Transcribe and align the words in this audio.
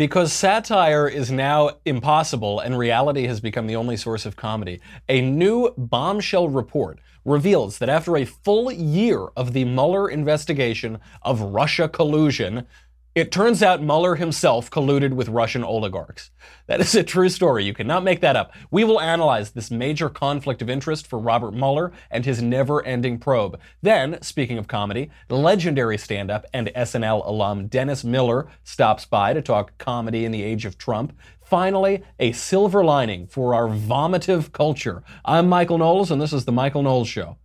Because 0.00 0.32
satire 0.32 1.06
is 1.06 1.30
now 1.30 1.72
impossible 1.84 2.58
and 2.58 2.78
reality 2.78 3.26
has 3.26 3.38
become 3.38 3.66
the 3.66 3.76
only 3.76 3.98
source 3.98 4.24
of 4.24 4.34
comedy, 4.34 4.80
a 5.10 5.20
new 5.20 5.74
bombshell 5.76 6.48
report 6.48 7.00
reveals 7.26 7.76
that 7.76 7.90
after 7.90 8.16
a 8.16 8.24
full 8.24 8.72
year 8.72 9.26
of 9.36 9.52
the 9.52 9.66
Mueller 9.66 10.08
investigation 10.08 11.00
of 11.20 11.42
Russia 11.42 11.86
collusion, 11.86 12.66
it 13.14 13.32
turns 13.32 13.60
out 13.60 13.82
Mueller 13.82 14.14
himself 14.14 14.70
colluded 14.70 15.14
with 15.14 15.28
Russian 15.28 15.64
oligarchs. 15.64 16.30
That 16.66 16.80
is 16.80 16.94
a 16.94 17.02
true 17.02 17.28
story. 17.28 17.64
You 17.64 17.74
cannot 17.74 18.04
make 18.04 18.20
that 18.20 18.36
up. 18.36 18.52
We 18.70 18.84
will 18.84 19.00
analyze 19.00 19.50
this 19.50 19.70
major 19.70 20.08
conflict 20.08 20.62
of 20.62 20.70
interest 20.70 21.08
for 21.08 21.18
Robert 21.18 21.52
Mueller 21.52 21.92
and 22.10 22.24
his 22.24 22.40
never 22.40 22.84
ending 22.84 23.18
probe. 23.18 23.58
Then, 23.82 24.22
speaking 24.22 24.58
of 24.58 24.68
comedy, 24.68 25.10
the 25.26 25.36
legendary 25.36 25.98
stand 25.98 26.30
up 26.30 26.46
and 26.54 26.68
SNL 26.68 27.26
alum 27.26 27.66
Dennis 27.66 28.04
Miller 28.04 28.46
stops 28.62 29.04
by 29.06 29.32
to 29.32 29.42
talk 29.42 29.76
comedy 29.78 30.24
in 30.24 30.30
the 30.30 30.44
age 30.44 30.64
of 30.64 30.78
Trump. 30.78 31.12
Finally, 31.42 32.04
a 32.20 32.30
silver 32.30 32.84
lining 32.84 33.26
for 33.26 33.56
our 33.56 33.66
vomitive 33.66 34.52
culture. 34.52 35.02
I'm 35.24 35.48
Michael 35.48 35.78
Knowles, 35.78 36.12
and 36.12 36.22
this 36.22 36.32
is 36.32 36.44
The 36.44 36.52
Michael 36.52 36.84
Knowles 36.84 37.08
Show. 37.08 37.38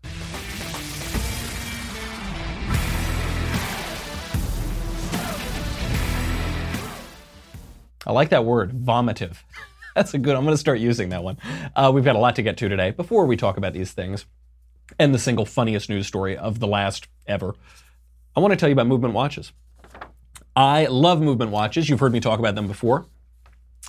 I 8.06 8.12
like 8.12 8.30
that 8.30 8.46
word, 8.46 8.72
vomitive. 8.74 9.44
That's 9.96 10.14
a 10.14 10.18
good, 10.18 10.36
I'm 10.36 10.44
going 10.44 10.54
to 10.54 10.58
start 10.60 10.80
using 10.80 11.10
that 11.10 11.24
one. 11.24 11.38
Uh, 11.76 11.92
we've 11.94 12.04
got 12.04 12.16
a 12.16 12.20
lot 12.20 12.36
to 12.36 12.44
get 12.44 12.58
to 12.58 12.70
today. 12.70 12.92
Before 12.92 13.26
we 13.26 13.38
talk 13.38 13.58
about 13.58 13.74
these 13.74 13.94
things 13.94 14.26
and 15.00 15.14
the 15.14 15.20
single 15.20 15.46
funniest 15.46 15.90
news 15.90 16.06
story 16.06 16.36
of 16.36 16.60
the 16.60 16.68
last 16.68 17.08
ever, 17.26 17.56
I 18.36 18.42
want 18.42 18.52
to 18.52 18.58
tell 18.58 18.68
you 18.68 18.74
about 18.74 18.88
movement 18.88 19.14
watches. 19.14 19.54
I 20.56 20.86
love 20.88 21.22
movement 21.22 21.52
watches. 21.52 21.90
You've 21.90 22.00
heard 22.00 22.12
me 22.14 22.20
talk 22.20 22.40
about 22.40 22.56
them 22.56 22.68
before. 22.68 23.06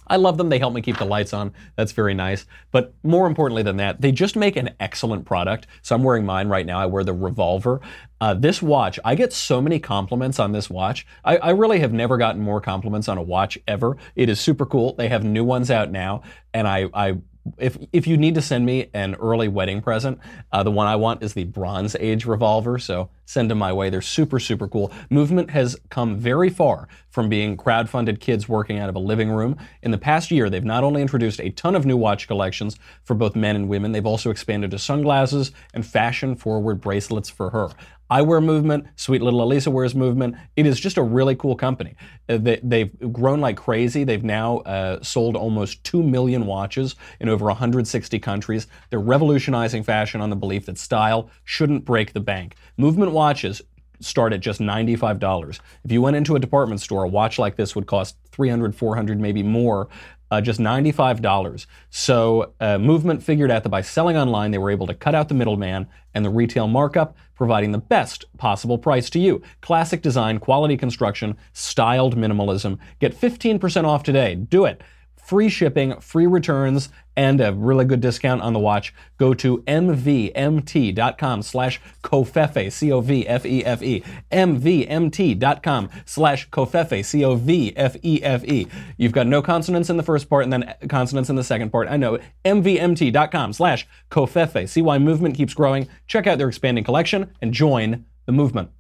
I 0.07 0.17
love 0.17 0.39
them. 0.39 0.49
They 0.49 0.59
help 0.59 0.75
me 0.75 0.83
keep 0.83 0.99
the 0.99 1.05
lights 1.05 1.33
on. 1.33 1.53
That's 1.75 1.93
very 1.93 2.15
nice. 2.15 2.47
But 2.71 2.95
more 3.03 3.27
importantly 3.27 3.63
than 3.63 3.77
that, 3.79 4.01
they 4.01 4.13
just 4.13 4.37
make 4.37 4.57
an 4.57 4.71
excellent 4.79 5.25
product. 5.25 5.67
So 5.83 5.95
I'm 5.95 6.05
wearing 6.05 6.25
mine 6.25 6.49
right 6.49 6.67
now. 6.67 6.79
I 6.79 6.87
wear 6.87 7.05
the 7.05 7.13
Revolver. 7.13 7.81
Uh, 8.21 8.35
this 8.35 8.63
watch, 8.63 8.99
I 9.05 9.15
get 9.15 9.33
so 9.33 9.61
many 9.61 9.79
compliments 9.79 10.39
on 10.39 10.53
this 10.53 10.71
watch. 10.71 11.07
I, 11.25 11.37
I, 11.37 11.51
really 11.51 11.81
have 11.81 11.93
never 11.93 12.17
gotten 12.17 12.41
more 12.41 12.63
compliments 12.63 13.09
on 13.09 13.19
a 13.19 13.23
watch 13.23 13.59
ever. 13.69 13.99
It 14.15 14.31
is 14.31 14.41
super 14.41 14.65
cool. 14.65 14.95
They 14.95 15.09
have 15.09 15.23
new 15.23 15.45
ones 15.45 15.71
out 15.71 15.91
now, 15.91 16.23
and 16.55 16.67
I, 16.67 16.89
I 16.95 17.19
if 17.59 17.77
if 17.93 18.07
you 18.07 18.17
need 18.17 18.35
to 18.35 18.43
send 18.43 18.67
me 18.67 18.91
an 18.95 19.15
early 19.17 19.49
wedding 19.49 19.81
present, 19.81 20.19
uh, 20.53 20.63
the 20.63 20.71
one 20.71 20.87
I 20.87 20.97
want 20.97 21.23
is 21.23 21.35
the 21.35 21.45
Bronze 21.45 21.97
Age 21.99 22.27
revolver. 22.27 22.79
So 22.79 23.11
send 23.25 23.51
them 23.51 23.59
my 23.59 23.73
way. 23.73 23.91
They're 23.91 24.03
super 24.03 24.39
super 24.39 24.69
cool. 24.69 24.93
Movement 25.11 25.51
has 25.51 25.77
come 25.91 26.17
very 26.17 26.51
far 26.51 26.89
from 27.09 27.29
being 27.29 27.57
crowd-funded 27.57 28.21
kids 28.21 28.49
working 28.49 28.79
out 28.79 28.89
of 28.89 28.95
a 28.95 28.99
living 28.99 29.31
room. 29.31 29.57
In 29.83 29.91
the 29.91 29.99
past 29.99 30.31
year, 30.31 30.51
they've 30.51 30.65
not 30.65 30.85
only 30.85 31.01
introduced 31.01 31.41
a 31.41 31.51
ton 31.51 31.75
of 31.75 31.87
new 31.87 31.97
watch 31.97 32.27
collections 32.27 32.79
for 33.05 33.15
both 33.15 33.35
men 33.35 33.57
and 33.57 33.69
women, 33.69 33.93
they've 33.93 34.05
also 34.05 34.31
expanded 34.31 34.71
to 34.73 34.79
sunglasses 34.79 35.51
and 35.73 35.87
fashion-forward 35.87 36.81
bracelets 36.81 37.31
for 37.31 37.51
her. 37.51 37.71
I 38.09 38.23
wear 38.23 38.41
Movement. 38.41 38.87
Sweet 38.97 39.23
little 39.23 39.43
Elisa 39.43 39.71
wears 39.71 39.95
Movement. 39.95 40.37
It 40.55 40.67
is 40.67 40.79
just 40.79 40.97
a 40.97 41.03
really 41.03 41.35
cool 41.35 41.57
company. 41.57 41.97
Uh, 42.29 42.39
they, 42.39 42.79
have 42.79 43.13
grown 43.13 43.41
like 43.41 43.57
crazy. 43.57 44.05
They've 44.05 44.23
now 44.23 44.59
uh, 44.59 45.03
sold 45.03 45.37
almost 45.37 45.83
2 45.85 46.03
million 46.03 46.47
watches 46.47 46.95
in 47.21 47.29
over 47.29 47.47
160 47.47 48.19
countries. 48.21 48.67
They're 48.91 48.99
revolutionizing 49.01 49.83
fashion 49.83 50.21
on 50.21 50.31
the 50.31 50.37
belief 50.37 50.67
that 50.67 50.79
style 50.79 51.31
shouldn't 51.45 51.85
break 51.85 52.13
the 52.13 52.21
bank. 52.21 52.55
Movement 52.77 53.13
watches 53.13 53.63
start 54.01 54.33
at 54.33 54.41
just 54.41 54.61
$95. 54.61 55.61
If 55.85 55.93
you 55.93 56.03
went 56.03 56.17
into 56.17 56.37
a 56.37 56.39
department 56.39 56.81
store, 56.81 57.05
a 57.05 57.09
watch 57.09 57.39
like 57.39 57.57
this 57.57 57.75
would 57.75 57.87
cost 57.87 58.17
300, 58.31 58.75
400, 58.75 59.21
maybe 59.21 59.43
more 59.43 59.89
uh, 60.31 60.41
just 60.41 60.61
$95. 60.61 61.67
So 61.91 62.53
uh, 62.61 62.79
Movement 62.79 63.23
figured 63.23 63.51
out 63.51 63.63
that 63.63 63.69
by 63.69 63.81
selling 63.81 64.17
online, 64.17 64.51
they 64.51 64.59
were 64.59 64.71
able 64.71 64.87
to 64.87 64.95
cut 64.95 65.15
out 65.15 65.29
the 65.29 65.35
middleman 65.35 65.87
and 66.15 66.25
the 66.25 66.31
retail 66.31 66.67
markup, 66.69 67.17
providing 67.35 67.73
the 67.73 67.79
best 67.79 68.25
possible 68.39 68.79
price 68.79 69.11
to 69.11 69.19
you. 69.19 69.43
Classic 69.61 70.03
design, 70.03 70.39
quality 70.39 70.77
construction, 70.77 71.37
styled 71.53 72.17
minimalism. 72.17 72.79
Get 72.99 73.19
15% 73.19 73.85
off 73.85 74.03
today. 74.03 74.35
Do 74.35 74.65
it 74.65 74.83
free 75.27 75.49
shipping, 75.49 75.99
free 76.01 76.27
returns, 76.27 76.89
and 77.17 77.41
a 77.41 77.53
really 77.53 77.85
good 77.85 78.01
discount 78.01 78.43
on 78.43 78.53
the 78.53 78.59
watch. 78.59 78.95
Go 79.17 79.35
to 79.35 79.59
mvmt.com 79.59 81.43
slash 81.43 81.81
covfefe, 82.03 82.71
C-O-V-F-E-F-E, 82.71 84.03
mvmt.com 84.31 85.91
slash 86.05 86.49
covfefe, 86.51 87.05
C-O-V-F-E-F-E. 87.05 88.67
You've 88.97 89.13
got 89.13 89.27
no 89.27 89.43
consonants 89.43 89.91
in 89.91 89.97
the 89.97 90.03
first 90.03 90.29
part 90.29 90.45
and 90.45 90.53
then 90.53 90.75
consonants 90.89 91.31
in 91.31 91.37
the 91.37 91.45
second 91.45 91.71
part. 91.71 91.89
I 91.89 91.97
know. 91.97 92.19
mvmt.com 92.45 93.53
slash 93.53 93.87
covfefe. 94.11 94.69
See 94.69 94.83
why 94.83 94.99
movement 94.99 95.35
keeps 95.35 95.55
growing. 95.55 95.89
Check 96.07 96.27
out 96.27 96.39
their 96.39 96.49
expanding 96.49 96.85
collection 96.85 97.33
and 97.43 97.53
join 97.53 98.05
the 98.27 98.33
movement. 98.33 98.71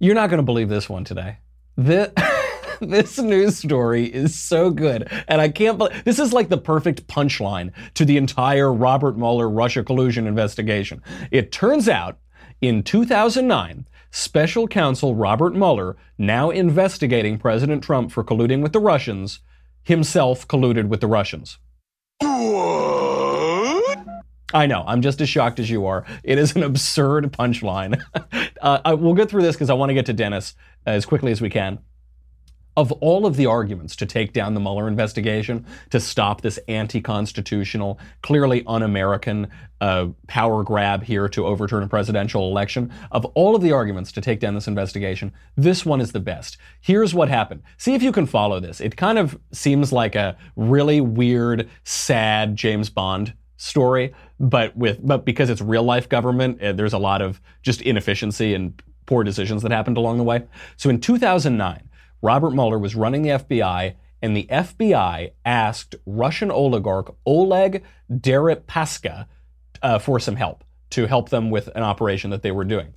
You're 0.00 0.16
not 0.16 0.30
going 0.30 0.38
to 0.38 0.44
believe 0.44 0.68
this 0.68 0.88
one 0.88 1.04
today. 1.04 1.38
This... 1.76 2.10
this 2.88 3.18
news 3.18 3.58
story 3.58 4.06
is 4.06 4.34
so 4.34 4.70
good. 4.70 5.08
And 5.28 5.40
I 5.40 5.48
can't 5.48 5.78
believe 5.78 6.02
this 6.04 6.18
is 6.18 6.32
like 6.32 6.48
the 6.48 6.58
perfect 6.58 7.06
punchline 7.06 7.72
to 7.94 8.04
the 8.04 8.16
entire 8.16 8.72
Robert 8.72 9.16
Mueller 9.16 9.48
Russia 9.48 9.84
collusion 9.84 10.26
investigation. 10.26 11.00
It 11.30 11.52
turns 11.52 11.88
out 11.88 12.18
in 12.60 12.82
2009, 12.82 13.86
special 14.10 14.66
counsel 14.66 15.14
Robert 15.14 15.54
Mueller, 15.54 15.96
now 16.18 16.50
investigating 16.50 17.38
President 17.38 17.84
Trump 17.84 18.10
for 18.10 18.24
colluding 18.24 18.62
with 18.62 18.72
the 18.72 18.80
Russians, 18.80 19.38
himself 19.84 20.48
colluded 20.48 20.88
with 20.88 21.00
the 21.00 21.06
Russians. 21.06 21.58
What? 22.18 23.98
I 24.54 24.66
know. 24.66 24.82
I'm 24.86 25.02
just 25.02 25.20
as 25.20 25.28
shocked 25.28 25.60
as 25.60 25.70
you 25.70 25.86
are. 25.86 26.04
It 26.24 26.36
is 26.36 26.56
an 26.56 26.64
absurd 26.64 27.32
punchline. 27.32 28.02
uh, 28.60 28.80
I, 28.84 28.94
we'll 28.94 29.14
get 29.14 29.30
through 29.30 29.42
this 29.42 29.54
because 29.54 29.70
I 29.70 29.74
want 29.74 29.90
to 29.90 29.94
get 29.94 30.06
to 30.06 30.12
Dennis 30.12 30.54
as 30.84 31.06
quickly 31.06 31.30
as 31.30 31.40
we 31.40 31.48
can 31.48 31.78
of 32.76 32.90
all 32.92 33.26
of 33.26 33.36
the 33.36 33.46
arguments 33.46 33.94
to 33.96 34.06
take 34.06 34.32
down 34.32 34.54
the 34.54 34.60
Mueller 34.60 34.88
investigation, 34.88 35.66
to 35.90 36.00
stop 36.00 36.40
this 36.40 36.58
anti 36.68 37.00
constitutional, 37.00 37.98
clearly 38.22 38.62
un 38.66 38.82
American 38.82 39.48
uh, 39.80 40.06
power 40.26 40.62
grab 40.62 41.02
here 41.02 41.28
to 41.28 41.46
overturn 41.46 41.82
a 41.82 41.88
presidential 41.88 42.48
election, 42.48 42.92
of 43.10 43.24
all 43.34 43.54
of 43.54 43.62
the 43.62 43.72
arguments 43.72 44.12
to 44.12 44.20
take 44.20 44.40
down 44.40 44.54
this 44.54 44.68
investigation, 44.68 45.32
this 45.56 45.84
one 45.84 46.00
is 46.00 46.12
the 46.12 46.20
best. 46.20 46.56
Here's 46.80 47.14
what 47.14 47.28
happened. 47.28 47.62
See 47.76 47.94
if 47.94 48.02
you 48.02 48.12
can 48.12 48.26
follow 48.26 48.60
this. 48.60 48.80
It 48.80 48.96
kind 48.96 49.18
of 49.18 49.38
seems 49.52 49.92
like 49.92 50.14
a 50.14 50.36
really 50.56 51.00
weird, 51.00 51.68
sad 51.84 52.56
James 52.56 52.88
Bond 52.88 53.34
story, 53.56 54.14
but 54.40 54.76
with 54.76 54.98
but 55.06 55.24
because 55.24 55.50
it's 55.50 55.60
real 55.60 55.84
life 55.84 56.08
government, 56.08 56.62
uh, 56.62 56.72
there's 56.72 56.92
a 56.92 56.98
lot 56.98 57.20
of 57.22 57.40
just 57.62 57.82
inefficiency 57.82 58.54
and 58.54 58.80
poor 59.06 59.24
decisions 59.24 59.62
that 59.62 59.72
happened 59.72 59.96
along 59.96 60.18
the 60.18 60.24
way. 60.24 60.42
So 60.76 60.90
in 60.90 61.00
2009, 61.00 61.88
Robert 62.22 62.52
Mueller 62.52 62.78
was 62.78 62.94
running 62.94 63.22
the 63.22 63.30
FBI, 63.30 63.94
and 64.22 64.36
the 64.36 64.46
FBI 64.50 65.32
asked 65.44 65.96
Russian 66.06 66.50
oligarch 66.50 67.14
Oleg 67.26 67.82
Deripaska 68.10 69.26
uh, 69.82 69.98
for 69.98 70.20
some 70.20 70.36
help 70.36 70.64
to 70.90 71.06
help 71.06 71.30
them 71.30 71.50
with 71.50 71.68
an 71.74 71.82
operation 71.82 72.30
that 72.30 72.42
they 72.42 72.52
were 72.52 72.64
doing. 72.64 72.94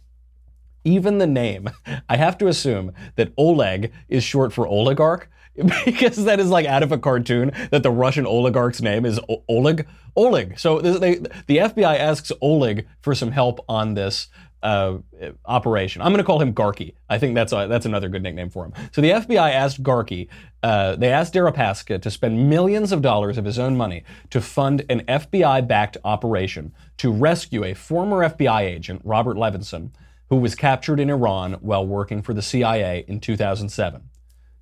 Even 0.83 1.17
the 1.17 1.27
name, 1.27 1.69
I 2.09 2.17
have 2.17 2.37
to 2.37 2.47
assume 2.47 2.93
that 3.15 3.33
Oleg 3.37 3.91
is 4.07 4.23
short 4.23 4.53
for 4.53 4.67
oligarch 4.67 5.29
because 5.85 6.25
that 6.25 6.39
is 6.39 6.49
like 6.49 6.65
out 6.65 6.83
of 6.83 6.91
a 6.91 6.97
cartoon 6.97 7.51
that 7.71 7.81
the 7.81 7.89
Russian 7.89 8.25
oligarch's 8.25 8.81
name 8.81 9.05
is 9.05 9.19
o- 9.29 9.43
Oleg. 9.47 9.87
Oleg. 10.15 10.59
So 10.59 10.79
they, 10.81 11.15
the 11.15 11.57
FBI 11.57 11.97
asks 11.97 12.31
Oleg 12.41 12.87
for 13.01 13.15
some 13.15 13.31
help 13.31 13.63
on 13.67 13.93
this 13.93 14.27
uh, 14.65 14.97
operation. 15.45 16.01
I'm 16.01 16.11
going 16.11 16.17
to 16.17 16.23
call 16.23 16.41
him 16.41 16.51
Garky. 16.51 16.95
I 17.07 17.19
think 17.19 17.35
that's 17.35 17.53
a, 17.53 17.67
that's 17.67 17.85
another 17.85 18.09
good 18.09 18.23
nickname 18.23 18.49
for 18.49 18.65
him. 18.65 18.73
So 18.93 18.99
the 18.99 19.11
FBI 19.11 19.51
asked 19.51 19.83
Garky, 19.83 20.27
uh, 20.63 20.95
they 20.95 21.11
asked 21.11 21.35
Deripaska 21.35 22.01
to 22.01 22.09
spend 22.09 22.49
millions 22.49 22.91
of 22.91 23.03
dollars 23.03 23.37
of 23.37 23.45
his 23.45 23.59
own 23.59 23.77
money 23.77 24.03
to 24.31 24.41
fund 24.41 24.83
an 24.89 25.01
FBI-backed 25.01 25.97
operation 26.03 26.73
to 26.97 27.11
rescue 27.11 27.63
a 27.63 27.75
former 27.75 28.27
FBI 28.27 28.61
agent, 28.61 29.01
Robert 29.03 29.37
Levinson, 29.37 29.91
who 30.29 30.37
was 30.37 30.55
captured 30.55 30.99
in 30.99 31.11
Iran 31.11 31.53
while 31.61 31.85
working 31.85 32.23
for 32.23 32.33
the 32.33 32.41
CIA 32.41 33.05
in 33.07 33.19
2007. 33.19 34.01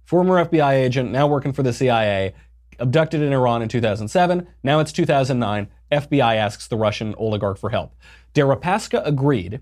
Former 0.04 0.44
FBI 0.44 0.74
agent, 0.74 1.12
now 1.12 1.28
working 1.28 1.54
for 1.54 1.64
the 1.64 1.72
CIA, 1.72 2.34
abducted 2.78 3.22
in 3.22 3.32
Iran 3.32 3.62
in 3.62 3.70
2007. 3.70 4.48
Now 4.64 4.80
it's 4.82 4.92
2009. 4.92 5.70
FBI 5.94 6.36
asks 6.36 6.68
the 6.68 6.76
Russian 6.76 7.16
oligarch 7.16 7.58
for 7.58 7.70
help. 7.70 7.96
Deripaska 8.34 9.02
agreed 9.06 9.62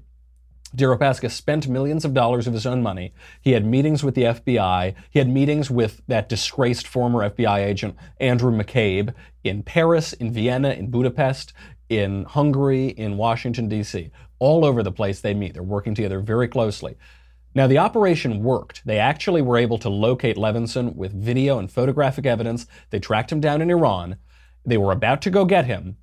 Deripaska 0.75 1.29
spent 1.29 1.68
millions 1.68 2.06
of 2.06 2.13
dollars 2.13 2.47
of 2.47 2.53
his 2.53 2.65
own 2.65 2.81
money. 2.81 3.13
He 3.41 3.51
had 3.51 3.65
meetings 3.65 4.03
with 4.03 4.15
the 4.15 4.23
FBI. 4.23 4.95
He 5.09 5.19
had 5.19 5.27
meetings 5.27 5.69
with 5.69 6.01
that 6.07 6.29
disgraced 6.29 6.88
former 6.88 7.29
FBI 7.29 7.59
agent, 7.59 7.95
Andrew 8.19 8.51
McCabe, 8.51 9.13
in 9.44 9.63
Paris, 9.63 10.13
in 10.13 10.31
Vienna, 10.31 10.69
in 10.69 10.89
Budapest, 10.89 11.51
in 11.89 12.23
Hungary, 12.23 12.88
in 12.88 13.18
Washington, 13.18 13.68
D.C. 13.68 14.12
All 14.39 14.63
over 14.63 14.81
the 14.81 14.94
place 14.94 15.19
they 15.19 15.33
meet. 15.33 15.53
They're 15.53 15.63
working 15.63 15.94
together 15.94 16.21
very 16.21 16.47
closely. 16.47 16.95
Now, 17.53 17.67
the 17.67 17.79
operation 17.79 18.44
worked. 18.44 18.81
They 18.85 18.97
actually 18.97 19.41
were 19.41 19.57
able 19.57 19.77
to 19.79 19.89
locate 19.89 20.38
Levinson 20.38 20.95
with 20.95 21.12
video 21.12 21.59
and 21.59 21.69
photographic 21.69 22.25
evidence. 22.25 22.65
They 22.91 23.00
tracked 23.00 23.31
him 23.31 23.41
down 23.41 23.62
in 23.62 23.69
Iran. 23.69 24.15
They 24.65 24.77
were 24.77 24.94
about 24.94 25.21
to 25.24 25.29
go 25.29 25.44
get 25.44 25.65
him. 25.65 25.97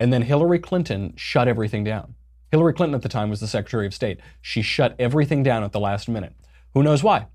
And 0.00 0.12
then 0.12 0.22
Hillary 0.22 0.58
Clinton 0.58 1.12
shut 1.16 1.46
everything 1.46 1.84
down. 1.84 2.16
Hillary 2.50 2.72
Clinton 2.72 2.94
at 2.94 3.02
the 3.02 3.08
time 3.08 3.30
was 3.30 3.40
the 3.40 3.46
Secretary 3.46 3.86
of 3.86 3.94
State. 3.94 4.20
She 4.40 4.62
shut 4.62 4.94
everything 4.98 5.42
down 5.42 5.64
at 5.64 5.72
the 5.72 5.80
last 5.80 6.08
minute. 6.08 6.34
Who 6.74 6.82
knows 6.82 7.02
why? 7.02 7.26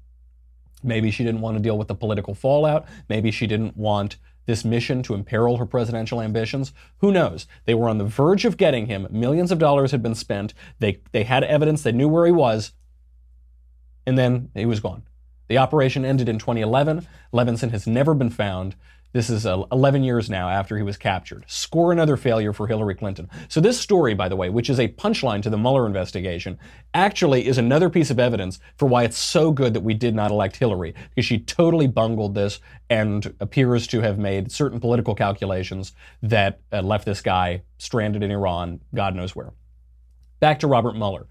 Maybe 0.84 1.12
she 1.12 1.24
didn't 1.24 1.42
want 1.42 1.58
to 1.58 1.64
deal 1.64 1.78
with 1.78 1.88
the 1.88 1.96
political 1.96 2.34
fallout. 2.34 2.86
Maybe 3.10 3.32
she 3.32 3.48
didn't 3.48 3.78
want 3.78 4.18
this 4.46 4.66
mission 4.66 5.04
to 5.04 5.14
imperil 5.14 5.58
her 5.58 5.66
presidential 5.66 6.22
ambitions. 6.22 6.74
Who 6.98 7.12
knows? 7.12 7.48
They 7.66 7.74
were 7.74 7.90
on 7.90 8.00
the 8.00 8.06
verge 8.06 8.46
of 8.46 8.58
getting 8.58 8.88
him. 8.88 9.08
Millions 9.12 9.52
of 9.52 9.60
dollars 9.60 9.92
had 9.92 10.02
been 10.02 10.16
spent. 10.16 10.54
They, 10.80 11.02
they 11.12 11.24
had 11.24 11.44
evidence. 11.44 11.84
They 11.84 11.92
knew 11.92 12.08
where 12.08 12.26
he 12.26 12.32
was. 12.32 12.72
And 14.06 14.18
then 14.18 14.50
he 14.56 14.66
was 14.66 14.80
gone. 14.80 15.04
The 15.48 15.58
operation 15.58 16.06
ended 16.06 16.30
in 16.30 16.40
2011. 16.40 17.08
Levinson 17.34 17.72
has 17.72 17.86
never 17.86 18.14
been 18.14 18.30
found. 18.30 18.76
This 19.14 19.30
is 19.30 19.46
uh, 19.46 19.64
11 19.72 20.04
years 20.04 20.30
now 20.30 20.50
after 20.50 20.78
he 20.78 20.84
was 20.84 20.96
captured. 20.96 21.44
Score 21.48 21.92
another 21.92 22.16
failure 22.16 22.54
for 22.54 22.68
Hillary 22.68 22.96
Clinton. 22.96 23.30
So, 23.50 23.60
this 23.60 23.80
story, 23.80 24.14
by 24.14 24.30
the 24.30 24.38
way, 24.38 24.50
which 24.50 24.70
is 24.70 24.80
a 24.80 24.88
punchline 24.88 25.42
to 25.44 25.50
the 25.50 25.58
Mueller 25.58 25.86
investigation, 25.86 26.58
actually 26.94 27.46
is 27.46 27.58
another 27.58 27.90
piece 27.90 28.10
of 28.10 28.20
evidence 28.20 28.60
for 28.78 28.88
why 28.88 29.04
it's 29.04 29.18
so 29.18 29.52
good 29.52 29.74
that 29.74 29.82
we 29.82 29.94
did 29.94 30.16
not 30.16 30.32
elect 30.32 30.56
Hillary, 30.56 30.94
because 31.10 31.26
she 31.26 31.40
totally 31.40 31.88
bungled 31.88 32.36
this 32.36 32.62
and 32.90 33.36
appears 33.42 33.86
to 33.88 34.00
have 34.00 34.18
made 34.18 34.52
certain 34.52 34.80
political 34.80 35.14
calculations 35.14 35.92
that 36.22 36.62
uh, 36.72 36.82
left 36.82 37.06
this 37.06 37.22
guy 37.22 37.64
stranded 37.78 38.24
in 38.24 38.32
Iran, 38.32 38.80
God 38.96 39.14
knows 39.14 39.36
where. 39.36 39.52
Back 40.40 40.60
to 40.60 40.68
Robert 40.68 40.96
Mueller. 40.96 41.28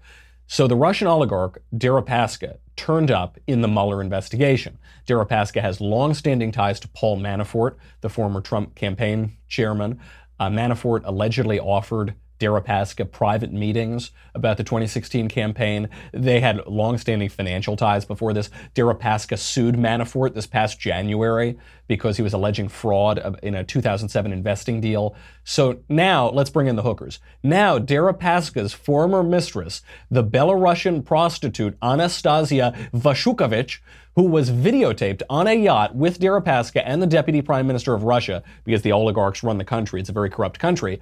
So 0.51 0.67
the 0.67 0.75
Russian 0.75 1.07
oligarch 1.07 1.63
Deripaska 1.73 2.57
turned 2.75 3.09
up 3.09 3.39
in 3.47 3.61
the 3.61 3.69
Mueller 3.69 4.01
investigation. 4.01 4.77
Deripaska 5.07 5.61
has 5.61 5.79
long-standing 5.79 6.51
ties 6.51 6.77
to 6.81 6.89
Paul 6.89 7.17
Manafort, 7.21 7.77
the 8.01 8.09
former 8.09 8.41
Trump 8.41 8.75
campaign 8.75 9.37
chairman. 9.47 10.01
Uh, 10.41 10.49
Manafort 10.49 11.03
allegedly 11.05 11.57
offered 11.57 12.15
Deripaska 12.41 13.09
private 13.09 13.53
meetings 13.53 14.09
about 14.33 14.57
the 14.57 14.63
2016 14.63 15.29
campaign. 15.29 15.89
They 16.11 16.39
had 16.39 16.65
long-standing 16.65 17.29
financial 17.29 17.77
ties 17.77 18.03
before 18.03 18.33
this. 18.33 18.49
Deripaska 18.73 19.37
sued 19.37 19.75
Manafort 19.75 20.33
this 20.33 20.47
past 20.47 20.79
January 20.79 21.59
because 21.87 22.17
he 22.17 22.23
was 22.23 22.33
alleging 22.33 22.67
fraud 22.67 23.37
in 23.43 23.53
a 23.53 23.63
2007 23.63 24.33
investing 24.33 24.81
deal. 24.81 25.15
So 25.43 25.83
now 25.87 26.29
let's 26.29 26.49
bring 26.49 26.67
in 26.67 26.75
the 26.75 26.81
hookers. 26.81 27.19
Now 27.43 27.77
Deripaska's 27.77 28.73
former 28.73 29.21
mistress, 29.21 29.83
the 30.09 30.23
Belarusian 30.23 31.05
prostitute 31.05 31.77
Anastasia 31.83 32.73
Vashukevich, 32.93 33.79
who 34.15 34.23
was 34.23 34.49
videotaped 34.49 35.21
on 35.29 35.47
a 35.47 35.53
yacht 35.53 35.95
with 35.95 36.19
Deripaska 36.19 36.81
and 36.83 37.01
the 37.01 37.07
deputy 37.07 37.41
prime 37.41 37.67
minister 37.67 37.93
of 37.93 38.03
Russia, 38.03 38.43
because 38.63 38.81
the 38.81 38.91
oligarchs 38.91 39.43
run 39.43 39.57
the 39.57 39.63
country. 39.63 39.99
It's 39.99 40.09
a 40.09 40.13
very 40.13 40.29
corrupt 40.29 40.59
country. 40.59 40.99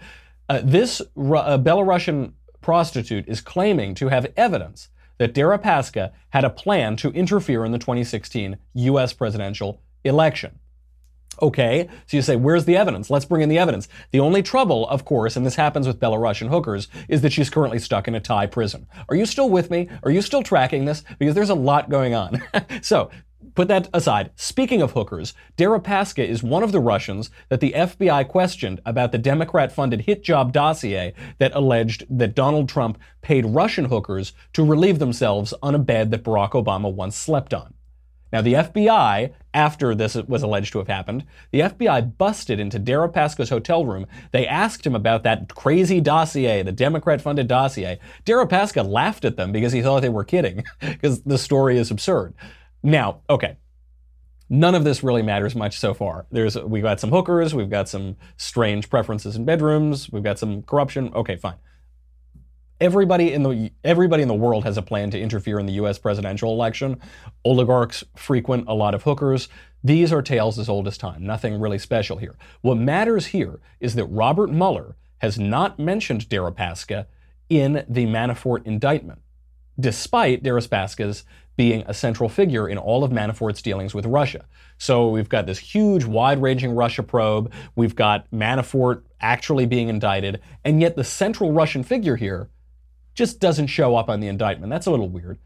Uh, 0.50 0.62
this 0.64 1.00
uh, 1.02 1.06
Belarusian 1.16 2.34
prostitute 2.62 3.28
is 3.28 3.40
claiming 3.40 3.94
to 3.96 4.10
have 4.10 4.28
evidence 4.36 4.90
that 5.20 5.34
Deripaska 5.34 6.12
had 6.30 6.44
a 6.44 6.50
plan 6.50 6.96
to 6.98 7.12
interfere 7.12 7.64
in 7.64 7.72
the 7.72 7.78
2016 7.78 8.58
U.S. 8.74 9.14
presidential 9.14 9.82
election. 10.04 10.60
Okay, 11.42 11.88
so 12.06 12.18
you 12.18 12.24
say, 12.24 12.36
where's 12.36 12.66
the 12.66 12.76
evidence? 12.76 13.10
Let's 13.10 13.26
bring 13.26 13.42
in 13.42 13.50
the 13.50 13.60
evidence. 13.60 13.88
The 14.12 14.20
only 14.20 14.42
trouble, 14.42 14.88
of 14.90 15.06
course, 15.06 15.38
and 15.38 15.46
this 15.46 15.56
happens 15.56 15.88
with 15.88 16.00
Belarusian 16.00 16.50
hookers, 16.50 16.90
is 17.08 17.22
that 17.22 17.32
she's 17.32 17.50
currently 17.50 17.80
stuck 17.80 18.08
in 18.10 18.16
a 18.16 18.20
Thai 18.20 18.48
prison. 18.48 18.88
Are 19.08 19.16
you 19.16 19.26
still 19.26 19.50
with 19.50 19.70
me? 19.70 19.88
Are 20.04 20.12
you 20.12 20.22
still 20.22 20.44
tracking 20.44 20.84
this? 20.84 21.04
Because 21.18 21.36
there's 21.36 21.50
a 21.50 21.56
lot 21.56 21.90
going 21.90 22.14
on. 22.14 22.42
so, 22.82 23.10
Put 23.60 23.68
that 23.68 23.90
aside. 23.94 24.32
Speaking 24.38 24.82
of 24.82 24.94
hookers, 24.94 25.34
Deripaska 25.58 26.26
is 26.26 26.42
one 26.42 26.64
of 26.64 26.72
the 26.72 26.80
Russians 26.80 27.30
that 27.50 27.60
the 27.60 27.74
FBI 27.74 28.26
questioned 28.30 28.80
about 28.86 29.12
the 29.12 29.18
Democrat 29.18 29.70
funded 29.70 30.00
hit 30.00 30.24
job 30.24 30.54
dossier 30.54 31.14
that 31.40 31.54
alleged 31.54 32.06
that 32.10 32.36
Donald 32.36 32.70
Trump 32.70 32.98
paid 33.22 33.46
Russian 33.46 33.84
hookers 33.84 34.32
to 34.54 34.64
relieve 34.64 35.00
themselves 35.00 35.54
on 35.62 35.76
a 35.76 35.78
bed 35.78 36.10
that 36.12 36.24
Barack 36.24 36.52
Obama 36.52 36.90
once 36.90 37.18
slept 37.18 37.54
on. 37.54 37.74
Now, 38.32 38.42
the 38.42 38.54
FBI, 38.54 39.34
after 39.54 39.94
this 39.94 40.16
was 40.16 40.42
alleged 40.42 40.72
to 40.72 40.78
have 40.78 40.88
happened, 40.88 41.26
the 41.52 41.62
FBI 41.62 42.18
busted 42.18 42.62
into 42.62 42.80
Deripaska's 42.80 43.50
hotel 43.50 43.86
room. 43.86 44.06
They 44.32 44.48
asked 44.48 44.86
him 44.86 44.96
about 44.96 45.24
that 45.24 45.54
crazy 45.54 46.00
dossier, 46.00 46.64
the 46.64 46.72
Democrat 46.72 47.22
funded 47.22 47.50
dossier. 47.50 48.00
Deripaska 48.26 48.88
laughed 48.88 49.26
at 49.26 49.36
them 49.36 49.52
because 49.52 49.74
he 49.74 49.82
thought 49.82 50.02
they 50.02 50.08
were 50.08 50.24
kidding, 50.24 50.64
because 50.80 51.24
the 51.24 51.38
story 51.38 51.78
is 51.78 51.92
absurd. 51.92 52.34
Now, 52.84 53.22
okay. 53.30 53.58
None 54.50 54.74
of 54.74 54.84
this 54.84 55.04
really 55.04 55.22
matters 55.22 55.56
much 55.56 55.78
so 55.78 55.94
far. 55.94 56.26
There's 56.32 56.58
we've 56.58 56.84
got 56.84 57.00
some 57.00 57.12
hookers, 57.12 57.54
we've 57.54 57.70
got 57.70 57.88
some 57.88 58.16
strange 58.38 58.90
preferences 58.90 59.36
in 59.36 59.46
bedrooms, 59.46 60.10
we've 60.12 60.24
got 60.24 60.40
some 60.40 60.64
corruption. 60.64 61.14
Okay, 61.14 61.36
fine. 61.36 61.58
Everybody 62.82 63.34
in 63.34 63.44
the 63.44 63.72
everybody 63.84 64.24
in 64.24 64.28
the 64.28 64.34
world 64.34 64.64
has 64.64 64.78
a 64.78 64.82
plan 64.82 65.12
to 65.12 65.20
interfere 65.20 65.60
in 65.60 65.68
the 65.68 65.74
US 65.74 66.00
presidential 66.00 66.52
election. 66.52 67.00
Oligarchs 67.46 68.04
frequent 68.16 68.68
a 68.68 68.74
lot 68.74 68.96
of 68.96 69.04
hookers. 69.04 69.50
These 69.84 70.12
are 70.12 70.22
tales 70.24 70.58
as 70.58 70.68
old 70.68 70.88
as 70.88 70.98
time. 70.98 71.24
Nothing 71.24 71.60
really 71.60 71.78
special 71.78 72.18
here. 72.18 72.36
What 72.62 72.78
matters 72.78 73.28
here 73.28 73.60
is 73.80 73.94
that 73.96 74.06
Robert 74.06 74.50
Mueller 74.50 74.96
has 75.20 75.38
not 75.38 75.78
mentioned 75.78 76.28
Deripaska 76.28 77.06
in 77.50 77.86
the 77.88 78.06
Manafort 78.06 78.66
indictment, 78.66 79.22
despite 79.80 80.44
Deripaska's 80.44 81.24
being 81.60 81.84
a 81.88 81.94
central 81.94 82.30
figure 82.30 82.70
in 82.70 82.78
all 82.78 83.04
of 83.04 83.12
Manafort's 83.12 83.62
dealings 83.62 83.94
with 83.94 84.06
Russia. 84.06 84.46
So 84.78 85.10
we've 85.10 85.28
got 85.28 85.46
this 85.46 85.60
huge, 85.60 86.06
wide 86.06 86.42
ranging 86.42 86.72
Russia 86.72 87.04
probe. 87.04 87.52
We've 87.76 87.98
got 87.98 88.32
Manafort 88.32 89.02
actually 89.20 89.66
being 89.66 89.90
indicted. 89.90 90.40
And 90.64 90.80
yet 90.80 90.96
the 90.96 91.04
central 91.04 91.52
Russian 91.52 91.84
figure 91.84 92.16
here 92.16 92.50
just 93.14 93.42
doesn't 93.42 93.68
show 93.68 93.98
up 93.98 94.08
on 94.08 94.22
the 94.22 94.30
indictment. 94.30 94.70
That's 94.70 94.86
a 94.86 94.92
little 94.92 95.10
weird. 95.10 95.38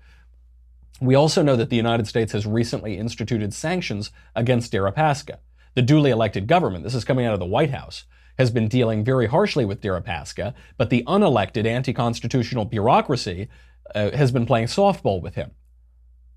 We 1.01 1.15
also 1.15 1.41
know 1.41 1.55
that 1.55 1.71
the 1.71 1.77
United 1.77 2.05
States 2.05 2.31
has 2.33 2.45
recently 2.45 2.95
instituted 2.95 3.51
sanctions 3.51 4.11
against 4.35 4.71
Deripaska. 4.71 5.37
The 5.73 5.81
duly 5.81 6.11
elected 6.11 6.45
government, 6.45 6.83
this 6.83 6.93
is 6.93 7.03
coming 7.03 7.25
out 7.25 7.33
of 7.33 7.39
the 7.39 7.47
White 7.47 7.71
House, 7.71 8.05
has 8.37 8.51
been 8.51 8.67
dealing 8.67 9.03
very 9.03 9.25
harshly 9.25 9.65
with 9.65 9.81
Deripaska, 9.81 10.53
but 10.77 10.91
the 10.91 11.03
unelected 11.07 11.65
anti 11.65 11.91
constitutional 11.91 12.65
bureaucracy 12.65 13.47
uh, 13.95 14.11
has 14.11 14.31
been 14.31 14.45
playing 14.45 14.67
softball 14.67 15.19
with 15.19 15.33
him. 15.33 15.49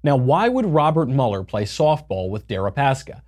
Now, 0.07 0.15
why 0.15 0.49
would 0.49 0.67
Robert 0.67 1.09
Mueller 1.09 1.43
play 1.43 1.65
softball 1.65 2.31
with 2.31 2.47
Deripaska? 2.47 3.23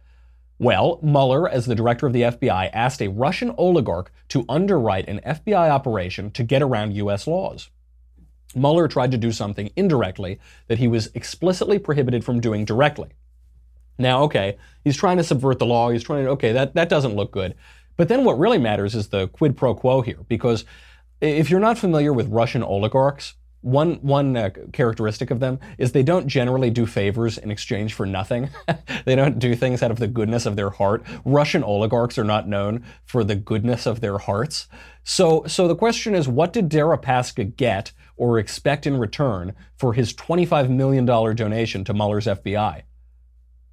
Well, 0.60 1.00
Mueller, 1.02 1.48
as 1.48 1.66
the 1.66 1.74
director 1.74 2.06
of 2.06 2.12
the 2.12 2.22
FBI, 2.22 2.70
asked 2.72 3.02
a 3.02 3.08
Russian 3.08 3.52
oligarch 3.58 4.12
to 4.28 4.44
underwrite 4.48 5.08
an 5.08 5.20
FBI 5.26 5.70
operation 5.70 6.30
to 6.30 6.44
get 6.44 6.62
around 6.62 6.94
U.S. 6.94 7.26
laws. 7.26 7.70
Mueller 8.54 8.86
tried 8.86 9.10
to 9.10 9.18
do 9.18 9.32
something 9.32 9.72
indirectly 9.74 10.38
that 10.68 10.78
he 10.78 10.86
was 10.86 11.10
explicitly 11.14 11.80
prohibited 11.80 12.22
from 12.24 12.38
doing 12.38 12.64
directly. 12.64 13.08
Now, 13.98 14.22
okay, 14.22 14.56
he's 14.84 14.96
trying 14.96 15.16
to 15.16 15.24
subvert 15.24 15.58
the 15.58 15.66
law. 15.66 15.90
He's 15.90 16.04
trying 16.04 16.26
to, 16.26 16.30
okay, 16.30 16.52
that, 16.52 16.74
that 16.74 16.88
doesn't 16.88 17.16
look 17.16 17.32
good. 17.32 17.56
But 17.96 18.06
then 18.06 18.22
what 18.22 18.38
really 18.38 18.58
matters 18.58 18.94
is 18.94 19.08
the 19.08 19.26
quid 19.26 19.56
pro 19.56 19.74
quo 19.74 20.00
here, 20.00 20.24
because 20.28 20.64
if 21.20 21.50
you're 21.50 21.58
not 21.58 21.76
familiar 21.76 22.12
with 22.12 22.28
Russian 22.28 22.62
oligarchs, 22.62 23.34
one 23.60 23.94
one 23.96 24.36
uh, 24.36 24.50
characteristic 24.72 25.30
of 25.30 25.40
them 25.40 25.58
is 25.78 25.92
they 25.92 26.02
don't 26.02 26.28
generally 26.28 26.70
do 26.70 26.86
favors 26.86 27.38
in 27.38 27.50
exchange 27.50 27.92
for 27.92 28.06
nothing. 28.06 28.50
they 29.04 29.16
don't 29.16 29.38
do 29.38 29.56
things 29.56 29.82
out 29.82 29.90
of 29.90 29.98
the 29.98 30.06
goodness 30.06 30.46
of 30.46 30.56
their 30.56 30.70
heart. 30.70 31.04
Russian 31.24 31.64
oligarchs 31.64 32.18
are 32.18 32.24
not 32.24 32.48
known 32.48 32.84
for 33.04 33.24
the 33.24 33.34
goodness 33.34 33.86
of 33.86 34.00
their 34.00 34.18
hearts. 34.18 34.68
So 35.02 35.44
so 35.46 35.66
the 35.66 35.74
question 35.74 36.14
is 36.14 36.28
what 36.28 36.52
did 36.52 36.68
Deripaska 36.68 37.56
get 37.56 37.92
or 38.16 38.38
expect 38.38 38.86
in 38.86 38.96
return 38.96 39.54
for 39.76 39.92
his 39.92 40.12
25 40.12 40.70
million 40.70 41.04
dollar 41.04 41.34
donation 41.34 41.84
to 41.84 41.94
Mueller's 41.94 42.26
FBI? 42.26 42.82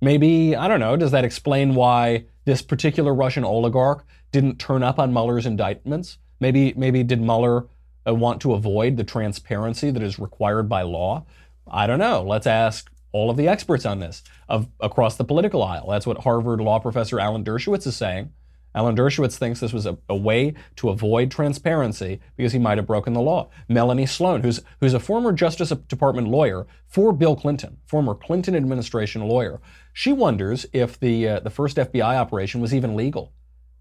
Maybe, 0.01 0.56
I 0.56 0.68
don't 0.68 0.80
know, 0.80 0.98
does 0.98 1.12
that 1.12 1.25
explain 1.25 1.74
why 1.74 2.25
this 2.46 2.62
particular 2.62 3.13
Russian 3.13 3.44
oligarch 3.44 4.06
didn't 4.32 4.60
turn 4.60 4.84
up 4.84 5.00
on 5.00 5.13
Mueller's 5.13 5.46
indictments? 5.46 6.18
Maybe 6.39 6.74
maybe 6.75 7.04
did 7.04 7.22
Mueller 7.22 7.68
uh, 8.07 8.13
want 8.13 8.41
to 8.41 8.53
avoid 8.53 8.97
the 8.97 9.03
transparency 9.03 9.91
that 9.91 10.03
is 10.03 10.19
required 10.19 10.69
by 10.69 10.81
law? 10.81 11.25
I 11.67 11.88
don't 11.88 12.00
know. 12.00 12.24
Let's 12.24 12.47
ask 12.47 12.91
all 13.12 13.29
of 13.29 13.38
the 13.38 13.47
experts 13.47 13.85
on 13.85 14.00
this 14.00 14.24
of 14.50 14.67
across 14.79 15.15
the 15.15 15.24
political 15.24 15.63
aisle. 15.63 15.89
That's 15.89 16.05
what 16.05 16.19
Harvard 16.19 16.59
law 16.59 16.79
professor 16.79 17.19
Alan 17.19 17.43
Dershowitz 17.43 17.88
is 17.88 17.95
saying. 17.95 18.31
Alan 18.75 18.95
Dershowitz 18.95 19.38
thinks 19.38 19.62
this 19.62 19.71
was 19.71 19.85
a, 19.85 19.97
a, 20.09 20.15
way 20.15 20.53
to 20.75 20.89
avoid 20.89 21.31
transparency 21.31 22.19
because 22.35 22.51
he 22.51 22.59
might 22.59 22.77
have 22.77 22.85
broken 22.85 23.13
the 23.13 23.21
law. 23.21 23.50
Melanie 23.69 24.05
Sloan, 24.05 24.43
who's, 24.43 24.62
who's 24.81 24.93
a 24.93 25.00
former 25.00 25.31
Justice 25.31 25.69
Department 25.88 26.27
lawyer 26.27 26.67
for 26.89 27.13
Bill 27.13 27.38
Clinton, 27.38 27.77
former 27.85 28.13
Clinton 28.13 28.53
administration 28.53 29.21
lawyer, 29.21 29.62
she 29.93 30.12
wonders 30.12 30.65
if 30.74 31.00
the, 31.00 31.25
uh, 31.25 31.39
the 31.39 31.50
first 31.50 31.77
FBI 31.77 32.17
operation 32.17 32.59
was 32.59 32.74
even 32.74 32.97
legal 32.97 33.31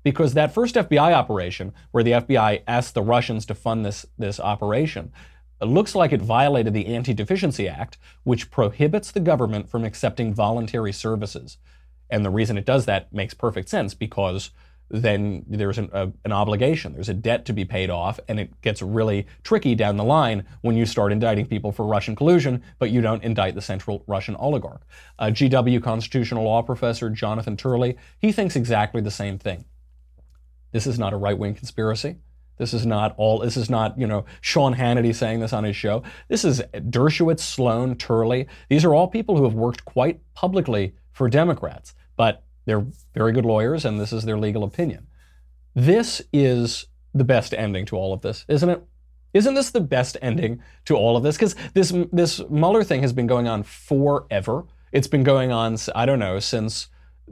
because 0.04 0.34
that 0.34 0.54
first 0.54 0.76
FBI 0.76 1.12
operation, 1.12 1.72
where 1.90 2.04
the 2.04 2.12
FBI 2.12 2.62
asked 2.68 2.94
the 2.94 3.02
Russians 3.02 3.44
to 3.46 3.54
fund 3.54 3.84
this, 3.84 4.06
this 4.16 4.38
operation, 4.38 5.10
looks 5.60 5.94
like 5.94 6.12
it 6.12 6.22
violated 6.22 6.74
the 6.74 6.86
Anti 6.86 7.14
Deficiency 7.14 7.66
Act, 7.66 7.98
which 8.22 8.50
prohibits 8.50 9.10
the 9.10 9.20
government 9.20 9.68
from 9.68 9.82
accepting 9.82 10.32
voluntary 10.32 10.92
services. 10.92 11.56
And 12.10 12.24
the 12.24 12.30
reason 12.30 12.58
it 12.58 12.66
does 12.66 12.84
that 12.84 13.12
makes 13.12 13.34
perfect 13.34 13.68
sense 13.68 13.94
because 13.94 14.50
then 14.90 15.44
there's 15.48 15.78
an, 15.78 15.88
a, 15.94 16.12
an, 16.26 16.32
obligation, 16.32 16.92
there's 16.92 17.08
a 17.08 17.14
debt 17.14 17.46
to 17.46 17.54
be 17.54 17.64
paid 17.64 17.88
off, 17.88 18.20
and 18.28 18.38
it 18.38 18.60
gets 18.60 18.82
really 18.82 19.26
tricky 19.42 19.74
down 19.74 19.96
the 19.96 20.04
line 20.04 20.44
when 20.60 20.76
you 20.76 20.84
start 20.84 21.10
indicting 21.10 21.46
people 21.46 21.72
for 21.72 21.86
Russian 21.86 22.14
collusion, 22.14 22.62
but 22.78 22.90
you 22.90 23.00
don't 23.00 23.24
indict 23.24 23.54
the 23.54 23.62
central 23.62 24.04
Russian 24.06 24.36
oligarch. 24.36 24.82
GW 25.18 25.82
constitutional 25.82 26.44
law 26.44 26.60
professor 26.60 27.08
Jonathan 27.08 27.56
Turley, 27.56 27.96
he 28.18 28.30
thinks 28.30 28.56
exactly 28.56 29.00
the 29.00 29.10
same 29.10 29.38
thing. 29.38 29.64
This 30.74 30.88
is 30.88 30.98
not 30.98 31.12
a 31.12 31.16
right 31.16 31.38
wing 31.38 31.54
conspiracy. 31.54 32.16
This 32.58 32.74
is 32.74 32.84
not 32.84 33.14
all, 33.16 33.38
this 33.38 33.56
is 33.56 33.70
not, 33.70 33.96
you 33.96 34.08
know, 34.08 34.24
Sean 34.40 34.74
Hannity 34.74 35.14
saying 35.14 35.38
this 35.38 35.52
on 35.52 35.62
his 35.62 35.76
show. 35.76 36.02
This 36.28 36.44
is 36.44 36.62
Dershowitz, 36.72 37.40
Sloan, 37.40 37.94
Turley. 37.94 38.48
These 38.68 38.84
are 38.84 38.92
all 38.92 39.06
people 39.06 39.36
who 39.36 39.44
have 39.44 39.54
worked 39.54 39.84
quite 39.84 40.20
publicly 40.34 40.94
for 41.12 41.30
Democrats. 41.30 41.94
But 42.16 42.42
they're 42.64 42.84
very 43.14 43.30
good 43.30 43.44
lawyers, 43.44 43.84
and 43.84 44.00
this 44.00 44.12
is 44.12 44.24
their 44.24 44.36
legal 44.36 44.64
opinion. 44.64 45.06
This 45.76 46.20
is 46.32 46.86
the 47.14 47.24
best 47.24 47.54
ending 47.54 47.86
to 47.86 47.96
all 47.96 48.12
of 48.12 48.22
this, 48.22 48.44
isn't 48.48 48.68
it? 48.68 48.82
Isn't 49.32 49.54
this 49.54 49.70
the 49.70 49.80
best 49.80 50.16
ending 50.20 50.60
to 50.86 50.96
all 50.96 51.16
of 51.16 51.22
this? 51.22 51.36
Because 51.36 51.54
this 51.74 51.92
this 52.12 52.40
Mueller 52.50 52.82
thing 52.82 53.02
has 53.02 53.12
been 53.12 53.28
going 53.28 53.46
on 53.46 53.62
forever. 53.62 54.64
It's 54.90 55.08
been 55.08 55.22
going 55.22 55.52
on, 55.52 55.76
I 55.94 56.04
don't 56.04 56.18
know, 56.18 56.40
since 56.40 56.88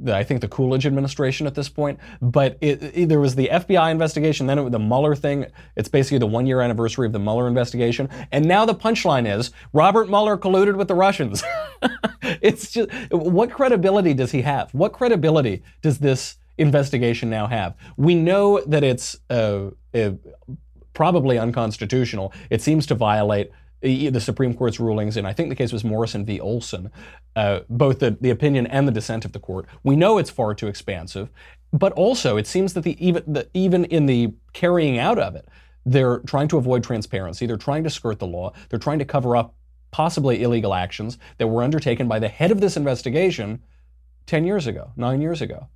I 0.08 0.24
think 0.24 0.40
the 0.40 0.48
Coolidge 0.48 0.86
administration 0.86 1.46
at 1.46 1.54
this 1.54 1.68
point. 1.68 1.98
But 2.20 2.56
it, 2.60 2.82
it, 2.82 3.08
there 3.08 3.20
was 3.20 3.34
the 3.34 3.48
FBI 3.52 3.90
investigation, 3.90 4.46
then 4.46 4.58
it, 4.58 4.70
the 4.70 4.78
Mueller 4.78 5.14
thing. 5.14 5.46
It's 5.76 5.88
basically 5.88 6.18
the 6.18 6.26
one 6.26 6.46
year 6.46 6.60
anniversary 6.60 7.06
of 7.06 7.12
the 7.12 7.18
Mueller 7.18 7.46
investigation. 7.46 8.08
And 8.30 8.46
now 8.46 8.64
the 8.64 8.74
punchline 8.74 9.32
is 9.32 9.50
Robert 9.72 10.08
Mueller 10.08 10.38
colluded 10.38 10.76
with 10.76 10.88
the 10.88 10.94
Russians. 10.94 11.42
it's 12.22 12.70
just, 12.70 12.90
what 13.10 13.50
credibility 13.50 14.14
does 14.14 14.30
he 14.30 14.42
have? 14.42 14.72
What 14.72 14.92
credibility 14.92 15.62
does 15.82 15.98
this 15.98 16.36
investigation 16.58 17.28
now 17.28 17.46
have? 17.46 17.76
We 17.96 18.14
know 18.14 18.60
that 18.66 18.82
it's 18.82 19.18
uh, 19.28 19.70
uh, 19.94 20.12
probably 20.94 21.38
unconstitutional. 21.38 22.32
It 22.50 22.62
seems 22.62 22.86
to 22.86 22.94
violate 22.94 23.50
the 23.82 24.20
Supreme 24.20 24.54
Court's 24.54 24.78
rulings 24.78 25.16
in, 25.16 25.26
I 25.26 25.32
think 25.32 25.48
the 25.48 25.56
case 25.56 25.72
was 25.72 25.84
Morrison 25.84 26.24
v. 26.24 26.40
Olson, 26.40 26.90
uh, 27.36 27.60
both 27.68 27.98
the, 27.98 28.16
the 28.20 28.30
opinion 28.30 28.66
and 28.68 28.86
the 28.86 28.92
dissent 28.92 29.24
of 29.24 29.32
the 29.32 29.40
court. 29.40 29.66
We 29.82 29.96
know 29.96 30.18
it's 30.18 30.30
far 30.30 30.54
too 30.54 30.68
expansive, 30.68 31.30
but 31.72 31.92
also 31.92 32.36
it 32.36 32.46
seems 32.46 32.74
that 32.74 32.82
the 32.82 32.96
even, 33.04 33.22
the, 33.26 33.48
even 33.54 33.84
in 33.86 34.06
the 34.06 34.34
carrying 34.52 34.98
out 34.98 35.18
of 35.18 35.34
it, 35.34 35.48
they're 35.84 36.20
trying 36.20 36.48
to 36.48 36.58
avoid 36.58 36.84
transparency. 36.84 37.46
They're 37.46 37.56
trying 37.56 37.84
to 37.84 37.90
skirt 37.90 38.20
the 38.20 38.26
law. 38.26 38.52
They're 38.68 38.78
trying 38.78 39.00
to 39.00 39.04
cover 39.04 39.36
up 39.36 39.54
possibly 39.90 40.42
illegal 40.42 40.74
actions 40.74 41.18
that 41.38 41.48
were 41.48 41.62
undertaken 41.62 42.08
by 42.08 42.18
the 42.18 42.28
head 42.28 42.50
of 42.50 42.60
this 42.60 42.76
investigation 42.76 43.62
10 44.26 44.44
years 44.44 44.66
ago, 44.66 44.92
nine 44.96 45.20
years 45.20 45.42
ago. 45.42 45.66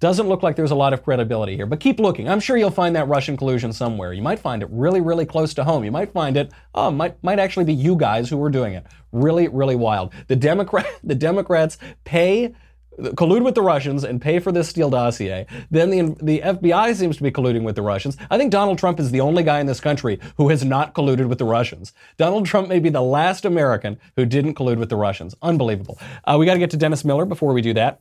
Doesn't 0.00 0.28
look 0.28 0.44
like 0.44 0.54
there's 0.54 0.70
a 0.70 0.76
lot 0.76 0.92
of 0.92 1.02
credibility 1.02 1.56
here, 1.56 1.66
but 1.66 1.80
keep 1.80 1.98
looking. 1.98 2.28
I'm 2.28 2.38
sure 2.38 2.56
you'll 2.56 2.70
find 2.70 2.94
that 2.94 3.08
Russian 3.08 3.36
collusion 3.36 3.72
somewhere. 3.72 4.12
You 4.12 4.22
might 4.22 4.38
find 4.38 4.62
it 4.62 4.68
really, 4.70 5.00
really 5.00 5.26
close 5.26 5.54
to 5.54 5.64
home. 5.64 5.84
You 5.84 5.90
might 5.90 6.12
find 6.12 6.36
it, 6.36 6.52
oh, 6.74 6.92
might, 6.92 7.22
might 7.24 7.40
actually 7.40 7.64
be 7.64 7.74
you 7.74 7.96
guys 7.96 8.30
who 8.30 8.36
were 8.36 8.50
doing 8.50 8.74
it. 8.74 8.86
Really, 9.10 9.48
really 9.48 9.74
wild. 9.74 10.12
The 10.28 10.36
Democrat, 10.36 10.86
the 11.02 11.16
Democrats 11.16 11.78
pay, 12.04 12.54
collude 12.98 13.42
with 13.42 13.56
the 13.56 13.62
Russians 13.62 14.04
and 14.04 14.20
pay 14.20 14.38
for 14.38 14.52
this 14.52 14.68
Steele 14.68 14.90
dossier. 14.90 15.46
Then 15.70 15.90
the, 15.90 16.16
the 16.22 16.40
FBI 16.42 16.94
seems 16.94 17.16
to 17.16 17.22
be 17.24 17.32
colluding 17.32 17.64
with 17.64 17.74
the 17.74 17.82
Russians. 17.82 18.16
I 18.30 18.38
think 18.38 18.52
Donald 18.52 18.78
Trump 18.78 19.00
is 19.00 19.10
the 19.10 19.20
only 19.20 19.42
guy 19.42 19.58
in 19.58 19.66
this 19.66 19.80
country 19.80 20.20
who 20.36 20.48
has 20.48 20.64
not 20.64 20.94
colluded 20.94 21.28
with 21.28 21.38
the 21.38 21.44
Russians. 21.44 21.92
Donald 22.16 22.46
Trump 22.46 22.68
may 22.68 22.78
be 22.78 22.90
the 22.90 23.02
last 23.02 23.44
American 23.44 23.98
who 24.14 24.24
didn't 24.26 24.54
collude 24.54 24.78
with 24.78 24.90
the 24.90 24.96
Russians. 24.96 25.34
Unbelievable. 25.42 25.98
Uh, 26.24 26.36
we 26.38 26.46
got 26.46 26.54
to 26.54 26.60
get 26.60 26.70
to 26.70 26.76
Dennis 26.76 27.04
Miller 27.04 27.24
before 27.24 27.52
we 27.52 27.62
do 27.62 27.74
that. 27.74 28.00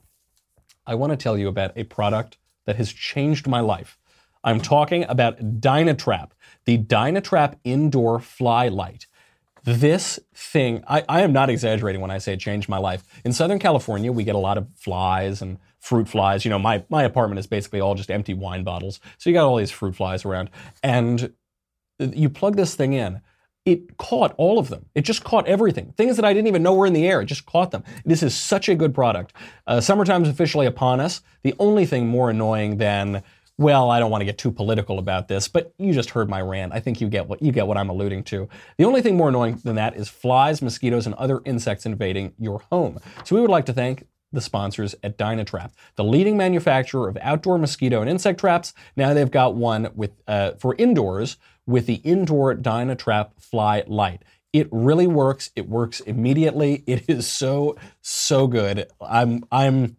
I 0.88 0.96
want 0.96 1.12
to 1.12 1.18
tell 1.18 1.38
you 1.38 1.50
about 1.50 1.78
a 1.78 1.84
product 1.84 2.38
that 2.66 2.78
has 2.78 2.92
changed 2.92 3.48
my 3.48 3.60
life. 3.60 4.00
I'm 4.44 4.62
talking 4.62 5.06
about 5.10 5.60
Dynatrap, 5.60 6.32
the 6.66 6.78
Dynatrap 6.78 7.56
indoor 7.64 8.20
fly 8.20 8.70
light. 8.70 9.06
This 9.66 10.20
thing, 10.34 10.84
I, 10.88 11.04
I, 11.10 11.22
am 11.22 11.34
not 11.34 11.50
exaggerating 11.50 12.00
when 12.00 12.12
I 12.12 12.20
say 12.20 12.34
it 12.34 12.40
changed 12.40 12.70
my 12.70 12.78
life. 12.78 13.04
In 13.26 13.34
Southern 13.34 13.60
California, 13.60 14.14
we 14.14 14.24
get 14.24 14.36
a 14.36 14.40
lot 14.40 14.58
of 14.58 14.68
flies 14.76 15.42
and 15.42 15.58
fruit 15.80 16.08
flies. 16.08 16.46
You 16.46 16.52
know, 16.52 16.60
my, 16.60 16.86
my 16.88 17.04
apartment 17.04 17.40
is 17.40 17.48
basically 17.48 17.82
all 17.82 17.94
just 17.94 18.10
empty 18.10 18.34
wine 18.34 18.64
bottles. 18.64 19.02
So 19.18 19.30
you 19.30 19.34
got 19.34 19.46
all 19.46 19.58
these 19.58 19.72
fruit 19.72 19.96
flies 19.96 20.24
around. 20.24 20.50
And 20.82 21.34
you 22.00 22.30
plug 22.30 22.56
this 22.56 22.76
thing 22.76 22.94
in, 22.94 23.22
it 23.68 23.98
caught 23.98 24.34
all 24.38 24.60
of 24.60 24.70
them. 24.70 24.86
It 24.96 25.02
just 25.02 25.26
caught 25.26 25.46
everything. 25.46 25.94
Things 25.98 26.16
that 26.16 26.24
I 26.24 26.32
didn't 26.34 26.48
even 26.48 26.64
know 26.64 26.74
were 26.74 26.88
in 26.88 26.94
the 26.94 27.06
air. 27.06 27.20
It 27.20 27.26
just 27.26 27.46
caught 27.46 27.72
them. 27.72 27.84
This 28.06 28.24
is 28.24 28.34
such 28.34 28.70
a 28.70 28.76
good 28.76 28.96
product. 28.96 29.34
Uh, 29.68 29.82
summertime's 29.82 30.30
officially 30.30 30.66
upon 30.66 31.02
us. 31.02 31.22
The 31.44 31.54
only 31.60 31.86
thing 31.86 32.08
more 32.08 32.30
annoying 32.30 32.78
than 32.78 33.24
well, 33.58 33.90
I 33.90 34.00
don't 34.00 34.12
want 34.12 34.22
to 34.22 34.26
get 34.26 34.38
too 34.38 34.52
political 34.52 35.00
about 35.00 35.28
this, 35.28 35.48
but 35.48 35.74
you 35.80 35.92
just 35.92 36.12
heard 36.12 36.30
my 36.30 36.40
rant. 36.40 36.74
I 36.74 36.80
think 36.80 37.02
you 37.02 37.10
get 37.10 37.28
what 37.28 37.42
you 37.42 37.52
get 37.52 37.68
what 37.68 37.76
I'm 37.76 37.90
alluding 37.90 38.24
to. 38.26 38.48
The 38.78 38.86
only 38.86 39.02
thing 39.02 39.18
more 39.18 39.30
annoying 39.30 39.60
than 39.66 39.76
that 39.76 39.98
is 39.98 40.08
flies, 40.08 40.62
mosquitoes, 40.62 41.06
and 41.06 41.16
other 41.16 41.42
insects 41.44 41.86
invading 41.86 42.36
your 42.40 42.60
home. 42.72 43.00
So 43.26 43.36
we 43.36 43.42
would 43.42 43.50
like 43.50 43.66
to 43.66 43.74
thank 43.74 44.06
the 44.32 44.42
sponsors 44.42 44.96
at 45.04 45.18
Dynatrap, 45.18 45.72
the 45.96 46.04
leading 46.04 46.38
manufacturer 46.38 47.10
of 47.10 47.18
outdoor 47.22 47.58
mosquito 47.58 48.00
and 48.00 48.10
insect 48.10 48.40
traps. 48.40 48.74
Now 48.96 49.14
they've 49.14 49.32
got 49.32 49.56
one 49.56 49.90
with 49.96 50.12
uh, 50.28 50.52
for 50.60 50.76
indoors 50.78 51.38
with 51.68 51.86
the 51.86 51.96
indoor 51.96 52.56
Dynatrap 52.56 53.32
Fly 53.40 53.84
Light. 53.86 54.24
It 54.54 54.68
really 54.72 55.06
works. 55.06 55.52
It 55.56 55.70
works 55.70 56.00
immediately. 56.00 56.84
It 56.88 57.08
is 57.08 57.28
so 57.28 57.76
so 58.02 58.48
good. 58.48 58.88
I'm 59.00 59.44
I'm 59.52 59.98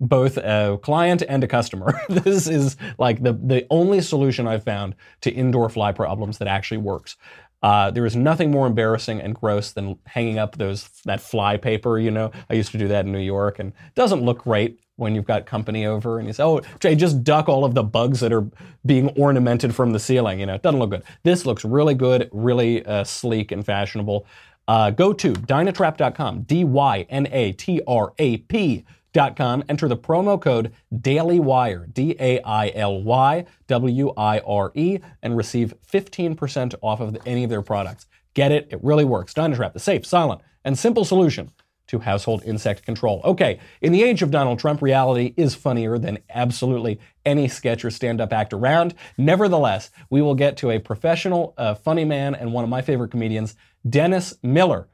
both 0.00 0.38
a 0.38 0.78
client 0.82 1.22
and 1.28 1.44
a 1.44 1.46
customer. 1.46 2.00
this 2.08 2.48
is 2.48 2.76
like 2.98 3.22
the 3.22 3.34
the 3.34 3.66
only 3.70 4.00
solution 4.00 4.48
I've 4.48 4.64
found 4.64 4.96
to 5.20 5.30
indoor 5.30 5.68
fly 5.68 5.92
problems 5.92 6.38
that 6.38 6.48
actually 6.48 6.78
works. 6.78 7.16
Uh, 7.62 7.90
there 7.90 8.06
is 8.06 8.16
nothing 8.16 8.50
more 8.50 8.66
embarrassing 8.66 9.20
and 9.20 9.34
gross 9.34 9.72
than 9.72 9.98
hanging 10.06 10.38
up 10.38 10.56
those 10.56 10.88
that 11.04 11.20
fly 11.20 11.58
paper. 11.58 11.98
You 11.98 12.10
know, 12.10 12.32
I 12.48 12.54
used 12.54 12.72
to 12.72 12.78
do 12.78 12.88
that 12.88 13.04
in 13.04 13.12
New 13.12 13.18
York, 13.18 13.58
and 13.58 13.74
doesn't 13.94 14.22
look 14.22 14.44
great 14.44 14.80
when 15.00 15.14
you've 15.14 15.24
got 15.24 15.46
company 15.46 15.86
over 15.86 16.18
and 16.18 16.28
you 16.28 16.32
say, 16.32 16.42
"Oh, 16.42 16.60
Jay, 16.78 16.94
just 16.94 17.24
duck 17.24 17.48
all 17.48 17.64
of 17.64 17.74
the 17.74 17.82
bugs 17.82 18.20
that 18.20 18.32
are 18.32 18.46
being 18.86 19.08
ornamented 19.10 19.74
from 19.74 19.92
the 19.92 19.98
ceiling." 19.98 20.40
You 20.40 20.46
know, 20.46 20.54
it 20.54 20.62
doesn't 20.62 20.78
look 20.78 20.90
good. 20.90 21.02
This 21.22 21.46
looks 21.46 21.64
really 21.64 21.94
good, 21.94 22.28
really 22.32 22.84
uh, 22.84 23.04
sleek 23.04 23.50
and 23.50 23.64
fashionable. 23.64 24.26
Uh, 24.68 24.90
go 24.90 25.12
to 25.12 25.32
dynatrap.com, 25.32 26.42
D 26.42 26.64
Y 26.64 27.06
N 27.08 27.26
A 27.32 27.52
T 27.52 27.80
R 27.86 28.12
A 28.18 28.36
P 28.36 28.84
Com, 29.12 29.64
enter 29.68 29.88
the 29.88 29.96
promo 29.96 30.40
code 30.40 30.72
DAILYWIRE, 30.94 31.92
D 31.92 32.14
A 32.20 32.40
I 32.42 32.70
L 32.74 33.02
Y 33.02 33.44
W 33.66 34.12
I 34.16 34.38
R 34.40 34.70
E, 34.74 34.98
and 35.22 35.36
receive 35.36 35.74
15% 35.92 36.74
off 36.80 37.00
of 37.00 37.16
any 37.26 37.42
of 37.42 37.50
their 37.50 37.62
products. 37.62 38.06
Get 38.34 38.52
it? 38.52 38.68
It 38.70 38.78
really 38.84 39.04
works. 39.04 39.34
Dynatrap, 39.34 39.72
the 39.72 39.80
safe, 39.80 40.06
silent, 40.06 40.42
and 40.64 40.78
simple 40.78 41.04
solution 41.04 41.50
to 41.90 42.00
household 42.00 42.42
insect 42.44 42.84
control. 42.84 43.20
Okay, 43.24 43.60
in 43.80 43.92
the 43.92 44.02
age 44.02 44.22
of 44.22 44.30
Donald 44.30 44.58
Trump, 44.58 44.82
reality 44.82 45.34
is 45.36 45.54
funnier 45.54 45.98
than 45.98 46.18
absolutely 46.30 46.98
any 47.24 47.46
sketch 47.46 47.84
or 47.84 47.90
stand 47.90 48.20
up 48.20 48.32
act 48.32 48.52
around. 48.52 48.94
Nevertheless, 49.16 49.90
we 50.08 50.22
will 50.22 50.34
get 50.34 50.56
to 50.58 50.70
a 50.70 50.78
professional, 50.78 51.54
uh, 51.56 51.74
funny 51.74 52.04
man, 52.04 52.34
and 52.34 52.52
one 52.52 52.64
of 52.64 52.70
my 52.70 52.82
favorite 52.82 53.10
comedians, 53.10 53.54
Dennis 53.88 54.34
Miller 54.42 54.88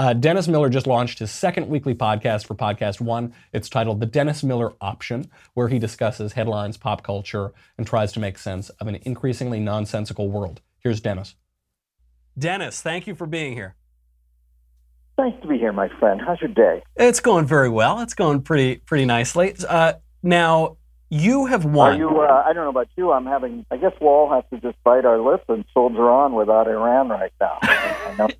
uh, 0.00 0.14
Dennis 0.14 0.48
Miller 0.48 0.70
just 0.70 0.86
launched 0.86 1.18
his 1.18 1.30
second 1.30 1.68
weekly 1.68 1.94
podcast 1.94 2.46
for 2.46 2.54
Podcast 2.54 3.02
One. 3.02 3.34
It's 3.52 3.68
titled 3.68 4.00
The 4.00 4.06
Dennis 4.06 4.42
Miller 4.42 4.72
Option, 4.80 5.30
where 5.52 5.68
he 5.68 5.78
discusses 5.78 6.32
headlines, 6.32 6.78
pop 6.78 7.02
culture, 7.02 7.52
and 7.76 7.86
tries 7.86 8.10
to 8.12 8.20
make 8.20 8.38
sense 8.38 8.70
of 8.70 8.86
an 8.86 8.94
increasingly 9.02 9.60
nonsensical 9.60 10.30
world. 10.30 10.62
Here's 10.78 11.02
Dennis. 11.02 11.34
Dennis, 12.38 12.80
thank 12.80 13.06
you 13.06 13.14
for 13.14 13.26
being 13.26 13.52
here. 13.52 13.76
Nice 15.18 15.34
to 15.42 15.48
be 15.48 15.58
here, 15.58 15.72
my 15.72 15.88
friend. 15.98 16.20
How's 16.24 16.40
your 16.40 16.48
day? 16.48 16.82
It's 16.96 17.20
going 17.20 17.46
very 17.46 17.68
well. 17.68 18.00
It's 18.00 18.14
going 18.14 18.42
pretty 18.42 18.76
pretty 18.76 19.04
nicely. 19.04 19.54
Uh, 19.68 19.94
now, 20.22 20.76
you 21.10 21.46
have 21.46 21.64
won. 21.64 21.94
Are 21.94 21.98
you? 21.98 22.20
Uh, 22.20 22.44
I 22.46 22.52
don't 22.52 22.64
know 22.64 22.70
about 22.70 22.88
you. 22.96 23.12
I'm 23.12 23.26
having. 23.26 23.66
I 23.70 23.76
guess 23.76 23.92
we'll 24.00 24.10
all 24.10 24.30
have 24.30 24.48
to 24.50 24.60
just 24.60 24.82
bite 24.84 25.04
our 25.04 25.20
lip 25.20 25.44
and 25.48 25.64
soldier 25.74 26.08
on 26.08 26.34
without 26.34 26.68
Iran 26.68 27.08
right 27.08 27.32
now. 27.40 27.58
I 27.62 28.14
know. 28.18 28.28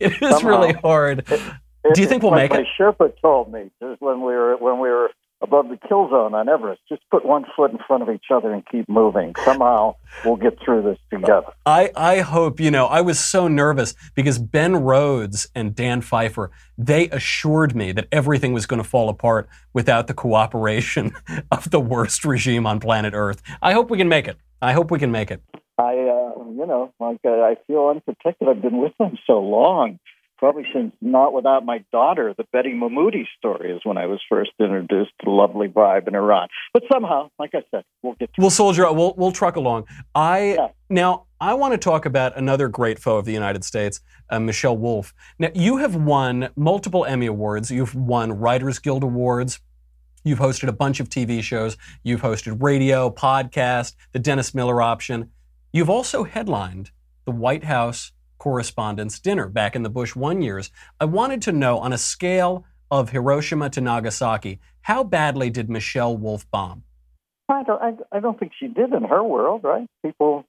it 0.00 0.22
is 0.22 0.30
Somehow, 0.30 0.48
really 0.48 0.72
hard. 0.74 1.18
It, 1.30 1.42
it, 1.84 1.94
Do 1.94 2.00
you 2.00 2.08
think 2.08 2.22
we'll 2.22 2.32
make 2.32 2.52
it? 2.52 2.66
Sherpa 2.78 3.12
told 3.20 3.52
me 3.52 3.70
just 3.82 4.00
when 4.00 4.20
we 4.20 4.34
were 4.34 4.56
when 4.56 4.78
we 4.78 4.88
were 4.88 5.10
above 5.42 5.68
the 5.68 5.78
kill 5.88 6.08
zone 6.08 6.34
on 6.34 6.48
Everest. 6.48 6.80
Just 6.88 7.02
put 7.10 7.24
one 7.24 7.44
foot 7.56 7.70
in 7.70 7.78
front 7.86 8.02
of 8.02 8.08
each 8.10 8.26
other 8.30 8.52
and 8.52 8.64
keep 8.66 8.88
moving. 8.88 9.34
Somehow 9.44 9.96
we'll 10.24 10.36
get 10.36 10.58
through 10.64 10.82
this 10.82 10.98
together. 11.10 11.48
I, 11.64 11.90
I 11.96 12.20
hope, 12.20 12.60
you 12.60 12.70
know, 12.70 12.86
I 12.86 13.00
was 13.00 13.18
so 13.18 13.48
nervous 13.48 13.94
because 14.14 14.38
Ben 14.38 14.76
Rhodes 14.76 15.48
and 15.54 15.74
Dan 15.74 16.00
Pfeiffer, 16.00 16.50
they 16.78 17.08
assured 17.10 17.74
me 17.74 17.92
that 17.92 18.08
everything 18.10 18.52
was 18.52 18.66
going 18.66 18.82
to 18.82 18.88
fall 18.88 19.08
apart 19.08 19.48
without 19.72 20.06
the 20.06 20.14
cooperation 20.14 21.12
of 21.50 21.70
the 21.70 21.80
worst 21.80 22.24
regime 22.24 22.66
on 22.66 22.80
planet 22.80 23.14
Earth. 23.14 23.42
I 23.62 23.72
hope 23.72 23.90
we 23.90 23.98
can 23.98 24.08
make 24.08 24.28
it. 24.28 24.36
I 24.62 24.72
hope 24.72 24.90
we 24.90 24.98
can 24.98 25.12
make 25.12 25.30
it. 25.30 25.42
I, 25.78 25.92
uh, 25.92 26.44
You 26.56 26.66
know, 26.66 26.92
like 26.98 27.20
uh, 27.24 27.28
I 27.28 27.56
feel 27.66 27.88
unprotected. 27.88 28.48
I've 28.48 28.62
been 28.62 28.78
with 28.78 28.96
them 28.98 29.18
so 29.26 29.40
long. 29.40 29.98
Probably 30.38 30.64
since 30.72 30.92
not 31.00 31.32
without 31.32 31.64
my 31.64 31.84
daughter. 31.92 32.34
The 32.36 32.44
Betty 32.52 32.74
Mahmoody 32.74 33.26
story 33.38 33.72
is 33.72 33.80
when 33.84 33.96
I 33.96 34.06
was 34.06 34.20
first 34.28 34.50
introduced 34.60 35.12
to 35.24 35.30
lovely 35.30 35.68
vibe 35.68 36.08
in 36.08 36.14
Iran. 36.14 36.48
But 36.74 36.82
somehow, 36.92 37.30
like 37.38 37.54
I 37.54 37.62
said, 37.70 37.84
we'll 38.02 38.14
get. 38.14 38.34
To 38.34 38.40
we'll 38.40 38.50
soldier. 38.50 38.92
We'll 38.92 39.14
we'll 39.16 39.32
truck 39.32 39.56
along. 39.56 39.86
I 40.14 40.54
yeah. 40.54 40.68
now 40.90 41.26
I 41.40 41.54
want 41.54 41.72
to 41.72 41.78
talk 41.78 42.04
about 42.04 42.36
another 42.36 42.68
great 42.68 42.98
foe 42.98 43.16
of 43.16 43.24
the 43.24 43.32
United 43.32 43.64
States, 43.64 44.00
uh, 44.28 44.38
Michelle 44.38 44.76
Wolf. 44.76 45.14
Now 45.38 45.50
you 45.54 45.78
have 45.78 45.96
won 45.96 46.50
multiple 46.54 47.04
Emmy 47.06 47.26
awards. 47.26 47.70
You've 47.70 47.94
won 47.94 48.32
Writers 48.32 48.78
Guild 48.78 49.02
awards. 49.02 49.60
You've 50.22 50.40
hosted 50.40 50.68
a 50.68 50.72
bunch 50.72 50.98
of 50.98 51.08
TV 51.08 51.42
shows. 51.42 51.76
You've 52.02 52.20
hosted 52.20 52.60
radio, 52.60 53.10
podcast, 53.10 53.94
the 54.12 54.18
Dennis 54.18 54.54
Miller 54.54 54.82
option. 54.82 55.30
You've 55.72 55.88
also 55.88 56.24
headlined 56.24 56.90
the 57.26 57.30
White 57.30 57.64
House 57.64 58.12
Correspondents' 58.38 59.18
Dinner 59.18 59.48
back 59.48 59.76
in 59.76 59.82
the 59.82 59.90
Bush 59.90 60.14
one 60.16 60.42
years. 60.42 60.70
I 61.00 61.04
wanted 61.04 61.42
to 61.42 61.52
know 61.52 61.78
on 61.78 61.92
a 61.92 61.98
scale 61.98 62.64
of 62.90 63.10
Hiroshima 63.10 63.70
to 63.70 63.80
Nagasaki, 63.80 64.60
how 64.82 65.02
badly 65.02 65.50
did 65.50 65.68
Michelle 65.68 66.16
Wolf 66.16 66.48
bomb? 66.50 66.84
I 67.48 67.62
don't, 67.62 67.82
I, 67.82 68.16
I 68.16 68.20
don't 68.20 68.38
think 68.38 68.52
she 68.58 68.68
did 68.68 68.92
in 68.92 69.04
her 69.04 69.22
world, 69.22 69.62
right? 69.64 69.86
People, 70.04 70.44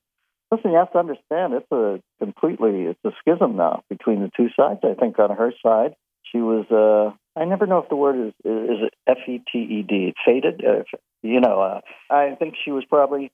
listen, 0.51 0.71
you 0.71 0.77
have 0.77 0.91
to 0.93 0.99
understand 0.99 1.53
it's 1.53 1.71
a 1.71 1.99
completely, 2.19 2.83
it's 2.83 2.99
a 3.05 3.11
schism 3.19 3.55
now 3.55 3.83
between 3.89 4.21
the 4.21 4.31
two 4.35 4.49
sides. 4.55 4.79
I 4.83 4.93
think 4.93 5.17
on 5.19 5.35
her 5.35 5.51
side, 5.63 5.95
she 6.31 6.39
was, 6.39 6.65
uh, 6.71 7.15
I 7.39 7.45
never 7.45 7.67
know 7.67 7.79
if 7.79 7.89
the 7.89 7.95
word 7.95 8.27
is 8.27 8.33
is 8.43 8.89
F 9.07 9.17
E 9.27 9.41
T 9.51 9.59
E 9.59 9.85
D, 9.87 10.13
faded. 10.25 10.63
Uh, 10.65 10.83
you 11.21 11.39
know, 11.39 11.61
uh, 11.61 11.81
I 12.11 12.35
think 12.37 12.55
she 12.63 12.71
was 12.71 12.83
probably 12.85 13.31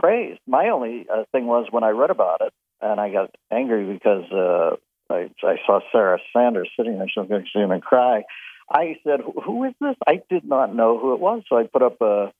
praised. 0.00 0.40
My 0.46 0.70
only 0.70 1.06
uh, 1.12 1.24
thing 1.32 1.46
was 1.46 1.66
when 1.70 1.84
I 1.84 1.90
read 1.90 2.10
about 2.10 2.40
it, 2.40 2.52
and 2.82 3.00
I 3.00 3.10
got 3.10 3.34
angry 3.50 3.84
because 3.92 4.30
uh, 4.32 4.76
I, 5.08 5.30
I 5.42 5.56
saw 5.66 5.80
Sarah 5.92 6.18
Sanders 6.34 6.70
sitting 6.76 6.98
there, 6.98 7.08
so 7.14 7.22
I'm 7.22 7.28
going 7.28 7.44
to 7.44 7.80
cry. 7.80 8.24
I 8.70 8.96
said, 9.04 9.20
"Who 9.44 9.64
is 9.64 9.74
this?" 9.80 9.96
I 10.06 10.22
did 10.28 10.44
not 10.44 10.74
know 10.74 10.98
who 10.98 11.14
it 11.14 11.20
was, 11.20 11.42
so 11.48 11.56
I 11.56 11.64
put 11.64 11.82
up 11.82 12.00
a, 12.00 12.32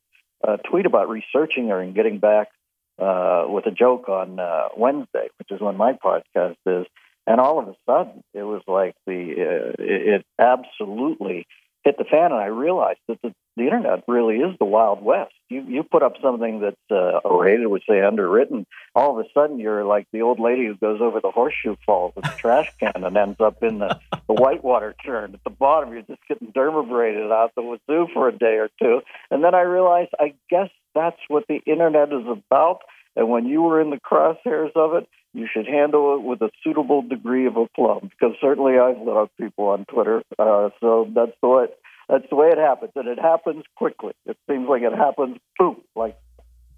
a 0.42 0.58
tweet 0.58 0.86
about 0.86 1.08
researching 1.08 1.68
her 1.68 1.80
and 1.80 1.94
getting 1.94 2.18
back 2.18 2.48
uh, 2.98 3.44
with 3.48 3.66
a 3.66 3.70
joke 3.70 4.08
on 4.08 4.38
uh, 4.38 4.68
Wednesday, 4.76 5.28
which 5.38 5.50
is 5.50 5.60
when 5.60 5.76
my 5.76 5.92
podcast 5.92 6.56
is. 6.66 6.86
And 7.24 7.40
all 7.40 7.60
of 7.60 7.68
a 7.68 7.76
sudden, 7.86 8.24
it 8.34 8.42
was 8.42 8.62
like 8.66 8.96
the 9.06 9.12
uh, 9.12 9.82
it, 9.82 10.22
it 10.22 10.26
absolutely 10.40 11.46
hit 11.84 11.96
the 11.96 12.04
fan, 12.04 12.32
and 12.32 12.40
I 12.40 12.46
realized 12.46 12.98
that 13.08 13.18
the, 13.22 13.32
the 13.56 13.64
internet 13.64 14.04
really 14.08 14.36
is 14.36 14.56
the 14.58 14.64
Wild 14.64 15.02
West. 15.02 15.34
You 15.48 15.62
you 15.68 15.82
put 15.82 16.02
up 16.02 16.14
something 16.22 16.60
that's 16.60 16.76
uh, 16.90 17.20
rated, 17.28 17.66
would 17.66 17.82
say 17.88 18.00
underwritten, 18.00 18.66
all 18.94 19.18
of 19.18 19.24
a 19.24 19.28
sudden 19.34 19.58
you're 19.58 19.84
like 19.84 20.06
the 20.12 20.22
old 20.22 20.40
lady 20.40 20.66
who 20.66 20.74
goes 20.74 21.00
over 21.00 21.20
the 21.20 21.30
horseshoe 21.30 21.76
falls 21.84 22.14
with 22.16 22.24
the 22.24 22.30
trash 22.38 22.72
can 22.80 23.04
and 23.04 23.16
ends 23.16 23.40
up 23.40 23.62
in 23.62 23.78
the, 23.78 23.98
the 24.26 24.34
whitewater 24.34 24.94
churn 25.04 25.34
at 25.34 25.44
the 25.44 25.50
bottom. 25.50 25.92
You're 25.92 26.02
just 26.02 26.26
getting 26.28 26.52
dermabrated 26.52 27.30
out 27.30 27.54
the 27.54 27.62
wazoo 27.62 28.08
for 28.14 28.28
a 28.28 28.36
day 28.36 28.56
or 28.56 28.70
two, 28.80 29.02
and 29.30 29.44
then 29.44 29.54
I 29.54 29.62
realized 29.62 30.10
I 30.18 30.34
guess 30.48 30.70
that's 30.94 31.20
what 31.28 31.44
the 31.48 31.60
internet 31.66 32.08
is 32.12 32.26
about. 32.26 32.80
And 33.14 33.28
when 33.28 33.44
you 33.44 33.60
were 33.60 33.82
in 33.82 33.90
the 33.90 34.00
crosshairs 34.00 34.72
of 34.74 34.94
it, 34.94 35.06
you 35.34 35.46
should 35.52 35.66
handle 35.66 36.16
it 36.16 36.22
with 36.22 36.40
a 36.40 36.50
suitable 36.64 37.02
degree 37.02 37.46
of 37.46 37.56
aplomb 37.56 38.08
because 38.08 38.36
certainly 38.40 38.78
I've 38.78 39.06
up 39.06 39.30
people 39.38 39.68
on 39.68 39.84
Twitter. 39.84 40.22
Uh, 40.38 40.70
so 40.80 41.10
that's 41.14 41.32
the 41.42 41.48
way 41.48 41.66
that's 42.08 42.24
the 42.30 42.36
way 42.36 42.48
it 42.48 42.58
happens, 42.58 42.92
and 42.94 43.08
it 43.08 43.18
happens 43.18 43.64
quickly. 43.76 44.12
It 44.26 44.36
seems 44.48 44.68
like 44.68 44.82
it 44.82 44.92
happens 44.92 45.38
boom, 45.58 45.82
like. 45.94 46.16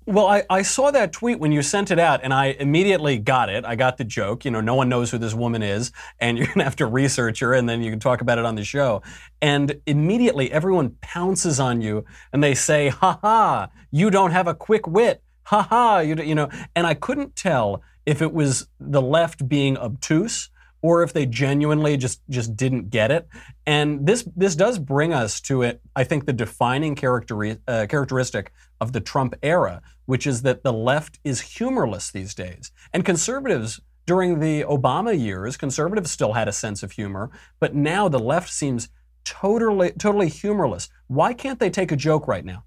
Well, 0.07 0.27
I, 0.27 0.45
I 0.51 0.61
saw 0.61 0.91
that 0.91 1.13
tweet 1.13 1.41
when 1.41 1.51
you 1.51 1.63
sent 1.63 1.91
it 1.91 1.99
out, 1.99 2.21
and 2.23 2.35
I 2.35 2.49
immediately 2.49 3.17
got 3.17 3.49
it. 3.49 3.65
I 3.65 3.75
got 3.75 3.97
the 3.97 4.05
joke. 4.05 4.45
You 4.45 4.51
know, 4.51 4.61
no 4.61 4.75
one 4.75 4.91
knows 4.91 5.11
who 5.11 5.17
this 5.17 5.33
woman 5.33 5.63
is, 5.63 5.93
and 6.19 6.37
you're 6.39 6.47
gonna 6.49 6.65
have 6.65 6.77
to 6.77 6.87
research 6.87 7.41
her, 7.41 7.55
and 7.55 7.69
then 7.69 7.83
you 7.83 7.91
can 7.91 8.01
talk 8.01 8.21
about 8.21 8.39
it 8.39 8.45
on 8.45 8.55
the 8.55 8.65
show. 8.65 9.03
And 9.41 9.81
immediately, 9.87 10.53
everyone 10.53 10.97
pounces 11.01 11.59
on 11.59 11.81
you, 11.81 12.05
and 12.33 12.45
they 12.45 12.55
say, 12.55 12.89
"Ha 12.89 13.19
ha! 13.23 13.69
You 13.91 14.11
don't 14.11 14.33
have 14.33 14.47
a 14.47 14.55
quick 14.55 14.87
wit." 14.87 15.23
Ha 15.45 15.63
ha! 15.63 15.99
You, 16.01 16.17
you 16.17 16.35
know, 16.35 16.51
and 16.77 16.87
I 16.87 16.95
couldn't 16.95 17.35
tell 17.35 17.83
if 18.05 18.21
it 18.21 18.33
was 18.33 18.69
the 18.79 19.01
left 19.01 19.49
being 19.49 19.79
obtuse 19.79 20.51
or 20.85 21.03
if 21.03 21.15
they 21.15 21.25
genuinely 21.25 21.97
just 21.97 22.21
just 22.29 22.55
didn't 22.55 22.91
get 22.91 23.11
it. 23.11 23.27
And 23.67 24.07
this 24.07 24.29
this 24.37 24.55
does 24.55 24.79
bring 24.79 25.15
us 25.15 25.41
to 25.49 25.63
it. 25.63 25.81
I 25.97 26.05
think 26.05 26.27
the 26.27 26.33
defining 26.35 26.95
characteri- 26.95 27.59
uh, 27.67 27.87
characteristic 27.89 28.53
of 28.83 28.93
the 28.93 29.01
Trump 29.01 29.35
era, 29.43 29.81
which 30.05 30.27
is 30.27 30.43
that 30.43 30.63
the 30.63 30.75
left 30.75 31.21
is 31.25 31.41
humorless 31.41 32.11
these 32.13 32.35
days, 32.35 32.71
and 32.93 33.03
conservatives. 33.05 33.81
During 34.07 34.41
the 34.41 34.65
Obama 34.65 35.19
years, 35.19 35.57
conservatives 35.57 36.11
still 36.11 36.35
had 36.35 36.47
a 36.47 36.53
sense 36.53 36.83
of 36.83 36.93
humor, 36.93 37.31
but 37.59 37.75
now 37.75 38.07
the 38.07 38.19
left 38.19 38.51
seems 38.51 38.91
totally 39.25 39.93
totally 39.93 40.29
humorless. 40.29 40.91
Why 41.07 41.33
can't 41.33 41.59
they 41.59 41.71
take 41.71 41.91
a 41.93 41.97
joke 41.97 42.29
right 42.29 42.45
now? 42.45 42.65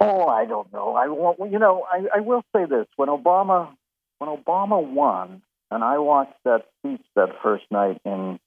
Oh, 0.00 0.26
I 0.26 0.46
don't 0.46 0.72
know. 0.72 0.96
I 0.96 1.06
won't. 1.06 1.38
You 1.52 1.60
know, 1.60 1.84
I, 1.88 1.98
I 2.16 2.20
will 2.20 2.42
say 2.52 2.64
this: 2.64 2.88
when 2.96 3.08
Obama, 3.08 3.72
when 4.18 4.36
Obama 4.36 4.84
won, 4.84 5.42
and 5.72 5.84
I 5.84 5.98
watched 5.98 6.38
that 6.44 6.66
speech 6.78 7.04
that 7.16 7.30
first 7.42 7.64
night 7.70 8.00
in 8.04 8.38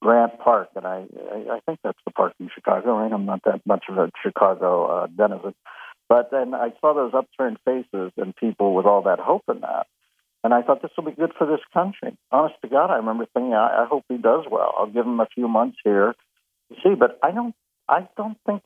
Grant 0.00 0.38
Park, 0.38 0.68
and 0.76 0.86
I, 0.86 1.06
I, 1.32 1.56
I 1.56 1.60
think 1.66 1.80
that's 1.82 1.98
the 2.04 2.12
park 2.12 2.34
in 2.38 2.50
Chicago, 2.54 2.98
right? 2.98 3.12
I'm 3.12 3.26
not 3.26 3.40
that 3.44 3.60
much 3.66 3.84
of 3.88 3.98
a 3.98 4.10
Chicago 4.22 4.86
uh, 4.86 5.06
denizen, 5.06 5.54
but 6.08 6.30
then 6.30 6.54
I 6.54 6.72
saw 6.80 6.94
those 6.94 7.12
upturned 7.14 7.58
faces 7.64 8.12
and 8.16 8.36
people 8.36 8.74
with 8.74 8.86
all 8.86 9.02
that 9.02 9.18
hope 9.18 9.44
in 9.48 9.60
that, 9.60 9.86
and 10.42 10.52
I 10.52 10.62
thought 10.62 10.82
this 10.82 10.90
will 10.96 11.04
be 11.04 11.12
good 11.12 11.32
for 11.36 11.46
this 11.46 11.64
country. 11.72 12.16
Honest 12.30 12.56
to 12.62 12.68
God, 12.68 12.90
I 12.90 12.96
remember 12.96 13.26
thinking, 13.32 13.54
I, 13.54 13.84
I 13.84 13.86
hope 13.88 14.04
he 14.08 14.16
does 14.16 14.44
well. 14.50 14.74
I'll 14.78 14.86
give 14.90 15.06
him 15.06 15.20
a 15.20 15.28
few 15.34 15.48
months 15.48 15.78
here 15.84 16.14
to 16.70 16.76
see, 16.82 16.94
but 16.94 17.18
I 17.22 17.30
don't, 17.30 17.54
I 17.88 18.08
don't 18.16 18.38
think 18.46 18.62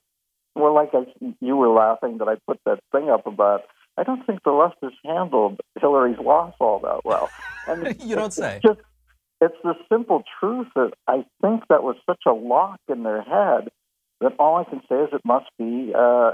well, 0.58 0.74
like 0.74 0.90
I, 0.92 1.04
you 1.40 1.56
were 1.56 1.68
laughing 1.68 2.18
that 2.18 2.28
I 2.28 2.36
put 2.46 2.58
that 2.66 2.80
thing 2.92 3.08
up 3.08 3.26
about. 3.26 3.62
I 3.98 4.04
don't 4.04 4.24
think 4.24 4.42
the 4.44 4.52
left 4.52 4.76
has 4.82 4.92
handled 5.04 5.60
Hillary's 5.80 6.18
loss 6.18 6.54
all 6.60 6.78
that 6.80 7.04
well. 7.04 7.30
And 7.68 8.00
you 8.02 8.16
don't 8.16 8.32
say. 8.32 8.56
It's 8.56 8.62
just, 8.62 8.80
it's 9.42 9.56
the 9.62 9.74
simple 9.92 10.22
truth 10.40 10.68
that 10.74 10.92
I 11.06 11.26
think 11.42 11.64
that 11.68 11.82
was 11.82 11.96
such 12.06 12.22
a 12.26 12.32
lock 12.32 12.80
in 12.88 13.02
their 13.02 13.20
head 13.20 13.68
that 14.22 14.32
all 14.38 14.56
I 14.56 14.64
can 14.64 14.80
say 14.88 14.96
is 14.96 15.10
it 15.12 15.20
must 15.22 15.46
be 15.58 15.92
uh, 15.94 16.30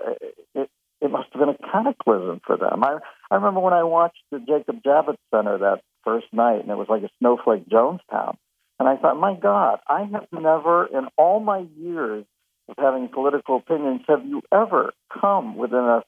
it, 0.54 0.70
it 1.00 1.10
must 1.10 1.28
have 1.32 1.40
been 1.40 1.48
a 1.48 1.72
cataclysm 1.72 2.40
for 2.46 2.56
them. 2.56 2.84
I 2.84 2.98
I 3.32 3.34
remember 3.34 3.58
when 3.58 3.72
I 3.72 3.82
watched 3.82 4.22
the 4.30 4.38
Jacob 4.38 4.80
Javits 4.84 5.18
Center 5.34 5.58
that 5.58 5.80
first 6.04 6.26
night, 6.32 6.60
and 6.60 6.70
it 6.70 6.76
was 6.76 6.86
like 6.88 7.02
a 7.02 7.10
snowflake 7.18 7.68
Jonestown, 7.68 8.36
and 8.78 8.88
I 8.88 8.96
thought, 8.96 9.18
my 9.18 9.34
God, 9.34 9.80
I 9.88 10.04
have 10.12 10.28
never 10.32 10.86
in 10.86 11.08
all 11.18 11.40
my 11.40 11.66
years 11.76 12.24
of 12.68 12.76
having 12.78 13.08
political 13.08 13.56
opinions, 13.56 14.02
have 14.08 14.24
you 14.24 14.42
ever 14.52 14.92
come 15.20 15.56
within 15.56 15.80
a, 15.80 16.02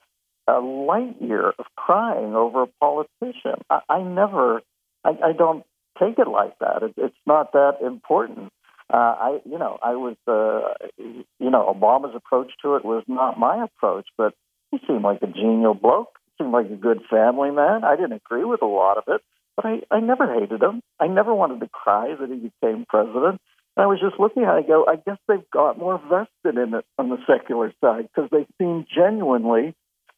a 0.48 0.60
light 0.60 1.20
year 1.20 1.52
of 1.58 1.66
crying 1.76 2.34
over 2.34 2.62
a 2.62 2.68
politician? 2.80 3.62
I, 3.70 3.80
I 3.88 4.02
never, 4.02 4.62
I, 5.04 5.10
I 5.24 5.32
don't 5.32 5.64
take 5.98 6.18
it 6.18 6.28
like 6.28 6.58
that. 6.60 6.82
It, 6.82 6.94
it's 6.96 7.16
not 7.26 7.52
that 7.52 7.78
important. 7.84 8.52
Uh, 8.92 8.96
I, 8.96 9.38
you 9.44 9.58
know, 9.58 9.78
I 9.82 9.96
was, 9.96 10.16
uh, 10.28 10.74
you 10.98 11.50
know, 11.50 11.74
Obama's 11.74 12.14
approach 12.14 12.52
to 12.62 12.76
it 12.76 12.84
was 12.84 13.02
not 13.08 13.38
my 13.38 13.64
approach, 13.64 14.06
but 14.16 14.34
he 14.70 14.78
seemed 14.86 15.02
like 15.02 15.22
a 15.22 15.26
genial 15.26 15.74
bloke. 15.74 16.18
Seemed 16.38 16.52
like 16.52 16.70
a 16.70 16.76
good 16.76 17.00
family 17.10 17.50
man. 17.50 17.82
I 17.82 17.96
didn't 17.96 18.12
agree 18.12 18.44
with 18.44 18.60
a 18.60 18.66
lot 18.66 18.98
of 18.98 19.04
it, 19.08 19.22
but 19.56 19.64
I, 19.64 19.80
I 19.90 20.00
never 20.00 20.32
hated 20.38 20.62
him. 20.62 20.82
I 21.00 21.06
never 21.06 21.34
wanted 21.34 21.60
to 21.60 21.68
cry 21.68 22.14
that 22.14 22.28
he 22.28 22.36
became 22.36 22.84
president. 22.86 23.40
And 23.76 23.84
I 23.84 23.86
was 23.86 24.00
just 24.00 24.20
looking 24.20 24.44
at 24.44 24.56
it, 24.56 24.64
I 24.64 24.68
go, 24.68 24.84
I 24.86 24.96
guess 24.96 25.16
they've 25.28 25.50
got 25.50 25.78
more 25.78 25.98
vested 25.98 26.60
in 26.60 26.74
it 26.74 26.84
on 26.98 27.08
the 27.08 27.16
secular 27.26 27.72
side 27.80 28.08
because 28.14 28.30
they 28.30 28.46
seem 28.58 28.86
genuinely, 28.94 29.74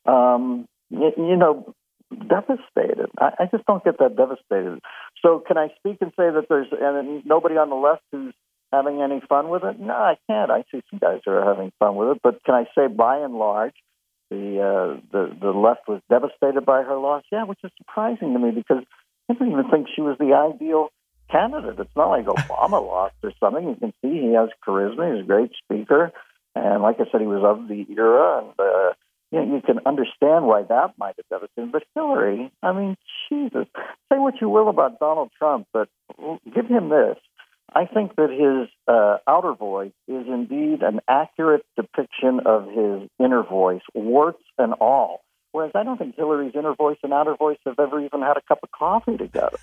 um, 0.09 0.67
you, 0.91 1.13
you 1.17 1.37
know, 1.37 1.75
devastated. 2.11 3.11
I, 3.19 3.31
I 3.41 3.45
just 3.51 3.67
don't 3.67 3.85
get 3.85 3.99
that 3.99 4.17
devastated. 4.17 4.81
So 5.23 5.43
can 5.47 5.59
I 5.59 5.69
speak 5.79 5.99
and 6.01 6.11
say 6.11 6.31
that 6.31 6.47
there's 6.49 6.69
and 6.73 7.25
nobody 7.27 7.57
on 7.57 7.69
the 7.69 7.77
left 7.77 8.03
who's 8.13 8.35
having 8.73 9.03
any 9.03 9.21
fun 9.29 9.49
with 9.49 9.63
it? 9.65 9.79
No, 9.79 9.93
I 9.93 10.17
can't. 10.29 10.51
I 10.51 10.65
see 10.71 10.83
some 10.91 10.99
guys 10.99 11.21
who 11.25 11.33
are 11.33 11.45
having 11.45 11.73
fun 11.79 11.97
with 11.97 12.17
it, 12.17 12.21
but 12.23 12.43
can 12.45 12.55
I 12.55 12.65
say 12.75 12.87
by 12.87 13.19
and 13.19 13.35
large, 13.35 13.75
the 14.31 14.61
uh, 14.61 15.01
the 15.13 15.37
the 15.41 15.51
left 15.51 15.89
was 15.89 16.01
devastated 16.11 16.65
by 16.65 16.83
her 16.83 16.97
loss? 16.97 17.25
Yeah, 17.33 17.45
which 17.45 17.61
is 17.65 17.71
surprising 17.79 18.33
to 18.33 18.39
me 18.39 18.51
because 18.51 18.85
I 19.29 19.35
didn't 19.35 19.53
even 19.53 19.71
think 19.71 19.89
she 19.95 20.03
was 20.03 20.17
the 20.19 20.35
ideal 20.35 20.89
candidate. 21.31 21.79
It's 21.79 21.97
not 21.97 22.09
like 22.09 22.27
Obama 22.27 22.85
lost 22.85 23.15
or 23.23 23.33
something. 23.41 23.69
You 23.69 23.77
can 23.77 23.93
see 24.03 24.29
he 24.29 24.35
has 24.35 24.49
charisma. 24.67 25.15
He's 25.15 25.25
a 25.25 25.27
great 25.27 25.53
speaker, 25.65 26.13
and 26.55 26.83
like 26.83 26.97
I 27.01 27.11
said, 27.11 27.21
he 27.21 27.27
was 27.27 27.45
of 27.45 27.69
the 27.69 27.87
era, 27.97 28.45
and 28.45 28.53
uh, 28.59 28.93
you 29.31 29.39
know, 29.41 29.55
you 29.57 29.63
can 29.63 29.81
understand 29.85 30.47
why 30.47 30.63
that 30.63 30.95
might 30.99 31.15
have 31.17 31.29
devastated. 31.29 31.73
But 31.73 31.85
Hillary, 31.95 32.51
I 32.63 32.73
mean, 32.73 32.97
Jesus, 33.29 33.67
say 34.11 34.19
what 34.19 34.35
you 34.41 34.49
will 34.49 34.69
about 34.69 34.99
Donald 34.99 35.31
Trump, 35.39 35.67
but 35.73 35.89
give 36.55 36.67
him 36.67 36.89
this. 36.89 37.17
I 37.75 37.85
think 37.85 38.17
that 38.17 38.31
his 38.31 38.71
uh, 38.87 39.19
outer 39.27 39.53
voice 39.53 39.93
is 40.07 40.27
indeed 40.27 40.83
an 40.83 41.01
accurate 41.07 41.67
depiction 41.77 42.41
of 42.47 42.67
his 42.67 43.11
inner 43.19 43.43
voice, 43.43 43.83
warts 43.95 44.43
and 44.57 44.73
all. 44.75 45.21
Whereas 45.53 45.73
I 45.75 45.83
don't 45.83 45.99
think 45.99 46.17
Hillary's 46.17 46.55
inner 46.55 46.75
voice 46.75 46.97
and 47.03 47.13
outer 47.13 47.37
voice 47.37 47.59
have 47.67 47.79
ever 47.79 48.01
even 48.01 48.23
had 48.23 48.39
a 48.39 48.43
cup 48.49 48.61
of 48.63 48.71
coffee 48.71 49.19
together. 49.19 49.59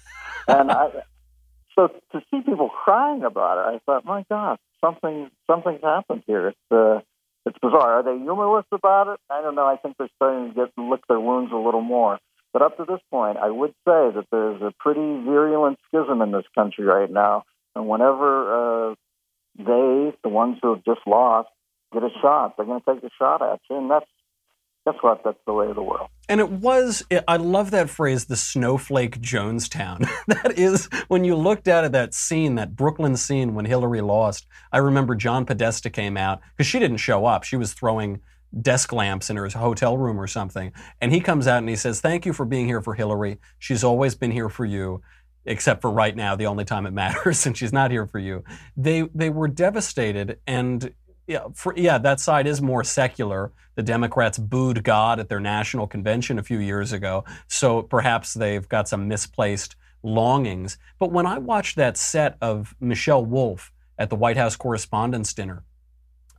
and 0.47 0.71
I, 0.71 0.89
so 1.75 1.87
to 2.11 2.21
see 2.31 2.41
people 2.41 2.69
crying 2.69 3.23
about 3.23 3.57
it, 3.57 3.75
I 3.75 3.79
thought, 3.85 4.05
my 4.05 4.23
God, 4.29 4.59
something 4.81 5.31
something's 5.47 5.81
happened 5.81 6.23
here. 6.27 6.49
It's 6.49 6.71
uh, 6.71 6.99
it's 7.45 7.57
bizarre. 7.61 7.99
Are 7.99 8.03
they 8.03 8.17
humorless 8.21 8.65
about 8.71 9.13
it? 9.13 9.19
I 9.29 9.41
don't 9.41 9.55
know. 9.55 9.65
I 9.65 9.77
think 9.77 9.97
they're 9.97 10.09
starting 10.15 10.49
to 10.49 10.55
get 10.55 10.71
lick 10.77 11.01
their 11.07 11.19
wounds 11.19 11.51
a 11.51 11.57
little 11.57 11.81
more. 11.81 12.19
But 12.53 12.61
up 12.61 12.77
to 12.77 12.85
this 12.85 13.01
point, 13.11 13.37
I 13.37 13.49
would 13.49 13.71
say 13.85 14.11
that 14.15 14.25
there's 14.31 14.61
a 14.61 14.73
pretty 14.79 15.01
virulent 15.01 15.77
schism 15.87 16.21
in 16.21 16.31
this 16.31 16.45
country 16.55 16.85
right 16.85 17.11
now. 17.11 17.43
And 17.75 17.87
whenever 17.89 18.91
uh, 18.91 18.95
they, 19.57 20.13
the 20.23 20.29
ones 20.29 20.57
who 20.61 20.75
have 20.75 20.83
just 20.85 21.01
lost, 21.05 21.49
get 21.93 22.03
a 22.03 22.09
shot, 22.21 22.55
they're 22.55 22.65
going 22.65 22.81
to 22.81 22.93
take 22.95 23.03
a 23.03 23.09
shot 23.19 23.41
at 23.41 23.59
you, 23.69 23.77
and 23.77 23.91
that's 23.91 24.05
guess 24.85 24.95
what? 25.01 25.21
That's 25.23 25.37
the 25.45 25.53
way 25.53 25.67
of 25.67 25.75
the 25.75 25.81
world. 25.81 26.09
And 26.29 26.39
it 26.39 26.49
was, 26.49 27.03
I 27.27 27.37
love 27.37 27.71
that 27.71 27.89
phrase, 27.89 28.25
the 28.25 28.35
snowflake 28.35 29.19
Jonestown. 29.19 30.07
that 30.27 30.57
is, 30.57 30.87
when 31.07 31.23
you 31.23 31.35
looked 31.35 31.67
out 31.67 31.83
at 31.83 31.91
that 31.93 32.13
scene, 32.13 32.55
that 32.55 32.75
Brooklyn 32.75 33.17
scene 33.17 33.55
when 33.55 33.65
Hillary 33.65 34.01
lost, 34.01 34.45
I 34.71 34.77
remember 34.77 35.15
John 35.15 35.45
Podesta 35.45 35.89
came 35.89 36.17
out, 36.17 36.41
because 36.55 36.67
she 36.67 36.79
didn't 36.79 36.97
show 36.97 37.25
up. 37.25 37.43
She 37.43 37.57
was 37.57 37.73
throwing 37.73 38.21
desk 38.61 38.93
lamps 38.93 39.29
in 39.29 39.35
her 39.35 39.49
hotel 39.49 39.97
room 39.97 40.19
or 40.19 40.27
something. 40.27 40.71
And 41.01 41.11
he 41.11 41.19
comes 41.19 41.47
out 41.47 41.59
and 41.59 41.69
he 41.69 41.75
says, 41.75 41.99
Thank 41.99 42.25
you 42.25 42.33
for 42.33 42.45
being 42.45 42.67
here 42.67 42.81
for 42.81 42.93
Hillary. 42.93 43.39
She's 43.59 43.83
always 43.83 44.15
been 44.15 44.31
here 44.31 44.49
for 44.49 44.65
you. 44.65 45.01
Except 45.47 45.81
for 45.81 45.91
right 45.91 46.15
now, 46.15 46.35
the 46.35 46.47
only 46.47 46.65
time 46.65 46.87
it 46.87 46.93
matters, 46.93 47.45
and 47.45 47.55
she's 47.55 47.71
not 47.71 47.91
here 47.91 48.07
for 48.07 48.17
you. 48.17 48.43
They 48.75 49.03
they 49.13 49.29
were 49.29 49.47
devastated, 49.47 50.39
and 50.47 50.91
yeah, 51.27 51.45
for, 51.53 51.73
yeah, 51.75 51.97
that 51.97 52.19
side 52.19 52.47
is 52.47 52.61
more 52.61 52.83
secular. 52.83 53.51
The 53.75 53.83
Democrats 53.83 54.37
booed 54.37 54.83
God 54.83 55.19
at 55.19 55.27
their 55.29 55.39
national 55.39 55.87
convention 55.87 56.39
a 56.39 56.43
few 56.43 56.59
years 56.59 56.93
ago, 56.93 57.23
so 57.47 57.81
perhaps 57.81 58.33
they've 58.33 58.67
got 58.67 58.87
some 58.87 59.07
misplaced 59.07 59.75
longings. 60.03 60.77
But 60.99 61.11
when 61.11 61.25
I 61.25 61.39
watched 61.39 61.75
that 61.77 61.97
set 61.97 62.37
of 62.41 62.75
Michelle 62.79 63.25
Wolf 63.25 63.71
at 63.97 64.09
the 64.09 64.15
White 64.15 64.37
House 64.37 64.55
Correspondents' 64.55 65.33
Dinner, 65.33 65.63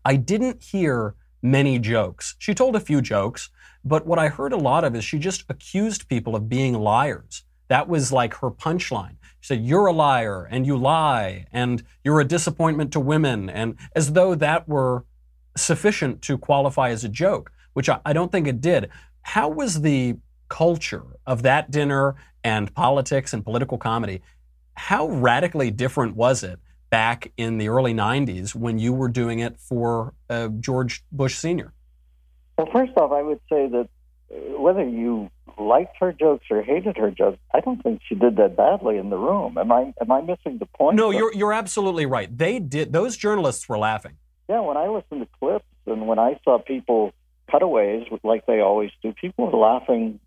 I 0.05 0.17
didn't 0.17 0.63
hear 0.63 1.15
many 1.43 1.79
jokes. 1.79 2.37
She 2.39 2.55
told 2.55 2.77
a 2.77 2.81
few 2.81 3.03
jokes, 3.03 3.51
but 3.85 4.07
what 4.07 4.19
I 4.19 4.29
heard 4.29 4.53
a 4.53 4.57
lot 4.57 4.85
of 4.85 4.95
is 4.95 5.05
she 5.05 5.19
just 5.19 5.45
accused 5.49 6.09
people 6.09 6.37
of 6.37 6.49
being 6.49 6.75
liars. 6.75 7.43
That 7.69 7.89
was 7.89 8.13
like 8.13 8.35
her 8.35 8.51
punchline. 8.51 9.16
She 9.47 9.55
said, 9.55 9.65
You're 9.65 9.87
a 9.87 9.93
liar 9.93 10.49
and 10.51 10.67
you 10.67 10.77
lie 10.77 11.47
and 11.53 11.81
you're 12.03 12.19
a 12.19 12.25
disappointment 12.25 12.93
to 12.95 12.99
women. 12.99 13.49
And 13.49 13.77
as 13.95 14.15
though 14.15 14.35
that 14.35 14.69
were 14.69 15.05
sufficient 15.57 16.21
to 16.23 16.37
qualify 16.37 16.91
as 16.91 17.05
a 17.05 17.09
joke, 17.09 17.53
which 17.73 17.89
I, 17.89 18.01
I 18.05 18.13
don't 18.13 18.33
think 18.33 18.49
it 18.49 18.61
did. 18.61 18.91
How 19.23 19.49
was 19.49 19.83
the 19.83 20.17
culture 20.49 21.05
of 21.29 21.43
that 21.43 21.71
dinner 21.71 22.17
and 22.43 22.75
politics 22.75 23.33
and 23.33 23.45
political 23.45 23.79
comedy? 23.79 24.21
How 24.75 25.07
radically 25.07 25.71
different 25.71 26.17
was 26.17 26.43
it 26.43 26.59
back 26.91 27.31
in 27.37 27.59
the 27.59 27.69
early 27.69 27.95
90s 27.95 28.53
when 28.53 28.81
you 28.81 28.93
were 28.93 29.09
doing 29.09 29.39
it 29.39 29.61
for 29.61 30.13
uh, 30.29 30.49
George 30.59 31.05
Bush 31.13 31.37
Sr.? 31.37 31.73
Well, 32.59 32.69
first 32.73 32.97
off, 32.97 33.13
I 33.13 33.23
would 33.23 33.41
say 33.49 33.69
that 33.69 33.89
whether 34.29 34.87
you 34.87 35.31
liked 35.59 35.97
her 36.01 36.13
jokes 36.13 36.47
or 36.51 36.63
hated 36.63 36.97
her 36.97 37.11
jokes, 37.11 37.39
I 37.55 37.61
don't 37.61 37.83
think 37.83 38.01
she 38.09 38.15
did 38.15 38.37
that 38.37 38.57
badly 38.57 38.99
in 38.99 39.11
the 39.11 39.17
room. 39.17 39.57
Am 39.59 39.71
I 39.73 39.93
am 40.01 40.11
I 40.11 40.21
missing 40.21 40.59
the 40.59 40.67
point? 40.67 40.97
No, 40.97 41.11
you're 41.11 41.33
you're 41.33 41.53
absolutely 41.53 42.07
right. 42.07 42.37
They 42.37 42.59
did. 42.59 42.93
Those 42.93 43.17
journalists 43.17 43.69
were 43.69 43.79
laughing. 43.79 44.17
Yeah, 44.49 44.61
when 44.61 44.77
I 44.77 44.89
listened 44.89 45.21
to 45.23 45.29
clips 45.41 45.67
and 45.87 46.07
when 46.07 46.19
I 46.19 46.39
saw 46.45 46.59
people 46.59 47.13
cutaways 47.51 48.07
like 48.23 48.47
they 48.47 48.61
always 48.61 48.91
do, 49.03 49.13
people 49.13 49.51
were 49.51 49.59
laughing 49.59 50.21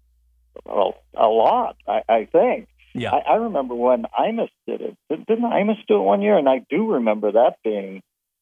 well, 0.66 0.96
a 1.16 1.28
lot. 1.28 1.78
I, 1.88 2.02
I 2.10 2.26
think. 2.32 2.68
Yeah. 2.94 3.12
I, 3.12 3.34
I 3.34 3.36
remember 3.36 3.76
when 3.76 4.06
Imus 4.20 4.50
did 4.68 4.82
it. 4.82 4.98
Didn't 5.10 5.44
Imus 5.44 5.78
do 5.88 5.98
it 5.98 6.04
one 6.04 6.22
year? 6.22 6.38
And 6.38 6.50
I 6.50 6.66
do 6.70 6.94
remember 6.94 7.32
that 7.34 7.58
being 7.64 8.02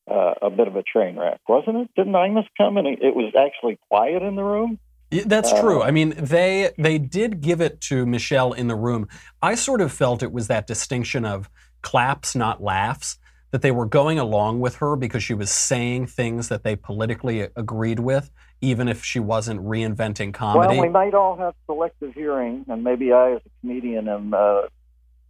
uh, 0.10 0.34
a 0.42 0.50
bit 0.50 0.68
of 0.68 0.76
a 0.76 0.84
train 0.84 1.18
wreck, 1.18 1.42
wasn't 1.48 1.78
it? 1.78 1.90
Didn't 1.96 2.14
Imus 2.14 2.48
come 2.58 2.78
and 2.78 2.88
it 2.88 3.16
was 3.16 3.34
actually 3.38 3.78
quiet 3.90 4.24
in 4.24 4.36
the 4.36 4.44
room? 4.44 4.80
That's 5.10 5.52
true. 5.60 5.82
I 5.82 5.92
mean, 5.92 6.14
they 6.18 6.72
they 6.78 6.98
did 6.98 7.42
give 7.42 7.62
it 7.62 7.80
to 7.82 8.06
Michelle 8.06 8.54
in 8.54 8.68
the 8.68 8.76
room. 8.76 9.08
I 9.42 9.56
sort 9.56 9.82
of 9.82 9.92
felt 9.92 10.22
it 10.22 10.32
was 10.32 10.48
that 10.48 10.68
distinction 10.68 11.24
of 11.24 11.50
claps, 11.82 12.36
not 12.36 12.62
laughs, 12.62 13.18
that 13.52 13.62
they 13.62 13.72
were 13.72 13.86
going 13.86 14.20
along 14.20 14.60
with 14.60 14.76
her 14.78 14.96
because 14.96 15.24
she 15.24 15.34
was 15.34 15.50
saying 15.50 16.08
things 16.08 16.50
that 16.50 16.64
they 16.64 16.76
politically 16.76 17.48
agreed 17.56 18.00
with, 18.00 18.30
even 18.62 18.88
if 18.90 19.04
she 19.04 19.20
wasn't 19.20 19.62
reinventing 19.62 20.34
comedy. 20.34 20.76
Well, 20.76 20.82
we 20.82 20.90
might 20.90 21.14
all 21.14 21.38
have 21.38 21.54
selective 21.66 22.14
hearing, 22.14 22.66
and 22.68 22.84
maybe 22.84 23.14
I, 23.14 23.34
as 23.34 23.42
a 23.46 23.50
comedian, 23.62 24.10
am. 24.10 24.34
Uh, 24.34 24.64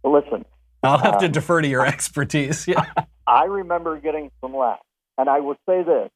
listen, 0.02 0.44
I'll 0.82 0.98
have 0.98 1.18
to 1.18 1.26
um, 1.26 1.32
defer 1.32 1.62
to 1.62 1.68
your 1.68 1.86
expertise. 1.94 2.66
Yeah, 2.66 2.84
I 3.26 3.44
remember 3.44 3.98
getting 4.00 4.32
some 4.40 4.56
laughs, 4.56 4.82
and 5.16 5.28
I 5.28 5.38
will 5.38 5.56
say 5.66 5.84
this: 5.84 6.10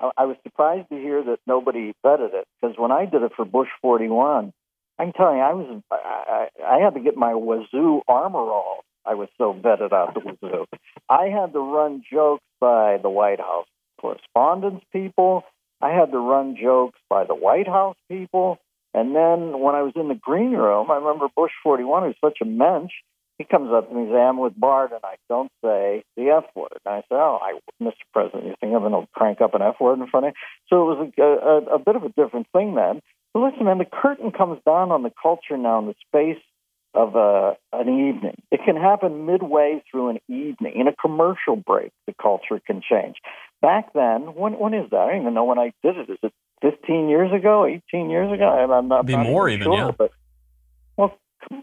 I 0.00 0.24
was 0.26 0.36
surprised 0.42 0.88
to 0.90 0.96
hear 0.96 1.22
that 1.22 1.38
nobody 1.46 1.92
vetted 2.04 2.34
it 2.34 2.46
because 2.60 2.76
when 2.78 2.92
I 2.92 3.06
did 3.06 3.22
it 3.22 3.32
for 3.36 3.44
Bush 3.44 3.68
41, 3.80 4.52
I'm 4.98 5.12
telling 5.12 5.38
you, 5.38 5.42
I 5.42 5.52
was 5.52 5.82
I, 5.90 6.48
I 6.64 6.78
had 6.78 6.94
to 6.94 7.00
get 7.00 7.16
my 7.16 7.34
wazoo 7.34 8.02
armor 8.08 8.38
all. 8.38 8.84
I 9.06 9.14
was 9.14 9.28
so 9.38 9.52
vetted 9.52 9.92
out 9.92 10.14
the 10.14 10.20
wazoo. 10.20 10.66
I 11.08 11.26
had 11.26 11.52
to 11.52 11.60
run 11.60 12.02
jokes 12.10 12.44
by 12.60 12.98
the 13.02 13.10
White 13.10 13.40
House 13.40 13.66
correspondence 14.00 14.82
people. 14.92 15.44
I 15.80 15.90
had 15.90 16.12
to 16.12 16.18
run 16.18 16.56
jokes 16.60 16.98
by 17.08 17.24
the 17.24 17.34
White 17.34 17.68
House 17.68 17.96
people. 18.08 18.58
And 18.92 19.14
then 19.14 19.58
when 19.60 19.74
I 19.74 19.82
was 19.82 19.92
in 19.96 20.08
the 20.08 20.14
green 20.14 20.52
room, 20.52 20.90
I 20.90 20.96
remember 20.96 21.26
Bush 21.34 21.52
41 21.62 22.04
was 22.04 22.14
such 22.24 22.38
a 22.40 22.44
mensch 22.44 22.92
he 23.38 23.44
comes 23.44 23.70
up 23.72 23.88
to 23.88 23.94
me 23.94 24.02
and 24.02 24.10
says, 24.10 24.16
I'm 24.16 24.38
with 24.38 24.58
Bar, 24.58 24.86
and 24.86 25.04
I 25.04 25.16
don't 25.28 25.50
say 25.62 26.04
the 26.16 26.30
F 26.30 26.44
word. 26.54 26.78
And 26.84 26.94
I 26.94 26.98
said, 27.08 27.18
Oh, 27.18 27.38
I, 27.42 27.58
Mr. 27.82 27.92
President, 28.12 28.44
you 28.44 28.54
think 28.60 28.74
I'm 28.74 28.80
going 28.80 28.92
to 28.92 29.08
crank 29.12 29.40
up 29.40 29.54
an 29.54 29.62
F 29.62 29.76
word 29.80 29.98
in 29.98 30.06
front 30.06 30.26
of 30.26 30.32
you? 30.32 30.40
So 30.68 30.82
it 30.82 30.96
was 30.96 31.12
a, 31.18 31.22
a, 31.22 31.76
a 31.76 31.78
bit 31.78 31.96
of 31.96 32.04
a 32.04 32.10
different 32.10 32.46
thing 32.52 32.74
then. 32.74 33.00
But 33.32 33.40
listen, 33.40 33.64
man, 33.64 33.78
the 33.78 33.84
curtain 33.84 34.30
comes 34.30 34.60
down 34.64 34.92
on 34.92 35.02
the 35.02 35.12
culture 35.20 35.56
now 35.56 35.80
in 35.80 35.86
the 35.86 35.94
space 36.08 36.42
of 36.94 37.16
uh, 37.16 37.54
an 37.72 37.88
evening. 37.88 38.36
It 38.52 38.60
can 38.64 38.76
happen 38.76 39.26
midway 39.26 39.82
through 39.90 40.10
an 40.10 40.18
evening. 40.28 40.74
In 40.76 40.86
a 40.86 40.94
commercial 40.94 41.56
break, 41.56 41.90
the 42.06 42.14
culture 42.20 42.60
can 42.64 42.80
change. 42.88 43.16
Back 43.60 43.92
then, 43.94 44.34
when 44.34 44.52
when 44.58 44.74
is 44.74 44.90
that? 44.90 44.98
I 44.98 45.10
don't 45.10 45.22
even 45.22 45.34
know 45.34 45.44
when 45.44 45.58
I 45.58 45.72
did 45.82 45.96
it. 45.96 46.10
Is 46.10 46.18
it 46.22 46.32
15 46.62 47.08
years 47.08 47.32
ago, 47.32 47.66
18 47.66 48.10
years 48.10 48.32
ago? 48.32 48.62
And 48.62 48.72
I'm 48.72 48.88
not, 48.88 49.06
Be 49.06 49.16
not 49.16 49.26
more 49.26 49.48
even, 49.48 49.64
sure, 49.64 49.76
yeah. 49.76 49.90
But 49.96 50.12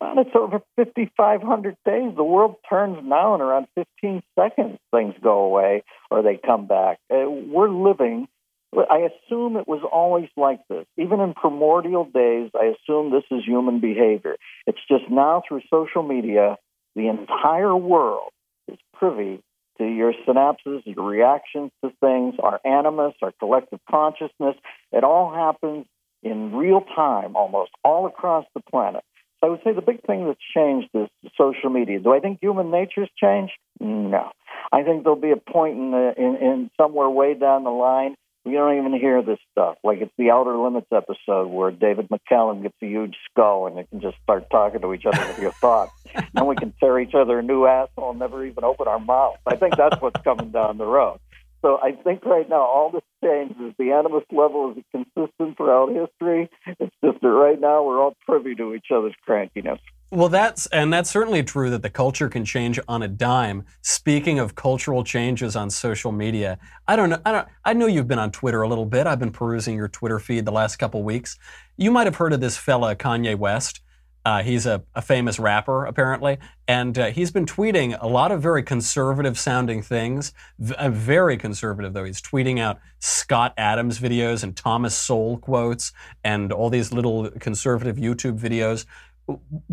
on, 0.01 0.19
it's 0.19 0.35
over 0.35 0.61
5,500 0.77 1.77
days. 1.85 2.15
The 2.15 2.23
world 2.23 2.55
turns 2.69 2.97
now 3.03 3.35
in 3.35 3.41
around 3.41 3.67
15 3.75 4.21
seconds. 4.37 4.79
Things 4.91 5.15
go 5.21 5.39
away 5.39 5.83
or 6.09 6.21
they 6.21 6.37
come 6.43 6.67
back. 6.67 6.99
Uh, 7.11 7.29
we're 7.29 7.69
living. 7.69 8.27
I 8.73 9.09
assume 9.09 9.57
it 9.57 9.67
was 9.67 9.81
always 9.91 10.29
like 10.37 10.61
this. 10.69 10.85
Even 10.97 11.19
in 11.19 11.33
primordial 11.33 12.05
days, 12.05 12.51
I 12.55 12.73
assume 12.73 13.11
this 13.11 13.23
is 13.29 13.43
human 13.45 13.81
behavior. 13.81 14.37
It's 14.65 14.79
just 14.87 15.09
now 15.09 15.43
through 15.47 15.61
social 15.69 16.03
media, 16.03 16.57
the 16.95 17.07
entire 17.07 17.75
world 17.75 18.31
is 18.69 18.77
privy 18.93 19.41
to 19.77 19.85
your 19.85 20.13
synapses, 20.27 20.83
your 20.85 21.05
reactions 21.05 21.71
to 21.83 21.91
things, 21.99 22.35
our 22.41 22.59
animus, 22.63 23.13
our 23.21 23.33
collective 23.39 23.79
consciousness. 23.89 24.55
It 24.91 25.03
all 25.03 25.33
happens 25.33 25.85
in 26.23 26.55
real 26.55 26.81
time 26.95 27.35
almost 27.35 27.71
all 27.83 28.05
across 28.05 28.45
the 28.53 28.61
planet. 28.61 29.03
I 29.43 29.47
would 29.47 29.61
say 29.63 29.73
the 29.73 29.81
big 29.81 30.05
thing 30.05 30.27
that's 30.27 30.39
changed 30.55 30.89
is 30.93 31.09
social 31.37 31.69
media. 31.69 31.99
Do 31.99 32.13
I 32.13 32.19
think 32.19 32.39
human 32.41 32.69
nature's 32.69 33.09
changed? 33.17 33.53
No. 33.79 34.29
I 34.71 34.83
think 34.83 35.03
there'll 35.03 35.19
be 35.19 35.31
a 35.31 35.51
point 35.51 35.77
in, 35.77 35.91
the, 35.91 36.13
in, 36.17 36.35
in 36.35 36.71
somewhere 36.79 37.09
way 37.09 37.33
down 37.33 37.63
the 37.63 37.71
line 37.71 38.15
you 38.45 38.53
don't 38.53 38.77
even 38.77 38.99
hear 38.99 39.21
this 39.21 39.37
stuff. 39.51 39.77
Like 39.83 39.99
it's 40.01 40.13
the 40.17 40.31
Outer 40.31 40.57
Limits 40.57 40.87
episode 40.91 41.47
where 41.47 41.71
David 41.71 42.09
McCallum 42.09 42.63
gets 42.63 42.75
a 42.81 42.87
huge 42.87 43.15
skull 43.29 43.67
and 43.67 43.77
they 43.77 43.83
can 43.83 44.01
just 44.01 44.17
start 44.23 44.49
talking 44.49 44.81
to 44.81 44.93
each 44.93 45.05
other 45.05 45.25
with 45.27 45.39
your 45.39 45.51
thoughts. 45.51 45.91
and 46.35 46.47
we 46.47 46.55
can 46.55 46.73
tear 46.79 46.99
each 46.99 47.13
other 47.13 47.39
a 47.39 47.43
new 47.43 47.65
asshole 47.65 48.11
and 48.11 48.19
never 48.19 48.43
even 48.43 48.63
open 48.63 48.87
our 48.87 48.99
mouth. 48.99 49.37
I 49.45 49.55
think 49.57 49.77
that's 49.77 50.01
what's 50.01 50.21
coming 50.23 50.49
down 50.49 50.77
the 50.77 50.85
road. 50.85 51.19
So 51.61 51.79
I 51.81 51.91
think 51.91 52.25
right 52.25 52.49
now 52.49 52.61
all 52.61 52.91
this 52.91 53.03
changes. 53.23 53.57
Is 53.61 53.73
the 53.77 53.91
animus 53.91 54.23
level 54.31 54.73
is 54.75 54.83
consistent 54.91 55.57
throughout 55.57 55.89
history. 55.89 56.49
It's 56.65 56.95
just 57.03 57.21
that 57.21 57.27
right 57.27 57.59
now 57.59 57.83
we're 57.83 58.01
all 58.01 58.15
privy 58.25 58.55
to 58.55 58.73
each 58.73 58.87
other's 58.93 59.13
crankiness. 59.27 59.79
Well, 60.13 60.27
that's 60.27 60.65
and 60.67 60.91
that's 60.91 61.09
certainly 61.09 61.41
true 61.41 61.69
that 61.69 61.83
the 61.83 61.89
culture 61.89 62.27
can 62.27 62.43
change 62.43 62.79
on 62.87 63.01
a 63.01 63.07
dime. 63.07 63.63
Speaking 63.81 64.39
of 64.39 64.55
cultural 64.55 65.05
changes 65.05 65.55
on 65.55 65.69
social 65.69 66.11
media, 66.11 66.57
I 66.87 66.97
don't 66.97 67.11
know. 67.11 67.21
I 67.25 67.31
don't. 67.31 67.47
I 67.63 67.73
know 67.73 67.85
you've 67.85 68.09
been 68.09 68.19
on 68.19 68.31
Twitter 68.31 68.61
a 68.61 68.67
little 68.67 68.85
bit. 68.85 69.07
I've 69.07 69.19
been 69.19 69.31
perusing 69.31 69.75
your 69.75 69.87
Twitter 69.87 70.19
feed 70.19 70.43
the 70.43 70.51
last 70.51 70.77
couple 70.77 71.01
weeks. 71.03 71.37
You 71.77 71.91
might 71.91 72.07
have 72.07 72.15
heard 72.15 72.33
of 72.33 72.41
this 72.41 72.57
fella 72.57 72.95
Kanye 72.95 73.37
West. 73.37 73.79
Uh, 74.23 74.43
he's 74.43 74.67
a, 74.67 74.83
a, 74.93 75.01
famous 75.01 75.39
rapper, 75.39 75.85
apparently, 75.85 76.37
and 76.67 76.97
uh, 76.99 77.07
he's 77.07 77.31
been 77.31 77.45
tweeting 77.45 77.97
a 77.99 78.07
lot 78.07 78.31
of 78.31 78.39
very 78.39 78.61
conservative 78.61 79.37
sounding 79.37 79.81
things. 79.81 80.31
V- 80.59 80.75
uh, 80.75 80.91
very 80.91 81.37
conservative, 81.37 81.93
though. 81.93 82.03
He's 82.03 82.21
tweeting 82.21 82.59
out 82.59 82.79
Scott 82.99 83.53
Adams 83.57 83.99
videos 83.99 84.43
and 84.43 84.55
Thomas 84.55 84.95
Sowell 84.95 85.37
quotes 85.37 85.91
and 86.23 86.51
all 86.51 86.69
these 86.69 86.93
little 86.93 87.31
conservative 87.31 87.95
YouTube 87.95 88.39
videos. 88.39 88.85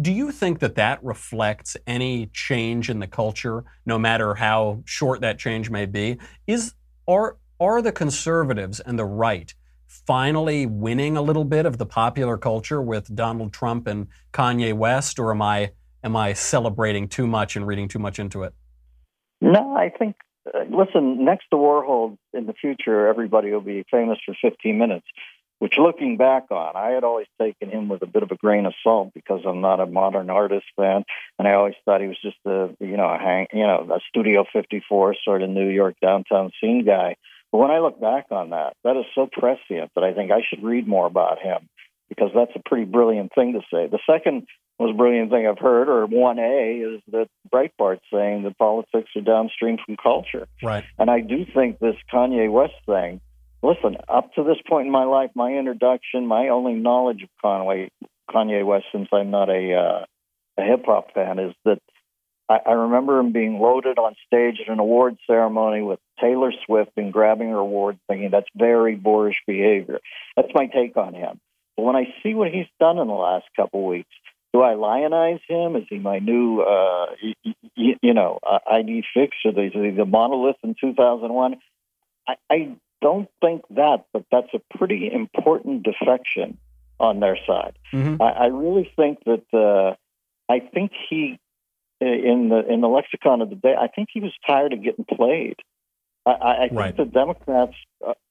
Do 0.00 0.12
you 0.12 0.32
think 0.32 0.60
that 0.60 0.76
that 0.76 1.02
reflects 1.04 1.76
any 1.86 2.26
change 2.26 2.88
in 2.88 3.00
the 3.00 3.06
culture, 3.06 3.64
no 3.84 3.98
matter 3.98 4.34
how 4.34 4.82
short 4.86 5.20
that 5.20 5.38
change 5.38 5.68
may 5.68 5.84
be? 5.84 6.18
Is 6.46 6.74
are 7.06 7.36
are 7.60 7.82
the 7.82 7.92
conservatives 7.92 8.80
and 8.80 8.98
the 8.98 9.04
right 9.04 9.52
finally 9.88 10.66
winning 10.66 11.16
a 11.16 11.22
little 11.22 11.44
bit 11.44 11.66
of 11.66 11.78
the 11.78 11.86
popular 11.86 12.36
culture 12.38 12.80
with 12.80 13.14
Donald 13.14 13.52
Trump 13.52 13.86
and 13.86 14.06
Kanye 14.32 14.74
West, 14.74 15.18
or 15.18 15.32
am 15.32 15.42
I 15.42 15.72
am 16.04 16.14
I 16.14 16.34
celebrating 16.34 17.08
too 17.08 17.26
much 17.26 17.56
and 17.56 17.66
reading 17.66 17.88
too 17.88 17.98
much 17.98 18.18
into 18.18 18.42
it? 18.42 18.54
No, 19.40 19.76
I 19.76 19.90
think. 19.90 20.16
Uh, 20.46 20.64
listen, 20.70 21.24
next 21.24 21.46
to 21.50 21.56
Warhol 21.56 22.16
in 22.32 22.46
the 22.46 22.54
future, 22.54 23.06
everybody 23.06 23.50
will 23.50 23.60
be 23.60 23.84
famous 23.90 24.18
for 24.24 24.34
15 24.40 24.78
minutes. 24.78 25.06
Which, 25.58 25.74
looking 25.76 26.16
back 26.16 26.52
on, 26.52 26.76
I 26.76 26.90
had 26.90 27.02
always 27.02 27.26
taken 27.40 27.68
him 27.68 27.88
with 27.88 28.02
a 28.02 28.06
bit 28.06 28.22
of 28.22 28.30
a 28.30 28.36
grain 28.36 28.64
of 28.64 28.74
salt 28.80 29.10
because 29.12 29.40
I'm 29.44 29.60
not 29.60 29.80
a 29.80 29.86
modern 29.86 30.30
artist 30.30 30.66
fan, 30.76 31.02
and 31.36 31.48
I 31.48 31.54
always 31.54 31.74
thought 31.84 32.00
he 32.00 32.06
was 32.06 32.20
just 32.22 32.36
a 32.46 32.68
you 32.78 32.96
know 32.96 33.08
a 33.08 33.18
hang 33.18 33.48
you 33.52 33.66
know 33.66 33.88
a 33.90 33.98
Studio 34.08 34.44
54 34.52 35.16
sort 35.24 35.42
of 35.42 35.50
New 35.50 35.68
York 35.68 35.96
downtown 36.00 36.52
scene 36.60 36.84
guy. 36.86 37.16
But 37.52 37.58
when 37.58 37.70
I 37.70 37.78
look 37.78 38.00
back 38.00 38.26
on 38.30 38.50
that, 38.50 38.74
that 38.84 38.96
is 38.96 39.06
so 39.14 39.28
prescient 39.30 39.90
that 39.94 40.04
I 40.04 40.12
think 40.12 40.30
I 40.30 40.42
should 40.48 40.62
read 40.62 40.86
more 40.86 41.06
about 41.06 41.38
him 41.38 41.68
because 42.08 42.30
that's 42.34 42.52
a 42.54 42.68
pretty 42.68 42.84
brilliant 42.84 43.32
thing 43.34 43.52
to 43.54 43.60
say. 43.72 43.86
The 43.86 44.00
second 44.10 44.46
most 44.78 44.96
brilliant 44.96 45.30
thing 45.30 45.46
I've 45.46 45.58
heard, 45.58 45.88
or 45.88 46.06
1A, 46.06 46.96
is 46.96 47.02
that 47.10 47.28
Breitbart 47.52 47.98
saying 48.12 48.44
that 48.44 48.56
politics 48.58 49.10
are 49.16 49.22
downstream 49.22 49.76
from 49.84 49.96
culture. 49.96 50.46
Right. 50.62 50.84
And 50.98 51.10
I 51.10 51.20
do 51.20 51.44
think 51.52 51.78
this 51.80 51.96
Kanye 52.12 52.50
West 52.50 52.74
thing, 52.86 53.20
listen, 53.62 53.96
up 54.08 54.32
to 54.34 54.44
this 54.44 54.58
point 54.68 54.86
in 54.86 54.92
my 54.92 55.04
life, 55.04 55.30
my 55.34 55.52
introduction, 55.52 56.26
my 56.26 56.48
only 56.48 56.74
knowledge 56.74 57.22
of 57.22 57.28
Conway, 57.42 57.90
Kanye 58.30 58.64
West, 58.64 58.86
since 58.92 59.08
I'm 59.12 59.30
not 59.30 59.48
a, 59.48 59.74
uh, 59.74 60.04
a 60.58 60.62
hip 60.62 60.84
hop 60.86 61.12
fan, 61.12 61.40
is 61.40 61.54
that 61.64 61.80
I, 62.48 62.58
I 62.66 62.72
remember 62.72 63.18
him 63.18 63.32
being 63.32 63.58
loaded 63.58 63.98
on 63.98 64.14
stage 64.26 64.58
at 64.60 64.72
an 64.72 64.78
award 64.78 65.18
ceremony 65.26 65.82
with 65.82 66.00
Taylor 66.20 66.52
Swift 66.66 66.92
and 66.96 67.12
grabbing 67.12 67.50
her 67.50 67.58
award, 67.58 67.98
thinking 68.08 68.30
that's 68.30 68.48
very 68.56 68.94
boorish 68.94 69.36
behavior. 69.46 70.00
That's 70.36 70.48
my 70.54 70.66
take 70.66 70.96
on 70.96 71.14
him. 71.14 71.40
But 71.76 71.82
when 71.82 71.96
I 71.96 72.14
see 72.22 72.34
what 72.34 72.50
he's 72.50 72.66
done 72.80 72.98
in 72.98 73.06
the 73.06 73.14
last 73.14 73.46
couple 73.54 73.80
of 73.80 73.86
weeks, 73.86 74.10
do 74.52 74.62
I 74.62 74.74
lionize 74.74 75.40
him? 75.46 75.76
Is 75.76 75.84
he 75.88 75.98
my 75.98 76.18
new, 76.18 76.60
uh, 76.60 77.06
you, 77.76 77.96
you 78.00 78.14
know, 78.14 78.38
uh, 78.42 78.58
ID 78.70 79.04
fix 79.12 79.36
or 79.44 79.52
the, 79.52 79.92
the 79.96 80.06
monolith 80.06 80.56
in 80.62 80.74
2001? 80.80 81.56
I, 82.26 82.34
I 82.50 82.76
don't 83.02 83.28
think 83.40 83.62
that, 83.70 84.06
but 84.12 84.24
that's 84.32 84.48
a 84.54 84.78
pretty 84.78 85.10
important 85.12 85.84
defection 85.84 86.58
on 86.98 87.20
their 87.20 87.38
side. 87.46 87.78
Mm-hmm. 87.92 88.20
I, 88.22 88.30
I 88.30 88.46
really 88.46 88.90
think 88.96 89.18
that 89.24 89.44
uh, 89.52 89.94
I 90.52 90.60
think 90.60 90.92
he 91.08 91.38
in 92.00 92.48
the 92.48 92.72
in 92.72 92.80
the 92.80 92.88
lexicon 92.88 93.42
of 93.42 93.50
the 93.50 93.56
day, 93.56 93.74
I 93.78 93.88
think 93.88 94.08
he 94.12 94.20
was 94.20 94.32
tired 94.46 94.72
of 94.72 94.82
getting 94.82 95.04
played. 95.04 95.56
I, 96.24 96.32
I 96.32 96.68
think 96.68 96.78
right. 96.78 96.96
the 96.96 97.04
Democrats 97.04 97.74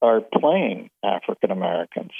are 0.01 0.21
playing 0.21 0.89
African 1.03 1.51
Americans, 1.51 2.12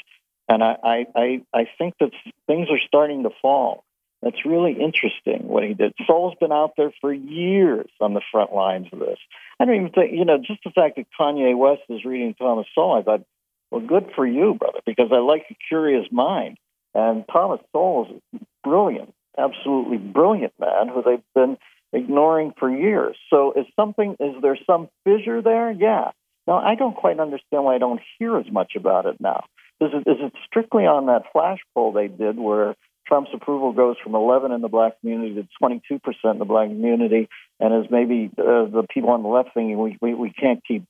and 0.50 0.64
I, 0.64 1.06
I 1.16 1.42
I 1.54 1.68
think 1.78 1.96
that 2.00 2.12
things 2.48 2.70
are 2.70 2.80
starting 2.88 3.24
to 3.24 3.30
fall. 3.42 3.84
That's 4.22 4.46
really 4.46 4.74
interesting 4.74 5.48
what 5.48 5.64
he 5.64 5.76
did. 5.76 5.94
Sowell's 6.08 6.36
been 6.40 6.52
out 6.52 6.72
there 6.76 6.92
for 7.02 7.14
years 7.14 7.88
on 8.02 8.16
the 8.16 8.22
front 8.32 8.52
lines 8.54 8.88
of 8.92 9.00
this. 9.00 9.20
I 9.60 9.66
don't 9.66 9.76
even 9.76 9.92
think, 9.92 10.12
you 10.12 10.26
know, 10.26 10.40
just 10.40 10.64
the 10.64 10.72
fact 10.72 10.96
that 10.96 11.06
Kanye 11.20 11.56
West 11.56 11.84
is 11.90 12.04
reading 12.04 12.34
Thomas 12.34 12.66
Sowell, 12.74 12.96
I 12.96 13.04
thought, 13.04 13.22
well, 13.70 13.82
good 13.82 14.12
for 14.16 14.26
you, 14.26 14.56
brother, 14.56 14.80
because 14.88 15.10
I 15.12 15.18
like 15.18 15.46
a 15.52 15.56
curious 15.68 16.08
mind. 16.12 16.58
And 16.96 17.26
Thomas 17.32 17.60
Sowell 17.72 18.08
is 18.34 18.42
brilliant 18.64 19.14
absolutely 19.38 19.98
brilliant 19.98 20.54
man 20.60 20.88
who 20.88 21.04
they've 21.04 21.24
been 21.36 21.58
ignoring 21.94 22.54
for 22.58 22.70
years. 22.70 23.16
So 23.30 23.54
is 23.54 23.66
something 23.76 24.16
is 24.20 24.42
there 24.42 24.58
some 24.66 24.90
fissure 25.04 25.42
there? 25.42 25.72
Yeah. 25.72 26.12
Now 26.46 26.58
I 26.58 26.76
don't 26.76 26.96
quite 26.96 27.20
understand 27.20 27.64
why 27.64 27.76
I 27.76 27.78
don't 27.78 28.02
hear 28.20 28.38
as 28.38 28.52
much 28.52 28.74
about 28.76 29.06
it 29.06 29.18
now. 29.20 29.46
Is 29.80 29.90
it 29.94 30.10
is 30.10 30.18
it 30.20 30.34
strictly 30.46 30.86
on 30.86 31.06
that 31.08 31.24
flash 31.32 31.60
poll 31.74 31.92
they 31.92 32.08
did 32.08 32.38
where 32.38 32.76
Trump's 33.08 33.32
approval 33.34 33.72
goes 33.72 33.96
from 34.04 34.16
11 34.16 34.52
in 34.52 34.62
the 34.62 34.68
black 34.68 35.00
community 35.00 35.36
to 35.36 35.48
22 35.60 36.00
percent 36.00 36.34
in 36.34 36.40
the 36.40 36.46
black 36.46 36.68
community, 36.68 37.30
and 37.60 37.86
is 37.86 37.90
maybe 37.92 38.30
uh, 38.38 38.66
the 38.66 38.86
people 38.90 39.12
on 39.12 39.24
the 39.24 39.30
left 39.30 39.50
thinking 39.54 39.78
we 39.78 39.98
we, 40.02 40.14
we 40.14 40.32
can't 40.32 40.62
keep 40.66 40.84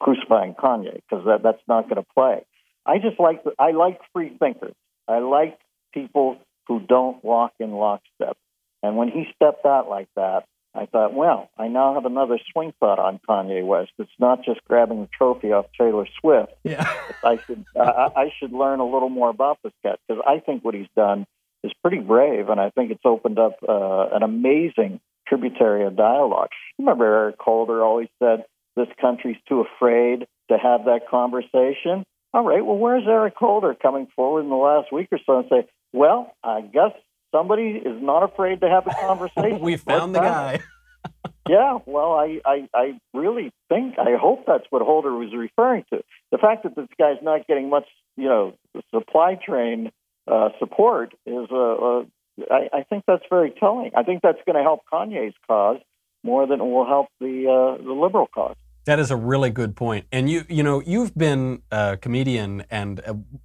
crucifying 0.00 0.54
Kanye 0.54 0.94
because 1.08 1.24
that 1.26 1.42
that's 1.42 1.62
not 1.68 1.84
going 1.84 2.02
to 2.02 2.06
play. 2.14 2.44
I 2.86 2.98
just 2.98 3.20
like 3.20 3.42
I 3.58 3.70
like 3.72 4.00
free 4.12 4.36
thinkers. 4.40 4.74
I 5.06 5.18
like 5.18 5.58
people 5.92 6.38
who 6.66 6.80
don't 6.80 7.22
walk 7.24 7.52
in 7.58 7.72
lockstep. 7.72 8.36
And 8.82 8.96
when 8.96 9.08
he 9.08 9.26
stepped 9.34 9.66
out 9.66 9.88
like 9.88 10.08
that, 10.16 10.44
I 10.74 10.86
thought, 10.86 11.12
well, 11.12 11.50
I 11.58 11.68
now 11.68 11.94
have 11.94 12.06
another 12.06 12.38
swing 12.52 12.72
thought 12.78 13.00
on 13.00 13.20
Kanye 13.28 13.66
West. 13.66 13.90
It's 13.98 14.10
not 14.20 14.44
just 14.44 14.60
grabbing 14.64 15.00
the 15.00 15.08
trophy 15.08 15.52
off 15.52 15.66
Taylor 15.78 16.06
Swift. 16.20 16.52
Yeah, 16.62 16.88
I 17.24 17.38
should 17.44 17.64
I, 17.76 18.10
I 18.16 18.32
should 18.38 18.52
learn 18.52 18.78
a 18.78 18.88
little 18.88 19.08
more 19.08 19.30
about 19.30 19.58
this 19.64 19.72
guy 19.82 19.96
because 20.06 20.22
I 20.26 20.38
think 20.38 20.64
what 20.64 20.74
he's 20.74 20.88
done 20.94 21.26
is 21.64 21.72
pretty 21.82 21.98
brave, 21.98 22.48
and 22.48 22.60
I 22.60 22.70
think 22.70 22.92
it's 22.92 23.04
opened 23.04 23.38
up 23.38 23.56
uh, 23.68 24.08
an 24.12 24.22
amazing 24.22 25.00
tributary 25.26 25.84
of 25.86 25.96
dialogue. 25.96 26.50
Remember, 26.78 27.04
Eric 27.04 27.36
Holder 27.40 27.82
always 27.82 28.08
said 28.22 28.44
this 28.76 28.88
country's 29.00 29.36
too 29.48 29.60
afraid 29.60 30.26
to 30.50 30.56
have 30.56 30.84
that 30.84 31.08
conversation. 31.10 32.04
All 32.32 32.44
right, 32.44 32.64
well, 32.64 32.76
where's 32.76 33.04
Eric 33.06 33.34
Holder 33.36 33.74
coming 33.74 34.06
forward 34.14 34.42
in 34.42 34.50
the 34.50 34.56
last 34.56 34.92
week 34.92 35.08
or 35.10 35.18
so 35.26 35.38
and 35.38 35.48
say, 35.50 35.68
well, 35.92 36.32
I 36.44 36.60
guess 36.60 36.92
somebody 37.32 37.82
is 37.84 38.00
not 38.00 38.22
afraid 38.22 38.60
to 38.60 38.68
have 38.68 38.86
a 38.86 38.90
conversation. 39.06 39.60
we 39.60 39.76
found 39.76 40.14
the 40.14 40.20
guy. 40.20 40.60
yeah, 41.48 41.78
well, 41.86 42.12
I, 42.12 42.40
I, 42.44 42.68
I 42.72 43.00
really 43.12 43.52
think, 43.68 43.98
I 43.98 44.16
hope 44.20 44.44
that's 44.46 44.64
what 44.70 44.82
Holder 44.82 45.12
was 45.12 45.34
referring 45.34 45.84
to. 45.92 46.02
The 46.30 46.38
fact 46.38 46.62
that 46.62 46.76
this 46.76 46.86
guy's 46.98 47.22
not 47.22 47.46
getting 47.48 47.68
much, 47.68 47.86
you 48.16 48.28
know, 48.28 48.54
supply 48.94 49.34
chain 49.34 49.90
uh, 50.30 50.50
support 50.60 51.14
is, 51.26 51.48
uh, 51.50 51.56
uh, 51.56 52.04
I, 52.48 52.78
I 52.78 52.82
think 52.84 53.04
that's 53.06 53.24
very 53.28 53.52
telling. 53.58 53.90
I 53.96 54.04
think 54.04 54.22
that's 54.22 54.38
going 54.46 54.56
to 54.56 54.62
help 54.62 54.82
Kanye's 54.92 55.34
cause 55.48 55.78
more 56.22 56.46
than 56.46 56.60
it 56.60 56.64
will 56.64 56.86
help 56.86 57.08
the 57.18 57.46
uh, 57.48 57.82
the 57.82 57.92
liberal 57.92 58.28
cause. 58.32 58.56
That 58.84 58.98
is 58.98 59.10
a 59.10 59.16
really 59.16 59.50
good 59.50 59.76
point. 59.76 60.06
And 60.10 60.28
you, 60.30 60.44
you 60.48 60.62
know, 60.62 60.80
you've 60.80 61.14
been 61.16 61.62
a 61.70 61.96
comedian 61.96 62.64
and 62.70 63.00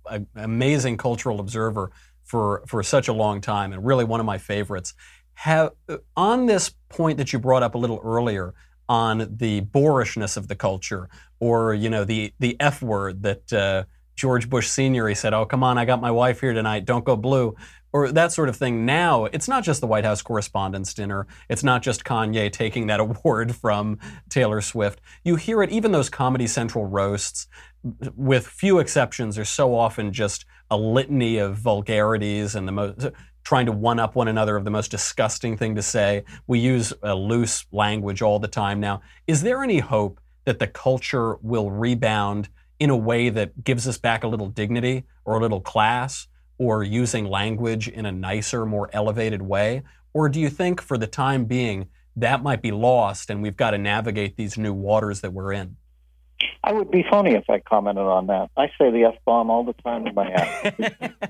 an 0.10 0.28
amazing 0.36 0.98
cultural 0.98 1.40
observer 1.40 1.92
for 2.24 2.64
for 2.68 2.82
such 2.84 3.08
a 3.08 3.14
long 3.14 3.42
time, 3.42 3.72
and 3.72 3.86
really 3.86 4.06
one 4.06 4.20
of 4.20 4.26
my 4.26 4.38
favorites. 4.38 4.94
Have 5.36 5.72
on 6.16 6.46
this 6.46 6.72
point 6.90 7.18
that 7.18 7.34
you 7.34 7.40
brought 7.40 7.64
up 7.64 7.76
a 7.76 7.78
little 7.78 8.00
earlier 8.04 8.54
on 8.88 9.36
the 9.38 9.62
boorishness 9.62 10.38
of 10.38 10.48
the 10.48 10.56
culture, 10.56 11.10
or 11.40 11.74
you 11.74 11.90
know 11.90 12.04
the 12.06 12.34
the 12.40 12.56
F 12.60 12.82
word 12.82 13.24
that 13.24 13.54
uh, 13.54 13.84
George 14.16 14.50
Bush 14.50 14.68
Senior 14.68 15.08
he 15.08 15.16
said, 15.16 15.34
"Oh 15.34 15.46
come 15.46 15.64
on, 15.64 15.78
I 15.78 15.86
got 15.86 16.02
my 16.02 16.12
wife 16.12 16.40
here 16.42 16.54
tonight. 16.54 16.86
Don't 16.86 17.06
go 17.06 17.16
blue." 17.16 17.56
Or 17.96 18.12
that 18.12 18.34
sort 18.34 18.50
of 18.50 18.58
thing. 18.58 18.86
Now, 18.86 19.24
it's 19.24 19.48
not 19.48 19.64
just 19.64 19.80
the 19.80 19.88
White 19.88 20.04
House 20.04 20.22
Correspondents' 20.22 20.94
Dinner. 20.94 21.28
It's 21.48 21.64
not 21.64 21.82
just 21.82 22.04
Kanye 22.04 22.52
taking 22.52 22.88
that 22.88 23.00
award 23.00 23.56
from 23.56 24.00
Taylor 24.28 24.60
Swift. 24.60 25.00
You 25.24 25.38
hear 25.38 25.64
it, 25.64 25.70
even 25.70 25.94
those 25.94 26.10
Comedy 26.10 26.46
Central 26.46 26.86
roasts, 26.86 27.48
with 28.14 28.48
few 28.48 28.80
exceptions, 28.80 29.38
are 29.38 29.46
so 29.46 29.74
often 29.74 30.12
just 30.12 30.44
a 30.70 30.76
litany 30.76 31.38
of 31.38 31.56
vulgarities 31.56 32.54
and 32.54 32.68
the 32.68 32.74
most 32.74 33.12
trying 33.46 33.68
to 33.68 33.72
one 33.72 33.98
up 33.98 34.14
one 34.14 34.28
another 34.28 34.58
of 34.58 34.66
the 34.66 34.72
most 34.72 34.92
disgusting 34.92 35.56
thing 35.56 35.76
to 35.76 35.82
say. 35.82 36.26
We 36.48 36.60
use 36.60 36.92
a 37.02 37.16
loose 37.16 37.66
language 37.72 38.22
all 38.22 38.40
the 38.40 38.50
time 38.50 38.82
now. 38.82 39.04
Is 39.26 39.42
there 39.42 39.64
any 39.64 39.80
hope 39.80 40.20
that 40.44 40.60
the 40.60 40.68
culture 40.68 41.36
will 41.36 41.72
rebound 41.72 42.50
in 42.78 42.90
a 42.90 42.98
way 42.98 43.30
that 43.30 43.64
gives 43.64 43.88
us 43.88 43.98
back 43.98 44.26
a 44.26 44.28
little 44.28 44.50
dignity 44.50 45.06
or 45.24 45.38
a 45.38 45.40
little 45.40 45.62
class 45.62 46.28
or 46.58 46.84
using 46.84 47.26
language 47.26 47.88
in 47.88 48.06
a 48.06 48.12
nicer, 48.12 48.66
more 48.66 48.90
elevated 48.94 49.42
way? 49.42 49.84
Or 50.14 50.30
do 50.30 50.40
you 50.40 50.50
think 50.50 50.82
for 50.82 50.98
the 50.98 51.08
time 51.08 51.46
being 51.46 51.88
that 52.16 52.42
might 52.42 52.62
be 52.62 52.72
lost 52.72 53.30
and 53.30 53.42
we've 53.42 53.58
got 53.58 53.72
to 53.72 53.78
navigate 53.78 54.38
these 54.38 54.58
new 54.58 54.74
waters 54.74 55.22
that 55.22 55.34
we're 55.34 55.52
in? 55.52 55.76
I 56.64 56.74
would 56.74 56.92
be 56.92 57.06
funny 57.10 57.32
if 57.32 57.50
I 57.50 57.60
commented 57.60 58.04
on 58.04 58.28
that. 58.28 58.50
I 58.58 58.68
say 58.78 58.92
the 58.92 59.12
F 59.14 59.16
bomb 59.26 59.50
all 59.50 59.64
the 59.64 59.74
time 59.74 60.08
in 60.08 60.16
my 60.16 60.30
act. 60.32 60.82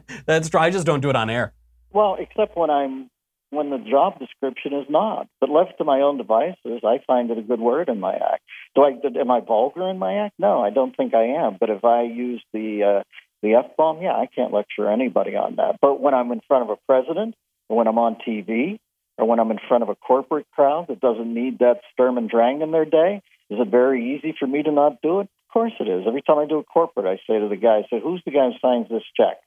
That's 0.26 0.50
true. 0.50 0.60
I 0.60 0.70
just 0.70 0.86
don't 0.86 1.02
do 1.02 1.10
it 1.10 1.16
on 1.16 1.30
air. 1.30 1.54
Well, 1.92 2.18
except 2.20 2.58
when 2.58 2.70
I'm 2.70 3.10
when 3.56 3.70
the 3.70 3.78
job 3.78 4.20
description 4.20 4.74
is 4.74 4.86
not. 4.90 5.28
But 5.40 5.50
left 5.50 5.78
to 5.78 5.84
my 5.84 6.02
own 6.02 6.18
devices, 6.18 6.82
I 6.84 7.00
find 7.08 7.32
it 7.32 7.38
a 7.38 7.42
good 7.42 7.60
word 7.60 7.90
in 7.90 8.00
my 8.00 8.14
act. 8.14 8.44
Do 8.76 8.84
I 8.84 8.92
am 9.20 9.32
I 9.32 9.40
vulgar 9.40 9.90
in 9.90 9.98
my 9.98 10.26
act? 10.26 10.36
No, 10.38 10.62
I 10.62 10.70
don't 10.70 10.96
think 10.96 11.14
I 11.14 11.24
am. 11.46 11.58
But 11.60 11.70
if 11.70 11.84
I 11.84 12.04
use 12.04 12.44
the 12.54 12.84
uh, 12.84 13.04
the 13.46 13.56
F 13.56 13.78
bomb, 13.78 14.02
yeah, 14.02 14.14
I 14.14 14.28
can't 14.34 14.52
lecture 14.52 14.90
anybody 14.90 15.36
on 15.36 15.58
that. 15.58 15.78
But 15.82 16.02
when 16.02 16.14
I'm 16.14 16.32
in 16.32 16.42
front 16.48 16.64
of 16.64 16.70
a 16.70 16.78
president 16.88 17.36
or 17.70 17.78
when 17.78 17.88
I'm 17.88 18.00
on 18.00 18.18
TV, 18.28 18.80
or 19.18 19.28
when 19.28 19.40
I'm 19.40 19.52
in 19.52 19.60
front 19.68 19.84
of 19.84 19.90
a 19.90 19.96
corporate 19.96 20.48
crowd 20.52 20.88
that 20.90 21.00
doesn't 21.00 21.34
need 21.34 21.60
that 21.60 21.82
Sturm 21.94 22.18
and 22.18 22.30
Drang 22.30 22.62
in 22.62 22.72
their 22.72 22.86
day? 22.86 23.22
Is 23.50 23.60
it 23.60 23.68
very 23.70 24.16
easy 24.16 24.36
for 24.38 24.48
me 24.48 24.64
to 24.64 24.72
not 24.72 25.02
do 25.02 25.20
it? 25.22 25.24
Of 25.24 25.54
course 25.54 25.74
it 25.80 25.88
is. 25.88 26.04
Every 26.08 26.22
time 26.22 26.40
I 26.40 26.46
do 26.46 26.58
a 26.58 26.64
corporate, 26.64 27.06
I 27.06 27.16
say 27.28 27.40
to 27.40 27.48
the 27.48 27.56
guy, 27.56 27.78
I 27.78 27.82
say, 27.90 28.02
who's 28.04 28.22
the 28.26 28.32
guy 28.32 28.50
who 28.50 28.54
signs 28.62 28.90
this 28.90 29.04
check? 29.16 29.38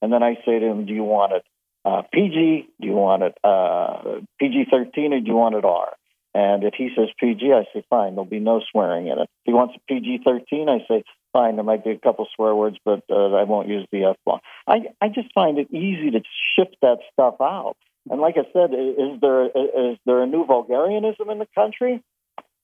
And 0.00 0.12
then 0.12 0.22
I 0.22 0.36
say 0.46 0.58
to 0.58 0.66
him, 0.66 0.86
do 0.86 0.94
you 0.94 1.04
want 1.04 1.32
it 1.32 1.44
uh, 1.84 2.02
PG? 2.12 2.68
Do 2.80 2.86
you 2.86 2.94
want 2.94 3.22
it 3.22 3.36
uh, 3.44 4.20
PG 4.38 4.66
13 4.70 5.12
or 5.12 5.20
do 5.20 5.26
you 5.26 5.34
want 5.34 5.56
it 5.56 5.64
R? 5.64 5.92
And 6.38 6.62
if 6.62 6.74
he 6.78 6.90
says 6.94 7.08
PG, 7.18 7.52
I 7.52 7.64
say, 7.74 7.84
fine, 7.90 8.14
there'll 8.14 8.24
be 8.24 8.38
no 8.38 8.62
swearing 8.70 9.08
in 9.08 9.18
it. 9.18 9.22
If 9.22 9.46
he 9.46 9.52
wants 9.52 9.74
a 9.74 9.80
PG 9.92 10.20
13, 10.24 10.68
I 10.68 10.78
say, 10.86 11.02
fine, 11.32 11.56
there 11.56 11.64
might 11.64 11.82
be 11.82 11.90
a 11.90 11.98
couple 11.98 12.28
swear 12.36 12.54
words, 12.54 12.76
but 12.84 13.02
uh, 13.10 13.34
I 13.34 13.42
won't 13.42 13.66
use 13.66 13.84
the 13.90 14.04
F 14.04 14.16
bomb. 14.24 14.38
I, 14.64 14.86
I 15.00 15.08
just 15.08 15.34
find 15.34 15.58
it 15.58 15.68
easy 15.72 16.12
to 16.12 16.20
shift 16.54 16.76
that 16.80 16.98
stuff 17.12 17.40
out. 17.40 17.76
And 18.08 18.20
like 18.20 18.36
I 18.36 18.44
said, 18.52 18.70
is 18.72 19.20
there 19.20 19.46
is 19.46 19.98
there 20.06 20.22
a 20.22 20.26
new 20.28 20.46
vulgarianism 20.46 21.28
in 21.28 21.40
the 21.40 21.48
country? 21.56 22.02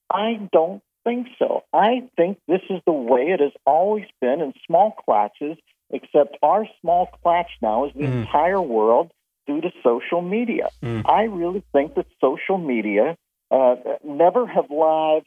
I 0.08 0.48
don't 0.52 0.80
think 1.02 1.26
so. 1.38 1.64
I 1.72 2.08
think 2.16 2.38
this 2.46 2.62
is 2.70 2.80
the 2.86 2.92
way 2.92 3.32
it 3.32 3.40
has 3.40 3.52
always 3.66 4.06
been 4.20 4.40
in 4.40 4.54
small 4.66 4.92
clatches, 5.04 5.58
except 5.90 6.38
our 6.42 6.66
small 6.80 7.08
clatch 7.22 7.50
now 7.60 7.86
is 7.86 7.92
the 7.94 8.04
mm. 8.04 8.20
entire 8.22 8.62
world 8.62 9.10
due 9.48 9.60
to 9.60 9.70
social 9.82 10.22
media. 10.22 10.68
Mm. 10.80 11.02
I 11.06 11.24
really 11.24 11.64
think 11.72 11.96
that 11.96 12.06
social 12.20 12.56
media 12.56 13.16
uh, 13.50 13.76
never 14.04 14.46
have 14.46 14.70
lives 14.70 15.26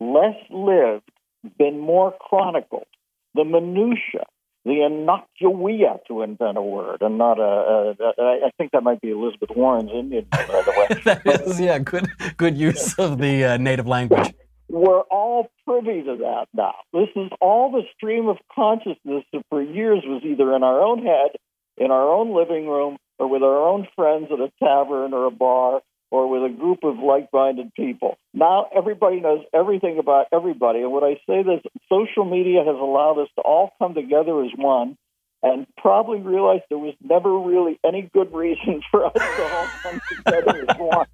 less 0.00 0.36
lived 0.50 1.10
been 1.58 1.78
more 1.78 2.14
chronicled. 2.18 2.86
The 3.34 3.44
minutia, 3.44 4.24
the 4.64 4.70
innocuia, 4.70 5.98
to 6.08 6.22
invent 6.22 6.56
a 6.56 6.62
word, 6.62 6.98
and 7.00 7.18
not 7.18 7.38
a. 7.38 7.42
a, 7.42 8.12
a 8.18 8.46
I 8.46 8.50
think 8.56 8.72
that 8.72 8.82
might 8.82 9.00
be 9.00 9.10
Elizabeth 9.10 9.50
Warren's 9.54 9.90
Indian, 9.92 10.26
by 10.30 10.44
the 10.44 10.74
way. 10.76 11.00
that 11.24 11.42
is, 11.46 11.60
yeah, 11.60 11.78
good, 11.78 12.08
good 12.36 12.56
use 12.56 12.94
of 12.98 13.18
the 13.18 13.44
uh, 13.44 13.56
native 13.56 13.86
language. 13.86 14.34
We're 14.68 15.02
all 15.02 15.50
privy 15.66 16.02
to 16.02 16.16
that 16.16 16.46
now. 16.54 16.74
This 16.92 17.08
is 17.16 17.30
all 17.40 17.70
the 17.70 17.82
stream 17.96 18.28
of 18.28 18.38
consciousness 18.54 19.24
that 19.32 19.42
for 19.50 19.62
years 19.62 20.02
was 20.06 20.22
either 20.24 20.54
in 20.56 20.62
our 20.62 20.80
own 20.80 21.04
head, 21.04 21.32
in 21.76 21.90
our 21.90 22.08
own 22.08 22.34
living 22.34 22.66
room, 22.66 22.96
or 23.18 23.28
with 23.28 23.42
our 23.42 23.68
own 23.68 23.86
friends 23.94 24.28
at 24.32 24.40
a 24.40 24.50
tavern 24.62 25.12
or 25.12 25.26
a 25.26 25.30
bar, 25.30 25.82
or 26.14 26.28
with 26.28 26.48
a 26.48 26.54
group 26.54 26.84
of 26.84 26.96
like-minded 26.98 27.74
people. 27.74 28.16
Now 28.32 28.68
everybody 28.74 29.18
knows 29.18 29.40
everything 29.52 29.98
about 29.98 30.26
everybody. 30.32 30.78
And 30.78 30.92
what 30.92 31.02
I 31.02 31.14
say 31.26 31.40
is 31.40 31.60
social 31.88 32.24
media 32.24 32.60
has 32.64 32.76
allowed 32.76 33.18
us 33.20 33.28
to 33.34 33.42
all 33.42 33.72
come 33.80 33.94
together 33.94 34.40
as 34.44 34.52
one 34.56 34.96
and 35.42 35.66
probably 35.76 36.20
realize 36.20 36.60
there 36.68 36.78
was 36.78 36.94
never 37.02 37.36
really 37.36 37.80
any 37.84 38.08
good 38.14 38.32
reason 38.32 38.80
for 38.92 39.06
us 39.06 39.12
to 39.14 39.42
all 39.42 39.68
come 39.82 40.00
together 40.08 40.66
as 40.70 40.78
one. 40.78 41.06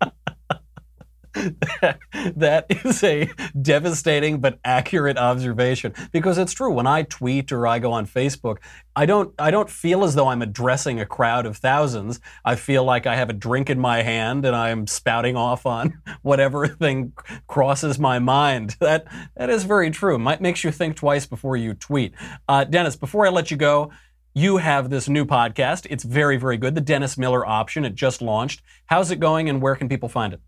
that 2.36 2.66
is 2.68 3.02
a 3.02 3.30
devastating 3.60 4.40
but 4.40 4.58
accurate 4.64 5.16
observation. 5.16 5.94
Because 6.12 6.38
it's 6.38 6.52
true 6.52 6.72
when 6.72 6.86
i 6.86 7.02
tweet 7.02 7.52
or 7.52 7.66
i 7.66 7.78
go 7.78 7.92
on 7.92 8.06
facebook 8.06 8.58
i 8.94 9.06
don't 9.06 9.34
i 9.38 9.50
don't 9.50 9.70
feel 9.70 10.04
as 10.04 10.14
though 10.14 10.28
i'm 10.28 10.42
addressing 10.42 11.00
a 11.00 11.06
crowd 11.06 11.46
of 11.46 11.56
thousands. 11.56 12.20
I 12.44 12.56
feel 12.56 12.84
like 12.84 13.06
i 13.06 13.16
have 13.16 13.30
a 13.30 13.34
drink 13.34 13.70
in 13.70 13.78
my 13.78 14.02
hand 14.02 14.44
and 14.44 14.54
i'm 14.54 14.86
spouting 14.86 15.36
off 15.36 15.66
on 15.66 16.00
whatever 16.22 16.66
thing 16.66 17.12
crosses 17.46 17.98
my 17.98 18.18
mind. 18.18 18.76
That 18.90 19.06
that 19.36 19.50
is 19.50 19.64
very 19.64 19.90
true. 19.90 20.18
Might 20.18 20.40
makes 20.40 20.64
you 20.64 20.72
think 20.72 20.96
twice 20.96 21.24
before 21.24 21.56
you 21.56 21.74
tweet. 21.74 22.14
Uh, 22.48 22.64
dennis 22.64 22.96
before 22.96 23.26
i 23.26 23.30
let 23.30 23.50
you 23.50 23.56
go 23.56 23.90
you 24.32 24.58
have 24.58 24.90
this 24.90 25.08
new 25.08 25.24
podcast. 25.24 25.88
It's 25.90 26.04
very 26.04 26.36
very 26.36 26.56
good. 26.56 26.74
The 26.74 26.80
dennis 26.80 27.16
miller 27.16 27.46
option 27.46 27.84
it 27.84 27.94
just 27.94 28.20
launched. 28.22 28.62
How's 28.86 29.10
it 29.10 29.20
going 29.20 29.48
and 29.48 29.62
where 29.62 29.76
can 29.76 29.88
people 29.88 30.08
find 30.08 30.32
it 30.32 30.40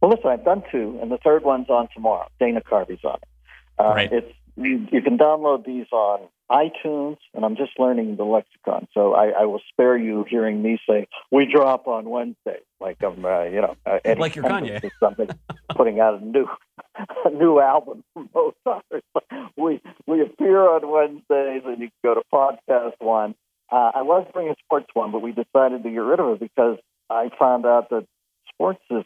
well, 0.00 0.10
listen, 0.10 0.30
I've 0.30 0.44
done 0.44 0.62
two, 0.70 0.98
and 1.02 1.10
the 1.10 1.18
third 1.18 1.42
one's 1.44 1.68
on 1.68 1.88
tomorrow. 1.94 2.28
Dana 2.38 2.60
Carvey's 2.60 3.04
on 3.04 3.16
it. 3.16 3.28
Uh, 3.78 3.88
right. 3.94 4.12
It's 4.12 4.32
you, 4.56 4.86
you, 4.90 5.02
can 5.02 5.18
download 5.18 5.64
these 5.64 5.86
on 5.92 6.20
iTunes, 6.50 7.18
and 7.34 7.44
I'm 7.44 7.56
just 7.56 7.78
learning 7.78 8.16
the 8.16 8.24
lexicon, 8.24 8.88
so 8.92 9.14
I, 9.14 9.28
I 9.28 9.44
will 9.44 9.60
spare 9.70 9.96
you 9.96 10.24
hearing 10.28 10.62
me 10.62 10.78
say 10.88 11.06
we 11.30 11.46
drop 11.52 11.86
on 11.86 12.08
Wednesday, 12.08 12.58
like 12.80 13.02
I'm, 13.02 13.24
uh, 13.24 13.44
you 13.44 13.60
know, 13.60 13.76
uh, 13.86 13.98
Eddie 14.04 14.20
like 14.20 14.34
your 14.34 14.44
Kanye 14.44 14.82
or 14.82 14.90
something, 14.98 15.28
putting 15.76 16.00
out 16.00 16.20
a 16.20 16.24
new 16.24 16.48
a 17.24 17.30
new 17.30 17.60
album 17.60 18.02
from 18.14 18.30
Mozart. 18.34 18.84
we 19.56 19.80
we 20.06 20.22
appear 20.22 20.60
on 20.60 20.90
Wednesdays, 20.90 21.62
and 21.64 21.80
you 21.80 21.88
can 21.88 22.00
go 22.02 22.14
to 22.14 22.22
podcast 22.32 22.94
one. 22.98 23.34
Uh, 23.70 23.92
I 23.94 24.02
was 24.02 24.26
bringing 24.32 24.52
a 24.52 24.56
sports 24.64 24.88
one, 24.94 25.12
but 25.12 25.20
we 25.20 25.32
decided 25.32 25.82
to 25.82 25.90
get 25.90 25.98
rid 25.98 26.18
of 26.18 26.30
it 26.30 26.40
because 26.40 26.78
I 27.10 27.30
found 27.38 27.66
out 27.66 27.90
that 27.90 28.06
sports 28.52 28.82
is 28.90 29.04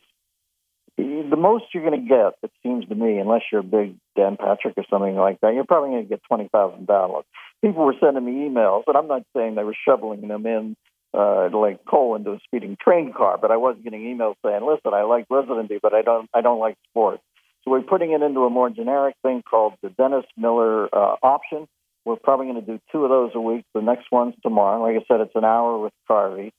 the 1.02 1.36
most 1.36 1.64
you're 1.72 1.84
going 1.88 2.00
to 2.00 2.08
get, 2.08 2.34
it 2.42 2.50
seems 2.62 2.86
to 2.88 2.94
me, 2.94 3.18
unless 3.18 3.42
you're 3.50 3.60
a 3.60 3.64
big 3.64 3.96
Dan 4.16 4.36
Patrick 4.36 4.74
or 4.76 4.84
something 4.90 5.16
like 5.16 5.40
that, 5.40 5.54
you're 5.54 5.64
probably 5.64 5.90
going 5.90 6.04
to 6.04 6.08
get 6.08 6.22
20,000 6.28 6.86
downloads. 6.86 7.24
People 7.62 7.84
were 7.84 7.94
sending 8.00 8.24
me 8.24 8.48
emails, 8.48 8.82
and 8.86 8.96
I'm 8.96 9.08
not 9.08 9.22
saying 9.36 9.54
they 9.54 9.64
were 9.64 9.76
shoveling 9.86 10.26
them 10.26 10.46
in 10.46 10.76
uh, 11.14 11.50
like 11.52 11.84
coal 11.84 12.16
into 12.16 12.32
a 12.32 12.38
speeding 12.44 12.76
train 12.82 13.12
car, 13.12 13.38
but 13.40 13.50
I 13.50 13.56
was 13.56 13.76
getting 13.84 14.00
emails 14.00 14.34
saying, 14.44 14.64
"Listen, 14.64 14.94
I 14.94 15.02
like 15.02 15.26
residency, 15.28 15.78
but 15.82 15.92
I 15.92 16.00
don't, 16.00 16.28
I 16.32 16.40
don't 16.40 16.58
like 16.58 16.76
sports." 16.88 17.22
So 17.64 17.70
we're 17.70 17.82
putting 17.82 18.12
it 18.12 18.22
into 18.22 18.40
a 18.40 18.50
more 18.50 18.70
generic 18.70 19.14
thing 19.22 19.42
called 19.42 19.74
the 19.82 19.90
Dennis 19.90 20.24
Miller 20.36 20.88
uh, 20.92 21.16
option. 21.22 21.68
We're 22.04 22.16
probably 22.16 22.46
going 22.46 22.64
to 22.64 22.66
do 22.66 22.80
two 22.90 23.04
of 23.04 23.10
those 23.10 23.30
a 23.34 23.40
week. 23.40 23.64
The 23.74 23.82
next 23.82 24.06
one's 24.10 24.34
tomorrow. 24.42 24.82
Like 24.82 24.96
I 24.96 25.04
said, 25.06 25.20
it's 25.20 25.36
an 25.36 25.44
hour 25.44 25.78
with 25.78 25.92
Carvey 26.10 26.50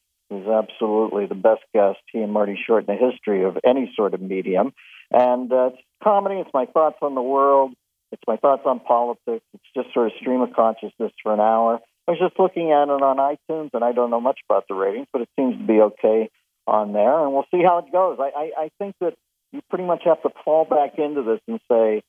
is 0.41 0.48
absolutely 0.48 1.26
the 1.26 1.36
best 1.36 1.62
guest, 1.74 2.00
he 2.12 2.19
and 2.19 2.32
Marty 2.32 2.60
Short, 2.65 2.88
in 2.88 2.96
the 2.96 3.12
history 3.12 3.43
of 3.43 3.58
any 3.65 3.91
sort 3.96 4.13
of 4.13 4.22
medium. 4.22 4.74
And 5.12 5.52
uh, 5.52 5.72
it's 5.74 5.82
comedy, 6.04 6.36
it's 6.36 6.50
my 6.54 6.65
thoughts 6.65 6.98
on 7.02 7.15
the 7.15 7.22
world, 7.22 7.74
it's 8.12 8.24
my 8.28 8.38
thoughts 8.38 8.63
on 8.65 8.80
politics, 8.80 9.46
it's 9.54 9.63
just 9.76 9.93
sort 9.93 10.08
of 10.08 10.13
stream 10.19 10.41
of 10.41 10.54
consciousness 10.54 11.12
for 11.22 11.34
an 11.34 11.39
hour. 11.39 11.80
I 12.08 12.12
was 12.12 12.19
just 12.19 12.39
looking 12.39 12.72
at 12.72 12.84
it 12.84 13.02
on 13.02 13.17
iTunes, 13.17 13.69
and 13.74 13.84
I 13.84 13.91
don't 13.93 14.10
know 14.10 14.22
much 14.22 14.39
about 14.50 14.65
the 14.67 14.76
ratings, 14.76 15.08
but 15.13 15.22
it 15.22 15.30
seems 15.38 15.58
to 15.58 15.63
be 15.65 15.80
okay 15.80 16.30
on 16.67 16.93
there, 16.93 17.24
and 17.24 17.34
we'll 17.34 17.46
see 17.52 17.63
how 17.63 17.80
it 17.80 17.91
goes. 17.91 18.17
I, 18.19 18.32
I, 18.36 18.63
I 18.65 18.69
think 18.78 18.96
that 19.00 19.13
you 19.52 19.62
pretty 19.69 19.86
much 19.86 20.04
have 20.06 20.22
to 20.24 20.30
fall 20.43 20.65
back 20.65 20.98
into 20.98 21.24
this 21.24 21.39
and 21.48 21.60
say, 21.69 22.04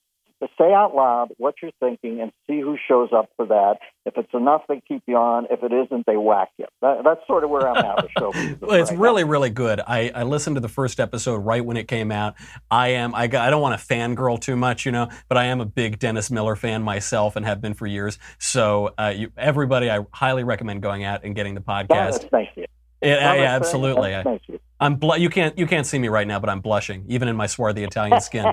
to 0.44 0.52
say 0.58 0.72
out 0.72 0.94
loud 0.94 1.28
what 1.38 1.54
you're 1.62 1.72
thinking 1.80 2.20
and 2.20 2.32
see 2.46 2.60
who 2.60 2.76
shows 2.88 3.10
up 3.14 3.30
for 3.36 3.46
that. 3.46 3.78
If 4.04 4.14
it's 4.16 4.32
enough, 4.34 4.62
they 4.68 4.82
keep 4.86 5.02
you 5.06 5.16
on. 5.16 5.46
If 5.50 5.62
it 5.62 5.72
isn't, 5.72 6.04
they 6.06 6.16
whack 6.16 6.50
you. 6.58 6.66
That, 6.82 7.02
that's 7.04 7.20
sort 7.26 7.44
of 7.44 7.50
where 7.50 7.68
I'm 7.68 7.84
at 7.84 8.02
with 8.02 8.12
show. 8.18 8.30
well, 8.60 8.80
it's 8.80 8.90
right 8.90 9.00
really, 9.00 9.24
now. 9.24 9.30
really 9.30 9.50
good. 9.50 9.80
I, 9.80 10.10
I 10.14 10.22
listened 10.24 10.56
to 10.56 10.60
the 10.60 10.68
first 10.68 11.00
episode 11.00 11.38
right 11.38 11.64
when 11.64 11.76
it 11.76 11.88
came 11.88 12.12
out. 12.12 12.34
I 12.70 12.88
am. 12.88 13.14
I, 13.14 13.22
I 13.22 13.28
don't 13.28 13.62
want 13.62 13.80
to 13.80 13.86
fangirl 13.86 14.40
too 14.40 14.56
much, 14.56 14.84
you 14.84 14.92
know, 14.92 15.08
but 15.28 15.38
I 15.38 15.44
am 15.46 15.60
a 15.60 15.66
big 15.66 15.98
Dennis 15.98 16.30
Miller 16.30 16.56
fan 16.56 16.82
myself 16.82 17.36
and 17.36 17.46
have 17.46 17.60
been 17.60 17.74
for 17.74 17.86
years. 17.86 18.18
So 18.38 18.92
uh, 18.98 19.12
you, 19.16 19.32
everybody, 19.36 19.90
I 19.90 20.04
highly 20.12 20.44
recommend 20.44 20.82
going 20.82 21.04
out 21.04 21.24
and 21.24 21.34
getting 21.34 21.54
the 21.54 21.62
podcast. 21.62 22.30
Thank 22.30 22.50
you. 22.56 22.62
nice. 22.62 22.68
Yeah, 23.02 23.34
yeah, 23.34 23.56
absolutely. 23.56 24.10
Nice. 24.10 24.40
I'm 24.80 24.96
bl- 24.96 25.16
you 25.16 25.30
can't 25.30 25.56
you 25.56 25.66
can't 25.66 25.86
see 25.86 25.98
me 25.98 26.08
right 26.08 26.26
now, 26.26 26.40
but 26.40 26.50
I'm 26.50 26.60
blushing, 26.60 27.04
even 27.08 27.28
in 27.28 27.36
my 27.36 27.46
swarthy 27.46 27.84
Italian 27.84 28.20
skin. 28.20 28.52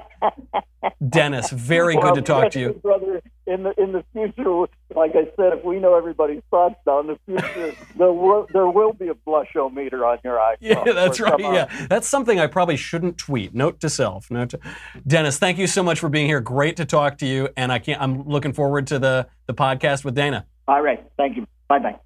Dennis, 1.10 1.49
very 1.49 1.95
well, 1.95 2.07
good 2.07 2.15
to 2.15 2.21
talk 2.21 2.51
to 2.51 2.60
you, 2.60 2.73
brother. 2.73 3.21
In 3.47 3.63
the 3.63 3.73
in 3.81 3.91
the 3.91 4.03
future, 4.13 4.67
like 4.95 5.12
I 5.15 5.25
said, 5.36 5.53
if 5.53 5.63
we 5.65 5.79
know 5.79 5.95
everybody's 5.95 6.43
thoughts 6.51 6.75
now, 6.86 6.99
in 6.99 7.07
the 7.07 7.19
future 7.25 7.75
there 7.97 8.13
will 8.13 8.47
there 8.53 8.67
will 8.67 8.93
be 8.93 9.10
a 9.10 9.15
blushometer 9.15 10.05
on 10.05 10.19
your 10.23 10.38
iPhone. 10.38 10.57
Yeah, 10.60 10.84
that's 10.93 11.19
right. 11.19 11.39
Yeah, 11.39 11.88
that's 11.88 12.07
something 12.07 12.39
I 12.39 12.47
probably 12.47 12.77
shouldn't 12.77 13.17
tweet. 13.17 13.53
Note 13.55 13.79
to 13.81 13.89
self. 13.89 14.29
Note 14.29 14.51
to 14.51 14.60
Dennis. 15.05 15.39
Thank 15.39 15.57
you 15.57 15.67
so 15.67 15.81
much 15.81 15.99
for 15.99 16.07
being 16.07 16.27
here. 16.27 16.39
Great 16.39 16.77
to 16.77 16.86
talk 16.86 17.17
to 17.19 17.25
you, 17.25 17.49
and 17.57 17.71
I 17.71 17.79
can't. 17.79 17.99
I'm 18.01 18.27
looking 18.27 18.53
forward 18.53 18.88
to 18.88 18.99
the 18.99 19.27
the 19.47 19.53
podcast 19.53 20.05
with 20.05 20.15
Dana. 20.15 20.45
All 20.67 20.81
right. 20.81 21.03
Thank 21.17 21.36
you. 21.36 21.47
Bye 21.67 21.79
bye. 21.79 21.99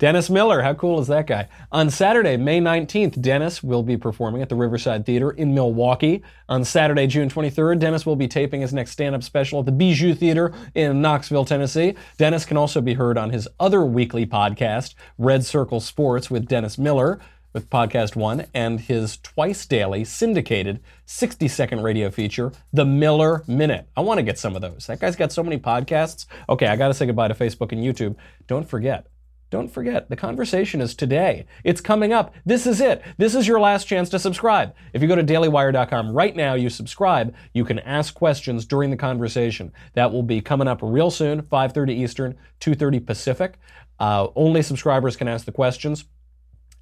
Dennis 0.00 0.30
Miller, 0.30 0.62
how 0.62 0.72
cool 0.72 0.98
is 0.98 1.08
that 1.08 1.26
guy? 1.26 1.46
On 1.70 1.90
Saturday, 1.90 2.38
May 2.38 2.58
19th, 2.58 3.20
Dennis 3.20 3.62
will 3.62 3.82
be 3.82 3.98
performing 3.98 4.40
at 4.40 4.48
the 4.48 4.54
Riverside 4.54 5.04
Theater 5.04 5.30
in 5.32 5.52
Milwaukee. 5.52 6.22
On 6.48 6.64
Saturday, 6.64 7.06
June 7.06 7.28
23rd, 7.28 7.78
Dennis 7.80 8.06
will 8.06 8.16
be 8.16 8.26
taping 8.26 8.62
his 8.62 8.72
next 8.72 8.92
stand 8.92 9.14
up 9.14 9.22
special 9.22 9.60
at 9.60 9.66
the 9.66 9.72
Bijou 9.72 10.14
Theater 10.14 10.54
in 10.74 11.02
Knoxville, 11.02 11.44
Tennessee. 11.44 11.96
Dennis 12.16 12.46
can 12.46 12.56
also 12.56 12.80
be 12.80 12.94
heard 12.94 13.18
on 13.18 13.28
his 13.28 13.46
other 13.60 13.84
weekly 13.84 14.24
podcast, 14.24 14.94
Red 15.18 15.44
Circle 15.44 15.80
Sports 15.80 16.30
with 16.30 16.48
Dennis 16.48 16.78
Miller 16.78 17.20
with 17.52 17.68
Podcast 17.68 18.16
One 18.16 18.46
and 18.54 18.80
his 18.80 19.18
twice 19.18 19.66
daily 19.66 20.04
syndicated 20.06 20.80
60 21.04 21.46
second 21.46 21.82
radio 21.82 22.10
feature, 22.10 22.52
The 22.72 22.86
Miller 22.86 23.44
Minute. 23.46 23.86
I 23.98 24.00
want 24.00 24.16
to 24.16 24.22
get 24.22 24.38
some 24.38 24.56
of 24.56 24.62
those. 24.62 24.86
That 24.86 24.98
guy's 24.98 25.16
got 25.16 25.30
so 25.30 25.42
many 25.42 25.58
podcasts. 25.58 26.24
Okay, 26.48 26.68
I 26.68 26.76
got 26.76 26.88
to 26.88 26.94
say 26.94 27.04
goodbye 27.04 27.28
to 27.28 27.34
Facebook 27.34 27.72
and 27.72 27.84
YouTube. 27.84 28.16
Don't 28.46 28.66
forget, 28.66 29.06
don't 29.50 29.68
forget, 29.68 30.08
the 30.08 30.16
conversation 30.16 30.80
is 30.80 30.94
today. 30.94 31.44
It's 31.64 31.80
coming 31.80 32.12
up. 32.12 32.32
This 32.46 32.66
is 32.68 32.80
it. 32.80 33.02
This 33.18 33.34
is 33.34 33.48
your 33.48 33.58
last 33.58 33.86
chance 33.86 34.08
to 34.10 34.18
subscribe. 34.20 34.74
If 34.92 35.02
you 35.02 35.08
go 35.08 35.16
to 35.16 35.24
dailywire.com 35.24 36.12
right 36.12 36.36
now, 36.36 36.54
you 36.54 36.70
subscribe, 36.70 37.34
you 37.52 37.64
can 37.64 37.80
ask 37.80 38.14
questions 38.14 38.64
during 38.64 38.90
the 38.90 38.96
conversation. 38.96 39.72
That 39.94 40.12
will 40.12 40.22
be 40.22 40.40
coming 40.40 40.68
up 40.68 40.78
real 40.82 41.10
soon, 41.10 41.42
5:30 41.42 41.94
Eastern, 41.94 42.36
2:30 42.60 43.00
Pacific. 43.00 43.58
Uh, 43.98 44.28
only 44.36 44.62
subscribers 44.62 45.16
can 45.16 45.26
ask 45.26 45.44
the 45.46 45.52
questions. 45.52 46.04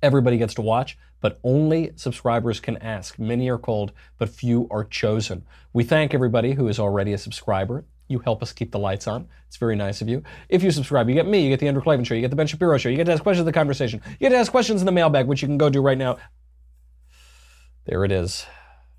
Everybody 0.02 0.36
gets 0.36 0.54
to 0.54 0.62
watch, 0.62 0.98
but 1.20 1.40
only 1.42 1.92
subscribers 1.96 2.60
can 2.60 2.76
ask. 2.76 3.18
Many 3.18 3.48
are 3.48 3.58
called, 3.58 3.92
but 4.18 4.28
few 4.28 4.68
are 4.70 4.84
chosen. 4.84 5.44
We 5.72 5.84
thank 5.84 6.12
everybody 6.12 6.52
who 6.52 6.68
is 6.68 6.78
already 6.78 7.14
a 7.14 7.18
subscriber. 7.18 7.86
You 8.08 8.18
help 8.18 8.42
us 8.42 8.52
keep 8.52 8.72
the 8.72 8.78
lights 8.78 9.06
on. 9.06 9.28
It's 9.46 9.56
very 9.56 9.76
nice 9.76 10.00
of 10.00 10.08
you. 10.08 10.22
If 10.48 10.62
you 10.62 10.70
subscribe, 10.70 11.08
you 11.08 11.14
get 11.14 11.26
me, 11.26 11.42
you 11.42 11.50
get 11.50 11.60
the 11.60 11.68
Andrew 11.68 11.82
Klavan 11.82 12.04
Show, 12.04 12.14
you 12.14 12.20
get 12.20 12.30
the 12.30 12.36
Ben 12.36 12.46
Shapiro 12.46 12.78
Show, 12.78 12.88
you 12.88 12.96
get 12.96 13.04
to 13.04 13.12
ask 13.12 13.22
questions 13.22 13.42
in 13.42 13.46
the 13.46 13.52
conversation, 13.52 14.00
you 14.12 14.16
get 14.18 14.30
to 14.30 14.36
ask 14.36 14.50
questions 14.50 14.82
in 14.82 14.86
the 14.86 14.92
mailbag, 14.92 15.26
which 15.26 15.42
you 15.42 15.48
can 15.48 15.58
go 15.58 15.70
do 15.70 15.80
right 15.80 15.98
now. 15.98 16.18
There 17.86 18.04
it 18.04 18.12
is. 18.12 18.46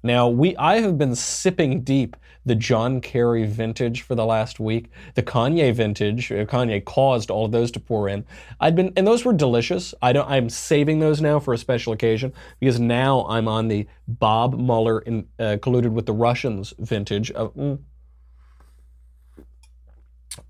Now, 0.02 0.30
we 0.30 0.56
I 0.56 0.80
have 0.80 0.98
been 0.98 1.16
sipping 1.16 1.82
deep 1.82 2.16
the 2.46 2.56
John 2.56 3.02
Kerry 3.02 3.46
vintage 3.46 4.02
for 4.02 4.16
the 4.16 4.26
last 4.26 4.60
week, 4.60 4.90
the 5.16 5.22
Kanye 5.22 5.74
vintage. 5.74 6.32
Uh, 6.32 6.46
Kanye 6.46 6.84
caused 6.84 7.30
all 7.30 7.46
of 7.46 7.52
those 7.52 7.70
to 7.72 7.80
pour 7.80 8.08
in. 8.08 8.26
I'd 8.60 8.76
been, 8.76 8.94
and 8.96 9.06
those 9.06 9.26
were 9.26 9.34
delicious. 9.34 9.94
I 10.02 10.14
don't. 10.14 10.30
I'm 10.30 10.50
saving 10.50 11.00
those 11.00 11.22
now 11.22 11.40
for 11.40 11.54
a 11.54 11.58
special 11.58 11.92
occasion 11.92 12.34
because 12.60 12.80
now 12.80 13.26
I'm 13.28 13.48
on 13.48 13.68
the 13.68 13.88
Bob 14.08 14.58
Mueller 14.58 15.00
in, 15.00 15.28
uh, 15.38 15.58
colluded 15.62 15.92
with 15.92 16.06
the 16.06 16.14
Russians 16.14 16.74
vintage 16.80 17.32
of. 17.32 17.54
Mm. 17.56 17.80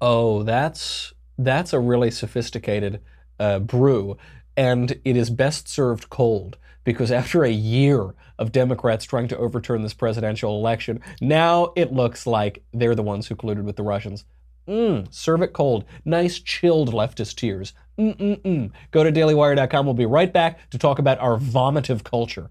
Oh, 0.01 0.43
that's 0.43 1.13
that's 1.37 1.73
a 1.73 1.79
really 1.79 2.11
sophisticated 2.11 3.01
uh, 3.39 3.59
brew, 3.59 4.17
and 4.55 4.99
it 5.03 5.15
is 5.15 5.29
best 5.29 5.67
served 5.67 6.09
cold 6.09 6.57
because 6.83 7.11
after 7.11 7.43
a 7.43 7.51
year 7.51 8.15
of 8.37 8.51
Democrats 8.51 9.05
trying 9.05 9.27
to 9.27 9.37
overturn 9.37 9.81
this 9.81 9.93
presidential 9.93 10.57
election, 10.57 11.01
now 11.21 11.73
it 11.75 11.93
looks 11.93 12.25
like 12.25 12.63
they're 12.73 12.95
the 12.95 13.03
ones 13.03 13.27
who 13.27 13.35
colluded 13.35 13.63
with 13.63 13.75
the 13.75 13.83
Russians. 13.83 14.25
Mmm, 14.67 15.11
serve 15.13 15.41
it 15.41 15.53
cold. 15.53 15.83
Nice 16.05 16.39
chilled 16.39 16.93
leftist 16.93 17.35
tears. 17.35 17.73
Mm-mm-mm. 17.97 18.71
Go 18.91 19.03
to 19.03 19.11
dailywire.com. 19.11 19.85
We'll 19.85 19.95
be 19.95 20.05
right 20.05 20.31
back 20.31 20.69
to 20.69 20.77
talk 20.77 20.99
about 20.99 21.19
our 21.19 21.37
vomitive 21.37 22.03
culture. 22.03 22.49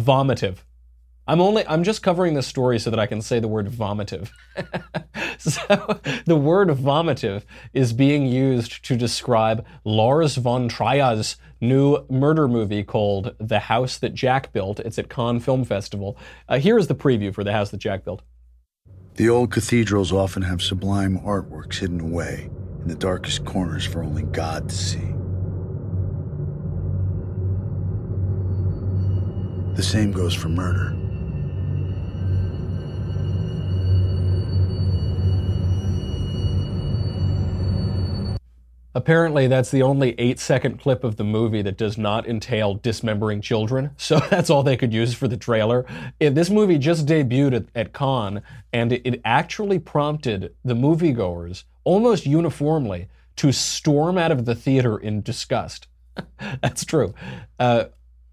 Vomitive. 0.00 0.64
I'm 1.26 1.40
only 1.40 1.64
I'm 1.68 1.84
just 1.84 2.02
covering 2.02 2.34
this 2.34 2.46
story 2.46 2.80
so 2.80 2.90
that 2.90 2.98
I 2.98 3.06
can 3.06 3.22
say 3.22 3.38
the 3.38 3.46
word 3.46 3.68
vomitive. 3.68 4.32
so 5.38 6.00
the 6.24 6.36
word 6.36 6.70
vomitive 6.70 7.44
is 7.72 7.92
being 7.92 8.26
used 8.26 8.84
to 8.86 8.96
describe 8.96 9.64
Lars 9.84 10.36
von 10.36 10.68
Trier's 10.68 11.36
new 11.60 12.04
murder 12.08 12.48
movie 12.48 12.82
called 12.82 13.34
The 13.38 13.60
House 13.60 13.98
That 13.98 14.14
Jack 14.14 14.52
Built. 14.52 14.80
It's 14.80 14.98
at 14.98 15.08
Cannes 15.08 15.40
Film 15.40 15.64
Festival. 15.64 16.16
Uh, 16.48 16.58
here 16.58 16.78
is 16.78 16.88
the 16.88 16.96
preview 16.96 17.32
for 17.32 17.44
The 17.44 17.52
House 17.52 17.70
That 17.70 17.78
Jack 17.78 18.04
Built. 18.04 18.22
The 19.14 19.28
old 19.28 19.52
cathedrals 19.52 20.12
often 20.12 20.42
have 20.42 20.62
sublime 20.62 21.18
artworks 21.20 21.78
hidden 21.78 22.00
away 22.00 22.48
in 22.82 22.88
the 22.88 22.94
darkest 22.94 23.44
corners 23.44 23.84
for 23.84 24.02
only 24.02 24.22
God 24.22 24.68
to 24.70 24.74
see. 24.74 25.12
The 29.74 29.82
same 29.82 30.12
goes 30.12 30.34
for 30.34 30.48
murder. 30.48 30.94
Apparently, 38.92 39.46
that's 39.46 39.70
the 39.70 39.82
only 39.82 40.14
eight 40.18 40.40
second 40.40 40.80
clip 40.80 41.04
of 41.04 41.16
the 41.16 41.24
movie 41.24 41.62
that 41.62 41.78
does 41.78 41.96
not 41.96 42.28
entail 42.28 42.74
dismembering 42.74 43.40
children. 43.40 43.90
So 43.96 44.18
that's 44.18 44.50
all 44.50 44.62
they 44.64 44.76
could 44.76 44.92
use 44.92 45.14
for 45.14 45.28
the 45.28 45.36
trailer. 45.36 45.86
It, 46.18 46.34
this 46.34 46.50
movie 46.50 46.78
just 46.78 47.06
debuted 47.06 47.54
at, 47.54 47.66
at 47.74 47.92
Cannes, 47.92 48.42
and 48.72 48.92
it, 48.92 49.02
it 49.04 49.20
actually 49.24 49.78
prompted 49.78 50.54
the 50.64 50.74
moviegoers 50.74 51.64
almost 51.84 52.26
uniformly 52.26 53.06
to 53.36 53.52
storm 53.52 54.18
out 54.18 54.32
of 54.32 54.44
the 54.44 54.54
theater 54.54 54.98
in 54.98 55.22
disgust. 55.22 55.86
that's 56.60 56.84
true. 56.84 57.14
Uh, 57.58 57.84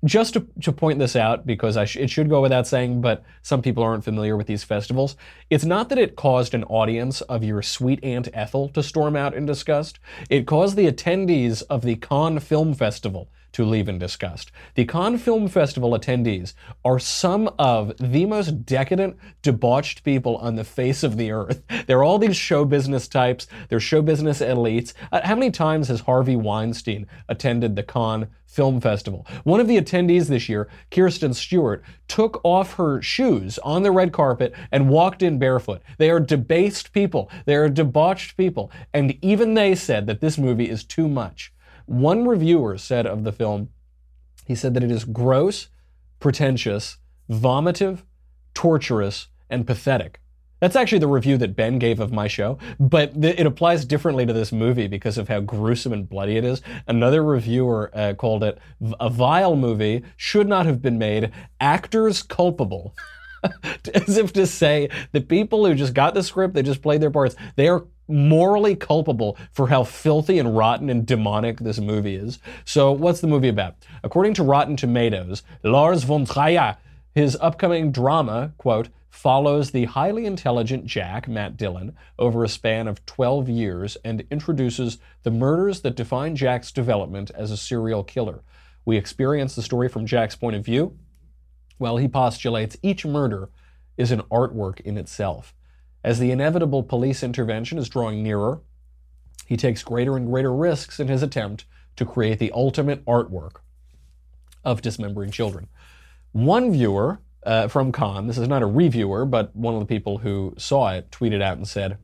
just 0.06 0.34
to, 0.34 0.48
to 0.62 0.72
point 0.72 1.00
this 1.00 1.16
out, 1.16 1.46
because 1.46 1.78
sh- 1.90 1.98
it 1.98 2.10
should 2.10 2.30
go 2.30 2.42
without 2.42 2.68
saying, 2.68 3.02
but 3.02 3.24
some 3.42 3.62
people 3.62 3.84
aren't 3.84 4.04
familiar 4.04 4.38
with 4.38 4.48
these 4.48 4.64
festivals, 4.64 5.16
it's 5.50 5.66
not 5.66 5.90
that 5.90 5.98
it 5.98 6.16
caused 6.16 6.54
an 6.54 6.64
audience 6.66 7.22
of 7.22 7.44
your 7.44 7.62
sweet 7.62 8.04
Aunt 8.04 8.30
Ethel 8.34 8.70
to 8.70 8.84
storm 8.84 9.16
out 9.16 9.34
in 9.34 9.46
disgust. 9.46 10.00
It 10.30 10.46
caused 10.46 10.76
the 10.76 10.92
attendees 10.92 11.64
of 11.70 11.82
the 11.82 11.96
Cannes 11.96 12.40
Film 12.40 12.74
Festival 12.74 13.30
to 13.54 13.66
leave 13.66 13.90
in 13.90 13.98
disgust. 14.00 14.52
The 14.76 14.86
Cannes 14.86 15.20
Film 15.20 15.48
Festival 15.48 15.92
attendees 15.92 16.54
are 16.84 17.00
some 17.00 17.50
of 17.58 17.94
the 18.00 18.26
most 18.26 18.66
decadent, 18.66 19.18
debauched 19.42 20.04
people 20.04 20.38
on 20.38 20.56
the 20.56 20.64
face 20.64 21.04
of 21.04 21.18
the 21.18 21.32
earth. 21.32 21.64
They're 21.88 22.04
all 22.04 22.20
these 22.20 22.38
show 22.38 22.66
business 22.66 23.08
types, 23.08 23.48
they're 23.70 23.80
show 23.80 24.02
business 24.02 24.40
elites. 24.40 24.94
Uh, 25.12 25.22
how 25.24 25.36
many 25.36 25.52
times 25.52 25.88
has 25.88 26.02
Harvey 26.02 26.36
Weinstein 26.36 27.08
attended 27.30 27.76
the 27.76 27.84
Cannes 27.84 28.28
Film 28.46 28.82
Festival? 28.82 29.26
One 29.44 29.60
of 29.60 29.68
the 29.68 29.80
attendees 29.80 30.28
this 30.28 30.50
year, 30.50 30.70
Kristen 30.92 31.34
Stewart, 31.34 31.84
took 32.08 32.42
off 32.44 32.74
her 32.74 33.02
shoes 33.02 33.58
on 33.60 33.84
the 33.84 33.92
red 33.92 34.12
carpet 34.12 34.54
and 34.72 34.90
walked 34.90 35.22
in 35.22 35.40
barefoot. 35.40 35.82
They 35.98 36.10
are 36.10 36.20
debased 36.20 36.94
people, 36.94 37.30
they 37.46 37.56
are 37.56 37.70
debauched 37.70 38.38
people, 38.38 38.72
and 38.94 39.18
even 39.24 39.54
they 39.54 39.76
said 39.76 40.08
that 40.08 40.22
this 40.22 40.38
movie 40.38 40.70
is 40.70 40.84
too 40.84 41.08
much. 41.08 41.52
One 41.88 42.28
reviewer 42.28 42.78
said 42.78 43.08
of 43.08 43.24
the 43.24 43.32
film, 43.32 43.70
he 44.46 44.56
said 44.56 44.74
that 44.74 44.84
it 44.84 44.92
is 44.92 45.06
gross, 45.06 45.70
pretentious, 46.20 46.98
vomitive, 47.30 48.04
torturous, 48.54 49.28
and 49.50 49.66
pathetic. 49.66 50.20
That's 50.60 50.76
actually 50.76 51.00
the 51.00 51.08
review 51.08 51.38
that 51.38 51.56
Ben 51.56 51.80
gave 51.80 52.00
of 52.00 52.12
my 52.12 52.28
show, 52.28 52.58
but 52.80 53.22
th- 53.22 53.40
it 53.40 53.46
applies 53.46 53.86
differently 53.86 54.26
to 54.26 54.34
this 54.34 54.52
movie 54.52 54.88
because 54.88 55.18
of 55.18 55.30
how 55.30 55.40
gruesome 55.40 55.94
and 55.94 56.10
bloody 56.10 56.36
it 56.36 56.44
is. 56.44 56.62
Another 56.88 57.24
reviewer 57.24 57.92
uh, 57.94 58.16
called 58.16 58.44
it 58.44 58.58
a 59.00 59.10
vile 59.10 59.56
movie, 59.56 60.04
should 60.18 60.48
not 60.48 60.66
have 60.66 60.82
been 60.82 60.98
made, 60.98 61.32
actors 61.62 62.24
culpable. 62.24 62.96
As 63.94 64.18
if 64.18 64.34
to 64.34 64.48
say 64.48 64.90
the 65.12 65.22
people 65.22 65.66
who 65.66 65.76
just 65.76 65.94
got 65.94 66.16
the 66.16 66.24
script, 66.24 66.56
they 66.56 66.64
just 66.64 66.82
played 66.82 67.02
their 67.02 67.12
parts, 67.12 67.36
they 67.56 67.68
are 67.68 67.86
morally 68.08 68.76
culpable 68.76 69.38
for 69.52 69.68
how 69.68 69.84
filthy 69.84 70.40
and 70.40 70.58
rotten 70.58 70.90
and 70.90 71.06
demonic 71.06 71.60
this 71.60 71.80
movie 71.80 72.16
is. 72.16 72.40
So, 72.66 72.92
what's 72.92 73.22
the 73.22 73.28
movie 73.28 73.50
about? 73.50 73.76
According 74.04 74.34
to 74.36 74.44
Rotten 74.44 74.76
Tomatoes, 74.76 75.44
Lars 75.64 76.04
von 76.04 76.26
Trier, 76.26 76.78
his 77.14 77.38
upcoming 77.42 77.92
drama, 77.92 78.54
quote, 78.58 78.90
follows 79.10 79.72
the 79.72 79.86
highly 79.86 80.28
intelligent 80.28 80.86
Jack, 80.86 81.28
Matt 81.28 81.58
Dillon, 81.58 81.96
over 82.20 82.44
a 82.44 82.50
span 82.50 82.88
of 82.88 83.04
12 83.08 83.50
years 83.50 83.98
and 84.06 84.24
introduces 84.30 85.00
the 85.24 85.32
murders 85.32 85.82
that 85.82 85.96
define 85.96 86.36
Jack's 86.36 86.72
development 86.72 87.32
as 87.34 87.50
a 87.50 87.58
serial 87.58 88.04
killer. 88.04 88.44
We 88.86 88.96
experience 88.96 89.56
the 89.56 89.64
story 89.64 89.90
from 89.90 90.06
Jack's 90.06 90.36
point 90.36 90.56
of 90.56 90.64
view. 90.64 90.98
Well, 91.80 91.98
he 91.98 92.08
postulates 92.08 92.78
each 92.84 93.06
murder 93.06 93.50
is 93.98 94.12
an 94.12 94.22
artwork 94.32 94.80
in 94.82 94.98
itself. 94.98 95.56
As 96.04 96.20
the 96.20 96.32
inevitable 96.32 96.84
police 96.84 97.24
intervention 97.24 97.78
is 97.78 97.90
drawing 97.90 98.24
nearer, 98.24 98.62
he 99.46 99.58
takes 99.58 99.84
greater 99.84 100.18
and 100.18 100.28
greater 100.28 100.54
risks 100.54 101.00
in 101.00 101.08
his 101.08 101.24
attempt 101.24 101.66
to 101.96 102.06
create 102.06 102.40
the 102.40 102.52
ultimate 102.52 103.04
artwork 103.06 103.58
of 104.64 104.82
dismembering 104.82 105.32
children. 105.32 105.68
One 106.32 106.72
viewer 106.72 107.20
uh, 107.46 107.68
from 107.68 107.92
Cannes, 107.92 108.28
this 108.28 108.38
is 108.38 108.48
not 108.48 108.62
a 108.62 108.68
reviewer, 108.68 109.26
but 109.26 109.56
one 109.56 109.74
of 109.74 109.80
the 109.80 109.86
people 109.86 110.20
who 110.20 110.54
saw 110.58 110.90
it, 110.90 111.10
tweeted 111.12 111.42
out 111.42 111.58
and 111.58 111.68
said, 111.68 111.98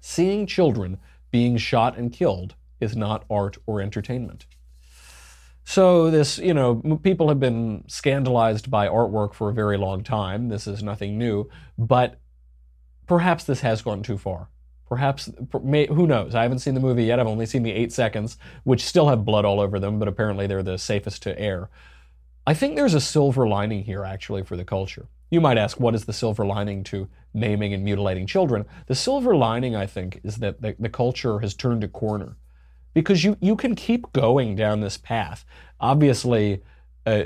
Seeing 0.00 0.46
children 0.46 0.98
being 1.30 1.56
shot 1.56 1.98
and 1.98 2.12
killed 2.12 2.54
is 2.80 2.96
not 2.96 3.24
art 3.30 3.58
or 3.66 3.80
entertainment. 3.80 4.46
So 5.64 6.10
this, 6.10 6.38
you 6.38 6.54
know, 6.54 6.76
people 7.02 7.28
have 7.28 7.40
been 7.40 7.84
scandalized 7.88 8.70
by 8.70 8.86
artwork 8.86 9.34
for 9.34 9.50
a 9.50 9.52
very 9.52 9.76
long 9.76 10.04
time. 10.04 10.48
This 10.48 10.66
is 10.66 10.82
nothing 10.82 11.18
new, 11.18 11.48
but 11.76 12.20
perhaps 13.06 13.44
this 13.44 13.60
has 13.60 13.82
gone 13.82 14.02
too 14.02 14.18
far. 14.18 14.48
Perhaps, 14.88 15.30
who 15.52 16.06
knows? 16.06 16.34
I 16.34 16.42
haven't 16.42 16.60
seen 16.60 16.74
the 16.74 16.80
movie 16.80 17.04
yet. 17.04 17.18
I've 17.18 17.26
only 17.26 17.46
seen 17.46 17.64
the 17.64 17.72
eight 17.72 17.92
seconds, 17.92 18.38
which 18.62 18.84
still 18.84 19.08
have 19.08 19.24
blood 19.24 19.44
all 19.44 19.58
over 19.58 19.80
them, 19.80 19.98
but 19.98 20.06
apparently 20.06 20.46
they're 20.46 20.62
the 20.62 20.78
safest 20.78 21.22
to 21.24 21.36
air. 21.38 21.68
I 22.46 22.54
think 22.54 22.76
there's 22.76 22.94
a 22.94 23.00
silver 23.00 23.48
lining 23.48 23.82
here, 23.82 24.04
actually, 24.04 24.44
for 24.44 24.56
the 24.56 24.64
culture. 24.64 25.08
You 25.28 25.40
might 25.40 25.58
ask, 25.58 25.80
what 25.80 25.96
is 25.96 26.04
the 26.04 26.12
silver 26.12 26.46
lining 26.46 26.84
to 26.84 27.08
maiming 27.34 27.74
and 27.74 27.82
mutilating 27.82 28.28
children? 28.28 28.64
The 28.86 28.94
silver 28.94 29.34
lining, 29.34 29.74
I 29.74 29.86
think, 29.86 30.20
is 30.22 30.36
that 30.36 30.62
the, 30.62 30.76
the 30.78 30.88
culture 30.88 31.40
has 31.40 31.54
turned 31.54 31.82
a 31.82 31.88
corner. 31.88 32.36
Because 32.94 33.24
you, 33.24 33.36
you 33.40 33.56
can 33.56 33.74
keep 33.74 34.12
going 34.12 34.54
down 34.54 34.80
this 34.80 34.96
path. 34.96 35.44
Obviously, 35.80 36.62
uh, 37.04 37.24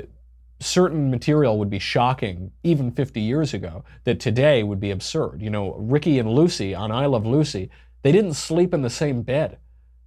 certain 0.61 1.09
material 1.09 1.57
would 1.57 1.69
be 1.69 1.79
shocking 1.79 2.51
even 2.63 2.91
50 2.91 3.19
years 3.19 3.53
ago 3.53 3.83
that 4.03 4.19
today 4.19 4.63
would 4.63 4.79
be 4.79 4.91
absurd. 4.91 5.41
You 5.41 5.49
know, 5.49 5.73
Ricky 5.73 6.19
and 6.19 6.29
Lucy 6.29 6.75
on 6.75 6.91
I 6.91 7.07
Love 7.07 7.25
Lucy, 7.25 7.69
they 8.03 8.11
didn't 8.11 8.35
sleep 8.35 8.73
in 8.73 8.81
the 8.81 8.89
same 8.89 9.23
bed. 9.23 9.57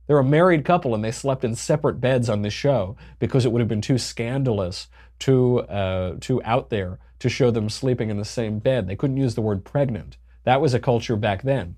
They're 0.07 0.19
a 0.19 0.25
married 0.25 0.65
couple 0.65 0.95
and 0.95 1.03
they 1.03 1.11
slept 1.11 1.45
in 1.45 1.55
separate 1.55 2.01
beds 2.01 2.29
on 2.29 2.43
this 2.43 2.53
show 2.53 2.97
because 3.19 3.45
it 3.45 3.53
would 3.53 3.61
have 3.61 3.69
been 3.69 3.81
too 3.81 3.99
scandalous, 3.99 4.89
too, 5.19 5.61
uh, 5.61 6.17
too 6.21 6.43
out 6.45 6.71
there 6.71 6.99
to 7.19 7.29
show 7.29 7.51
them 7.51 7.69
sleeping 7.69 8.11
in 8.11 8.19
the 8.19 8.25
same 8.25 8.59
bed. 8.59 8.87
They 8.87 8.97
couldn't 8.97 9.17
use 9.17 9.35
the 9.35 9.43
word 9.43 9.65
pregnant. 9.65 10.19
That 10.45 10.61
was 10.61 10.75
a 10.75 10.81
culture 10.81 11.17
back 11.17 11.43
then. 11.43 11.77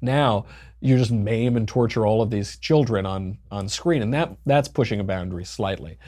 Now 0.00 0.46
you 0.80 0.96
just 0.98 1.10
maim 1.10 1.56
and 1.56 1.66
torture 1.66 2.06
all 2.06 2.22
of 2.22 2.30
these 2.30 2.56
children 2.58 3.06
on, 3.06 3.38
on 3.50 3.68
screen, 3.68 4.02
and 4.02 4.14
that, 4.14 4.36
that's 4.46 4.68
pushing 4.68 5.00
a 5.00 5.04
boundary 5.04 5.44
slightly. 5.44 5.98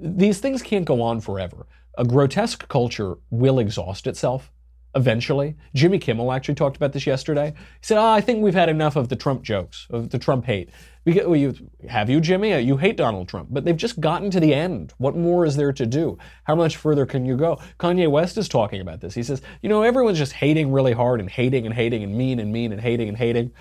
These 0.00 0.40
things 0.40 0.62
can't 0.62 0.84
go 0.84 1.02
on 1.02 1.20
forever. 1.20 1.66
A 1.96 2.04
grotesque 2.04 2.68
culture 2.68 3.16
will 3.30 3.58
exhaust 3.58 4.06
itself 4.06 4.52
eventually. 4.94 5.56
Jimmy 5.74 5.98
Kimmel 5.98 6.32
actually 6.32 6.54
talked 6.54 6.76
about 6.76 6.92
this 6.92 7.06
yesterday. 7.06 7.52
He 7.56 7.86
said, 7.86 7.98
oh, 7.98 8.10
I 8.10 8.20
think 8.20 8.42
we've 8.42 8.54
had 8.54 8.68
enough 8.68 8.96
of 8.96 9.08
the 9.08 9.16
Trump 9.16 9.42
jokes, 9.42 9.86
of 9.90 10.10
the 10.10 10.18
Trump 10.18 10.44
hate. 10.44 10.70
well, 11.04 11.36
you, 11.36 11.54
have 11.88 12.08
you, 12.08 12.20
Jimmy? 12.20 12.58
You 12.60 12.76
hate 12.76 12.96
Donald 12.96 13.28
Trump, 13.28 13.48
but 13.50 13.64
they've 13.64 13.76
just 13.76 14.00
gotten 14.00 14.30
to 14.30 14.40
the 14.40 14.54
end. 14.54 14.92
What 14.98 15.16
more 15.16 15.44
is 15.44 15.56
there 15.56 15.72
to 15.72 15.86
do? 15.86 16.18
How 16.44 16.54
much 16.54 16.76
further 16.76 17.06
can 17.06 17.24
you 17.24 17.36
go? 17.36 17.60
Kanye 17.78 18.10
West 18.10 18.38
is 18.38 18.48
talking 18.48 18.80
about 18.80 19.00
this. 19.00 19.14
He 19.14 19.22
says, 19.22 19.42
you 19.62 19.68
know, 19.68 19.82
everyone's 19.82 20.18
just 20.18 20.32
hating 20.32 20.72
really 20.72 20.92
hard 20.92 21.20
and 21.20 21.30
hating 21.30 21.66
and 21.66 21.74
hating 21.74 22.02
and 22.02 22.16
mean 22.16 22.40
and 22.40 22.52
mean 22.52 22.72
and 22.72 22.80
hating 22.80 23.08
and 23.08 23.16
hating. 23.16 23.52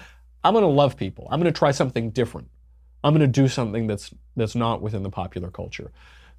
I'm 0.43 0.53
going 0.53 0.63
to 0.63 0.67
love 0.67 0.95
people. 0.95 1.27
I'm 1.29 1.41
going 1.41 1.51
to 1.51 1.57
try 1.57 1.71
something 1.71 2.11
different. 2.11 2.49
I'm 3.03 3.13
going 3.13 3.31
to 3.31 3.41
do 3.41 3.47
something 3.47 3.87
that's 3.87 4.13
that's 4.35 4.55
not 4.55 4.81
within 4.81 5.03
the 5.03 5.09
popular 5.09 5.51
culture. 5.51 5.91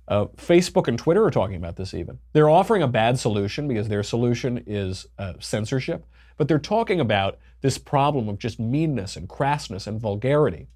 Uh, 0.09 0.25
Facebook 0.37 0.89
and 0.89 0.99
Twitter 0.99 1.23
are 1.23 1.31
talking 1.31 1.57
about 1.57 1.77
this 1.77 1.93
even. 1.93 2.19
They're 2.33 2.49
offering 2.49 2.83
a 2.83 2.89
bad 2.89 3.19
solution 3.19 3.69
because 3.69 3.89
their 3.89 4.03
solution 4.03 4.65
is 4.67 5.07
uh, 5.19 5.35
censorship, 5.39 6.07
but 6.39 6.49
they're 6.49 6.59
talking 6.59 6.99
about 6.99 7.39
this 7.61 7.77
problem 7.77 8.29
of 8.29 8.39
just 8.39 8.59
meanness 8.59 9.17
and 9.17 9.29
crassness 9.29 9.87
and 9.87 10.01
vulgarity. 10.01 10.69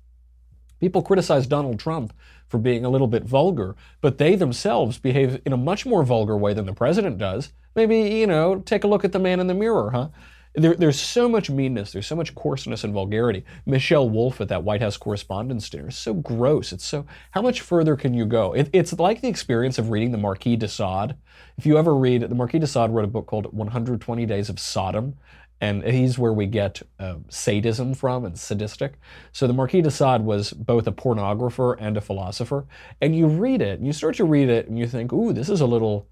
People 0.80 1.00
criticize 1.00 1.46
Donald 1.46 1.78
Trump 1.78 2.12
for 2.48 2.58
being 2.58 2.84
a 2.84 2.90
little 2.90 3.06
bit 3.06 3.24
vulgar, 3.24 3.76
but 4.00 4.18
they 4.18 4.34
themselves 4.34 4.98
behave 4.98 5.40
in 5.46 5.52
a 5.52 5.56
much 5.56 5.86
more 5.86 6.02
vulgar 6.02 6.36
way 6.36 6.52
than 6.52 6.66
the 6.66 6.74
president 6.74 7.16
does. 7.16 7.52
Maybe, 7.74 8.00
you 8.00 8.26
know, 8.26 8.58
take 8.58 8.84
a 8.84 8.88
look 8.88 9.04
at 9.04 9.12
the 9.12 9.18
man 9.18 9.40
in 9.40 9.46
the 9.46 9.54
mirror, 9.54 9.92
huh? 9.92 10.08
There, 10.54 10.74
there's 10.74 11.00
so 11.00 11.30
much 11.30 11.48
meanness, 11.48 11.92
there's 11.92 12.06
so 12.06 12.16
much 12.16 12.34
coarseness 12.34 12.84
and 12.84 12.92
vulgarity. 12.92 13.44
Michelle 13.64 14.08
Wolf 14.08 14.40
at 14.40 14.48
that 14.48 14.64
White 14.64 14.82
House 14.82 14.98
Correspondents' 14.98 15.70
Dinner 15.70 15.88
is 15.88 15.96
so 15.96 16.12
gross. 16.12 16.72
It's 16.72 16.84
so, 16.84 17.06
how 17.30 17.40
much 17.40 17.62
further 17.62 17.96
can 17.96 18.12
you 18.12 18.26
go? 18.26 18.52
It, 18.52 18.68
it's 18.72 18.92
like 18.92 19.22
the 19.22 19.28
experience 19.28 19.78
of 19.78 19.90
reading 19.90 20.12
the 20.12 20.18
Marquis 20.18 20.56
de 20.56 20.68
Sade. 20.68 21.14
If 21.56 21.64
you 21.64 21.78
ever 21.78 21.94
read, 21.94 22.22
the 22.22 22.34
Marquis 22.34 22.58
de 22.58 22.66
Sade 22.66 22.90
wrote 22.90 23.04
a 23.04 23.08
book 23.08 23.26
called 23.26 23.52
120 23.54 24.26
Days 24.26 24.50
of 24.50 24.60
Sodom, 24.60 25.14
and 25.62 25.84
he's 25.84 26.18
where 26.18 26.32
we 26.32 26.46
get 26.46 26.82
uh, 26.98 27.14
sadism 27.28 27.94
from 27.94 28.26
and 28.26 28.38
sadistic. 28.38 28.98
So 29.30 29.46
the 29.46 29.52
Marquis 29.54 29.80
de 29.80 29.90
Sade 29.90 30.22
was 30.22 30.52
both 30.52 30.86
a 30.86 30.92
pornographer 30.92 31.76
and 31.78 31.96
a 31.96 32.00
philosopher. 32.00 32.66
And 33.00 33.16
you 33.16 33.26
read 33.26 33.62
it, 33.62 33.78
and 33.78 33.86
you 33.86 33.92
start 33.94 34.16
to 34.16 34.24
read 34.24 34.50
it, 34.50 34.68
and 34.68 34.78
you 34.78 34.86
think, 34.86 35.12
ooh, 35.12 35.32
this 35.32 35.48
is 35.48 35.62
a 35.62 35.66
little 35.66 36.08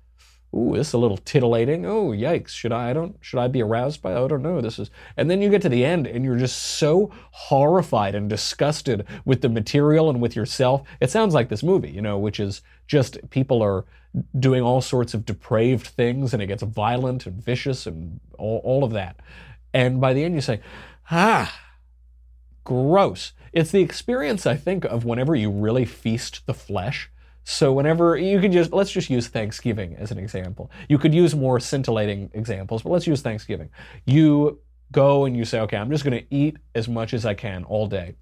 ooh, 0.55 0.75
this 0.77 0.89
is 0.89 0.95
a 0.95 0.99
little 0.99 1.17
titillating. 1.19 1.87
Oh, 1.87 2.09
yikes! 2.11 2.49
Should 2.49 2.73
I? 2.73 2.91
I 2.91 2.93
don't. 2.93 3.17
Should 3.21 3.39
I 3.39 3.49
be 3.49 3.63
aroused 3.63 4.03
by? 4.03 4.13
I 4.13 4.27
don't 4.27 4.43
know. 4.43 4.61
This 4.61 4.79
is. 4.79 4.91
And 5.17 5.31
then 5.31 5.41
you 5.43 5.49
get 5.51 5.63
to 5.63 5.69
the 5.69 5.85
end, 5.85 6.07
and 6.07 6.25
you're 6.25 6.39
just 6.39 6.61
so 6.61 7.11
horrified 7.31 8.15
and 8.15 8.29
disgusted 8.29 9.07
with 9.25 9.43
the 9.43 9.49
material 9.49 10.11
and 10.11 10.21
with 10.21 10.37
yourself. 10.37 10.83
It 11.01 11.11
sounds 11.11 11.35
like 11.35 11.49
this 11.49 11.63
movie, 11.63 11.91
you 11.91 12.03
know, 12.03 12.19
which 12.19 12.41
is 12.41 12.63
just 12.87 13.19
people 13.31 13.63
are 13.63 13.85
doing 14.39 14.63
all 14.63 14.81
sorts 14.81 15.15
of 15.15 15.25
depraved 15.25 15.87
things, 15.87 16.35
and 16.35 16.43
it 16.43 16.47
gets 16.47 16.63
violent 16.63 17.27
and 17.27 17.43
vicious 17.43 17.87
and 17.87 18.21
all, 18.39 18.61
all 18.65 18.85
of 18.85 18.93
that. 18.93 19.21
And 19.73 20.01
by 20.01 20.13
the 20.13 20.25
end, 20.25 20.35
you 20.35 20.41
say, 20.41 20.61
ah, 21.11 21.61
gross. 22.65 23.33
It's 23.53 23.71
the 23.71 23.83
experience, 23.83 24.47
I 24.47 24.57
think, 24.57 24.85
of 24.85 25.05
whenever 25.05 25.35
you 25.35 25.51
really 25.51 25.85
feast 25.85 26.47
the 26.47 26.55
flesh 26.55 27.11
so 27.45 27.73
whenever 27.73 28.17
you 28.17 28.41
could 28.41 28.53
just 28.53 28.73
let's 28.73 28.91
just 28.91 29.11
use 29.11 29.29
Thanksgiving 29.29 29.97
as 29.97 30.11
an 30.11 30.19
example. 30.19 30.71
You 30.89 30.99
could 30.99 31.15
use 31.15 31.35
more 31.35 31.59
scintillating 31.61 32.31
examples, 32.35 32.83
but 32.83 32.91
let's 32.91 33.07
use 33.07 33.23
Thanksgiving. 33.23 33.71
You 34.05 34.61
go 34.93 35.25
and 35.25 35.37
you 35.37 35.45
say, 35.45 35.61
okay, 35.61 35.77
I'm 35.77 35.91
just 35.91 36.05
going 36.05 36.19
to 36.19 36.35
eat 36.35 36.59
as 36.75 36.89
much 36.89 37.15
as 37.15 37.25
I 37.25 37.35
can 37.35 37.65
all 37.65 37.87
day. 37.87 38.17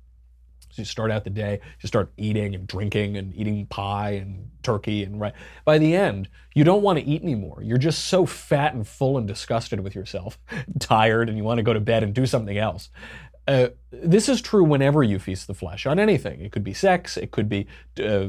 So 0.70 0.82
you 0.82 0.84
start 0.84 1.10
out 1.10 1.24
the 1.24 1.30
day, 1.30 1.60
you 1.80 1.86
start 1.86 2.12
eating 2.18 2.54
and 2.54 2.66
drinking 2.66 3.16
and 3.16 3.34
eating 3.34 3.66
pie 3.66 4.10
and 4.10 4.50
turkey 4.62 5.02
and 5.02 5.18
right. 5.18 5.32
By 5.64 5.78
the 5.78 5.96
end, 5.96 6.28
you 6.54 6.62
don't 6.62 6.82
want 6.82 6.98
to 6.98 7.04
eat 7.04 7.22
anymore. 7.22 7.62
You're 7.62 7.78
just 7.78 8.06
so 8.06 8.26
fat 8.26 8.74
and 8.74 8.86
full 8.86 9.16
and 9.16 9.26
disgusted 9.26 9.80
with 9.80 9.94
yourself, 9.94 10.38
tired, 10.78 11.28
and 11.28 11.38
you 11.38 11.44
want 11.44 11.58
to 11.58 11.62
go 11.62 11.72
to 11.72 11.80
bed 11.80 12.02
and 12.02 12.14
do 12.14 12.26
something 12.26 12.58
else. 12.58 12.90
Uh, 13.46 13.68
this 13.90 14.28
is 14.28 14.42
true 14.42 14.62
whenever 14.62 15.02
you 15.02 15.18
feast 15.18 15.46
the 15.46 15.54
flesh 15.54 15.86
on 15.86 15.98
anything. 15.98 16.42
It 16.42 16.52
could 16.52 16.64
be 16.64 16.74
sex, 16.74 17.16
it 17.16 17.30
could 17.30 17.48
be 17.48 17.66
uh, 17.98 18.28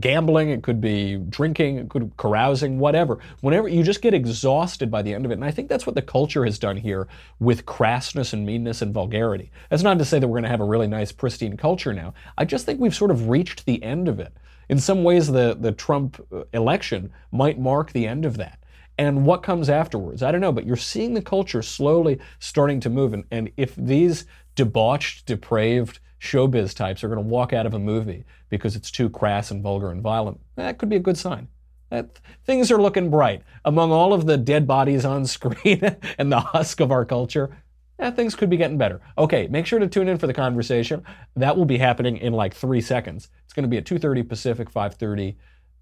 gambling, 0.00 0.50
it 0.50 0.62
could 0.62 0.80
be 0.80 1.16
drinking, 1.16 1.78
it 1.78 1.88
could 1.88 2.10
be 2.10 2.14
carousing, 2.16 2.78
whatever. 2.78 3.18
Whenever 3.40 3.68
you 3.68 3.82
just 3.82 4.02
get 4.02 4.14
exhausted 4.14 4.90
by 4.90 5.02
the 5.02 5.14
end 5.14 5.24
of 5.24 5.30
it. 5.30 5.34
And 5.34 5.44
I 5.44 5.50
think 5.50 5.68
that's 5.68 5.86
what 5.86 5.94
the 5.94 6.02
culture 6.02 6.44
has 6.44 6.58
done 6.58 6.76
here 6.76 7.08
with 7.38 7.66
crassness 7.66 8.32
and 8.32 8.44
meanness 8.44 8.82
and 8.82 8.92
vulgarity. 8.92 9.50
That's 9.70 9.82
not 9.82 9.98
to 9.98 10.04
say 10.04 10.18
that 10.18 10.26
we're 10.26 10.34
going 10.34 10.44
to 10.44 10.50
have 10.50 10.60
a 10.60 10.64
really 10.64 10.86
nice, 10.86 11.12
pristine 11.12 11.56
culture 11.56 11.92
now. 11.92 12.14
I 12.38 12.44
just 12.44 12.66
think 12.66 12.80
we've 12.80 12.94
sort 12.94 13.10
of 13.10 13.28
reached 13.28 13.66
the 13.66 13.82
end 13.82 14.08
of 14.08 14.20
it. 14.20 14.32
In 14.68 14.78
some 14.78 15.04
ways, 15.04 15.28
the, 15.28 15.56
the 15.58 15.72
Trump 15.72 16.20
uh, 16.32 16.42
election 16.52 17.12
might 17.30 17.58
mark 17.58 17.92
the 17.92 18.06
end 18.06 18.24
of 18.24 18.36
that. 18.38 18.58
And 18.98 19.26
what 19.26 19.42
comes 19.42 19.68
afterwards? 19.68 20.22
I 20.22 20.32
don't 20.32 20.40
know, 20.40 20.52
but 20.52 20.66
you're 20.66 20.76
seeing 20.76 21.14
the 21.14 21.22
culture 21.22 21.62
slowly 21.62 22.18
starting 22.38 22.80
to 22.80 22.90
move. 22.90 23.12
And, 23.12 23.24
and 23.30 23.50
if 23.56 23.76
these 23.76 24.24
debauched, 24.54 25.26
depraved, 25.26 26.00
showbiz 26.20 26.74
types 26.74 27.04
are 27.04 27.08
going 27.08 27.22
to 27.22 27.28
walk 27.28 27.52
out 27.52 27.66
of 27.66 27.74
a 27.74 27.78
movie 27.78 28.24
because 28.48 28.76
it's 28.76 28.90
too 28.90 29.08
crass 29.08 29.50
and 29.50 29.62
vulgar 29.62 29.90
and 29.90 30.02
violent, 30.02 30.40
that 30.56 30.78
could 30.78 30.88
be 30.88 30.96
a 30.96 31.00
good 31.00 31.18
sign. 31.18 31.48
That 31.90 32.18
things 32.44 32.70
are 32.70 32.80
looking 32.80 33.10
bright. 33.10 33.42
Among 33.64 33.92
all 33.92 34.12
of 34.12 34.26
the 34.26 34.36
dead 34.36 34.66
bodies 34.66 35.04
on 35.04 35.26
screen 35.26 35.96
and 36.18 36.32
the 36.32 36.40
husk 36.40 36.80
of 36.80 36.90
our 36.90 37.04
culture, 37.04 37.56
yeah, 37.98 38.10
things 38.10 38.34
could 38.34 38.50
be 38.50 38.56
getting 38.56 38.76
better. 38.76 39.00
Okay, 39.16 39.46
make 39.48 39.66
sure 39.66 39.78
to 39.78 39.86
tune 39.86 40.08
in 40.08 40.18
for 40.18 40.26
the 40.26 40.34
conversation. 40.34 41.02
That 41.36 41.56
will 41.56 41.64
be 41.64 41.78
happening 41.78 42.18
in 42.18 42.32
like 42.32 42.54
three 42.54 42.80
seconds. 42.80 43.28
It's 43.44 43.52
going 43.52 43.62
to 43.62 43.68
be 43.68 43.78
at 43.78 43.84
2.30 43.84 44.28
Pacific, 44.28 44.70
5.30 44.70 45.36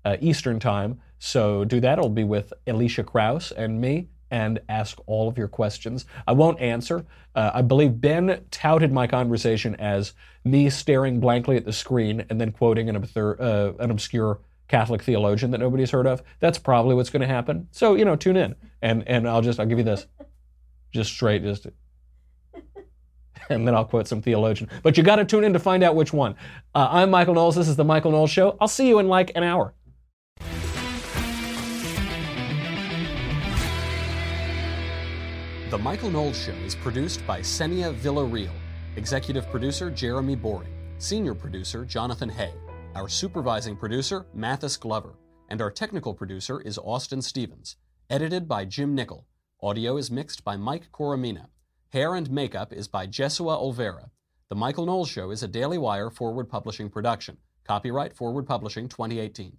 uh, 0.04 0.16
Eastern 0.20 0.60
Time. 0.60 1.00
So 1.18 1.64
do 1.64 1.80
that. 1.80 1.98
It'll 1.98 2.10
be 2.10 2.24
with 2.24 2.52
Alicia 2.66 3.04
Krause 3.04 3.50
and 3.52 3.80
me 3.80 4.08
and 4.34 4.58
ask 4.68 4.98
all 5.06 5.28
of 5.28 5.38
your 5.38 5.46
questions. 5.46 6.06
I 6.26 6.32
won't 6.32 6.60
answer. 6.60 7.06
Uh, 7.36 7.52
I 7.54 7.62
believe 7.62 8.00
Ben 8.00 8.44
touted 8.50 8.90
my 8.90 9.06
conversation 9.06 9.76
as 9.76 10.12
me 10.42 10.68
staring 10.70 11.20
blankly 11.20 11.56
at 11.56 11.64
the 11.64 11.72
screen 11.72 12.26
and 12.28 12.40
then 12.40 12.50
quoting 12.50 12.88
an, 12.88 13.00
obthur- 13.00 13.40
uh, 13.40 13.74
an 13.78 13.92
obscure 13.92 14.40
Catholic 14.66 15.02
theologian 15.02 15.52
that 15.52 15.58
nobody's 15.58 15.92
heard 15.92 16.08
of. 16.08 16.20
That's 16.40 16.58
probably 16.58 16.96
what's 16.96 17.10
going 17.10 17.20
to 17.20 17.28
happen. 17.28 17.68
So 17.70 17.94
you 17.94 18.04
know, 18.04 18.16
tune 18.16 18.36
in, 18.36 18.56
and 18.82 19.06
and 19.06 19.28
I'll 19.28 19.40
just 19.40 19.60
I'll 19.60 19.66
give 19.66 19.78
you 19.78 19.84
this, 19.84 20.06
just 20.92 21.12
straight, 21.12 21.42
just. 21.44 21.68
And 23.50 23.68
then 23.68 23.74
I'll 23.74 23.84
quote 23.84 24.08
some 24.08 24.22
theologian. 24.22 24.70
But 24.82 24.96
you 24.96 25.02
got 25.02 25.16
to 25.16 25.24
tune 25.26 25.44
in 25.44 25.52
to 25.52 25.58
find 25.58 25.82
out 25.82 25.94
which 25.94 26.14
one. 26.14 26.34
Uh, 26.74 26.88
I'm 26.90 27.10
Michael 27.10 27.34
Knowles. 27.34 27.54
This 27.54 27.68
is 27.68 27.76
The 27.76 27.84
Michael 27.84 28.10
Knowles 28.10 28.30
Show. 28.30 28.56
I'll 28.58 28.68
see 28.68 28.88
you 28.88 28.98
in 29.00 29.08
like 29.08 29.32
an 29.34 29.42
hour. 29.42 29.74
The 35.74 35.78
Michael 35.78 36.10
Knowles 36.10 36.40
Show 36.40 36.52
is 36.64 36.76
produced 36.76 37.26
by 37.26 37.40
Senia 37.40 37.92
Villarreal, 37.92 38.52
executive 38.94 39.50
producer 39.50 39.90
Jeremy 39.90 40.36
Boring, 40.36 40.72
senior 40.98 41.34
producer 41.34 41.84
Jonathan 41.84 42.28
Hay, 42.28 42.52
our 42.94 43.08
supervising 43.08 43.74
producer 43.74 44.24
Mathis 44.32 44.76
Glover, 44.76 45.14
and 45.48 45.60
our 45.60 45.72
technical 45.72 46.14
producer 46.14 46.60
is 46.60 46.78
Austin 46.78 47.20
Stevens. 47.20 47.74
Edited 48.08 48.46
by 48.46 48.64
Jim 48.64 48.94
Nickel. 48.94 49.26
Audio 49.60 49.96
is 49.96 50.12
mixed 50.12 50.44
by 50.44 50.56
Mike 50.56 50.92
Coromina. 50.92 51.46
Hair 51.88 52.14
and 52.14 52.30
makeup 52.30 52.72
is 52.72 52.86
by 52.86 53.08
Jesua 53.08 53.60
Olvera. 53.60 54.10
The 54.50 54.54
Michael 54.54 54.86
Knowles 54.86 55.08
Show 55.08 55.32
is 55.32 55.42
a 55.42 55.48
Daily 55.48 55.76
Wire 55.76 56.08
forward 56.08 56.48
publishing 56.48 56.88
production. 56.88 57.38
Copyright 57.64 58.14
Forward 58.14 58.46
Publishing 58.46 58.88
2018. 58.88 59.56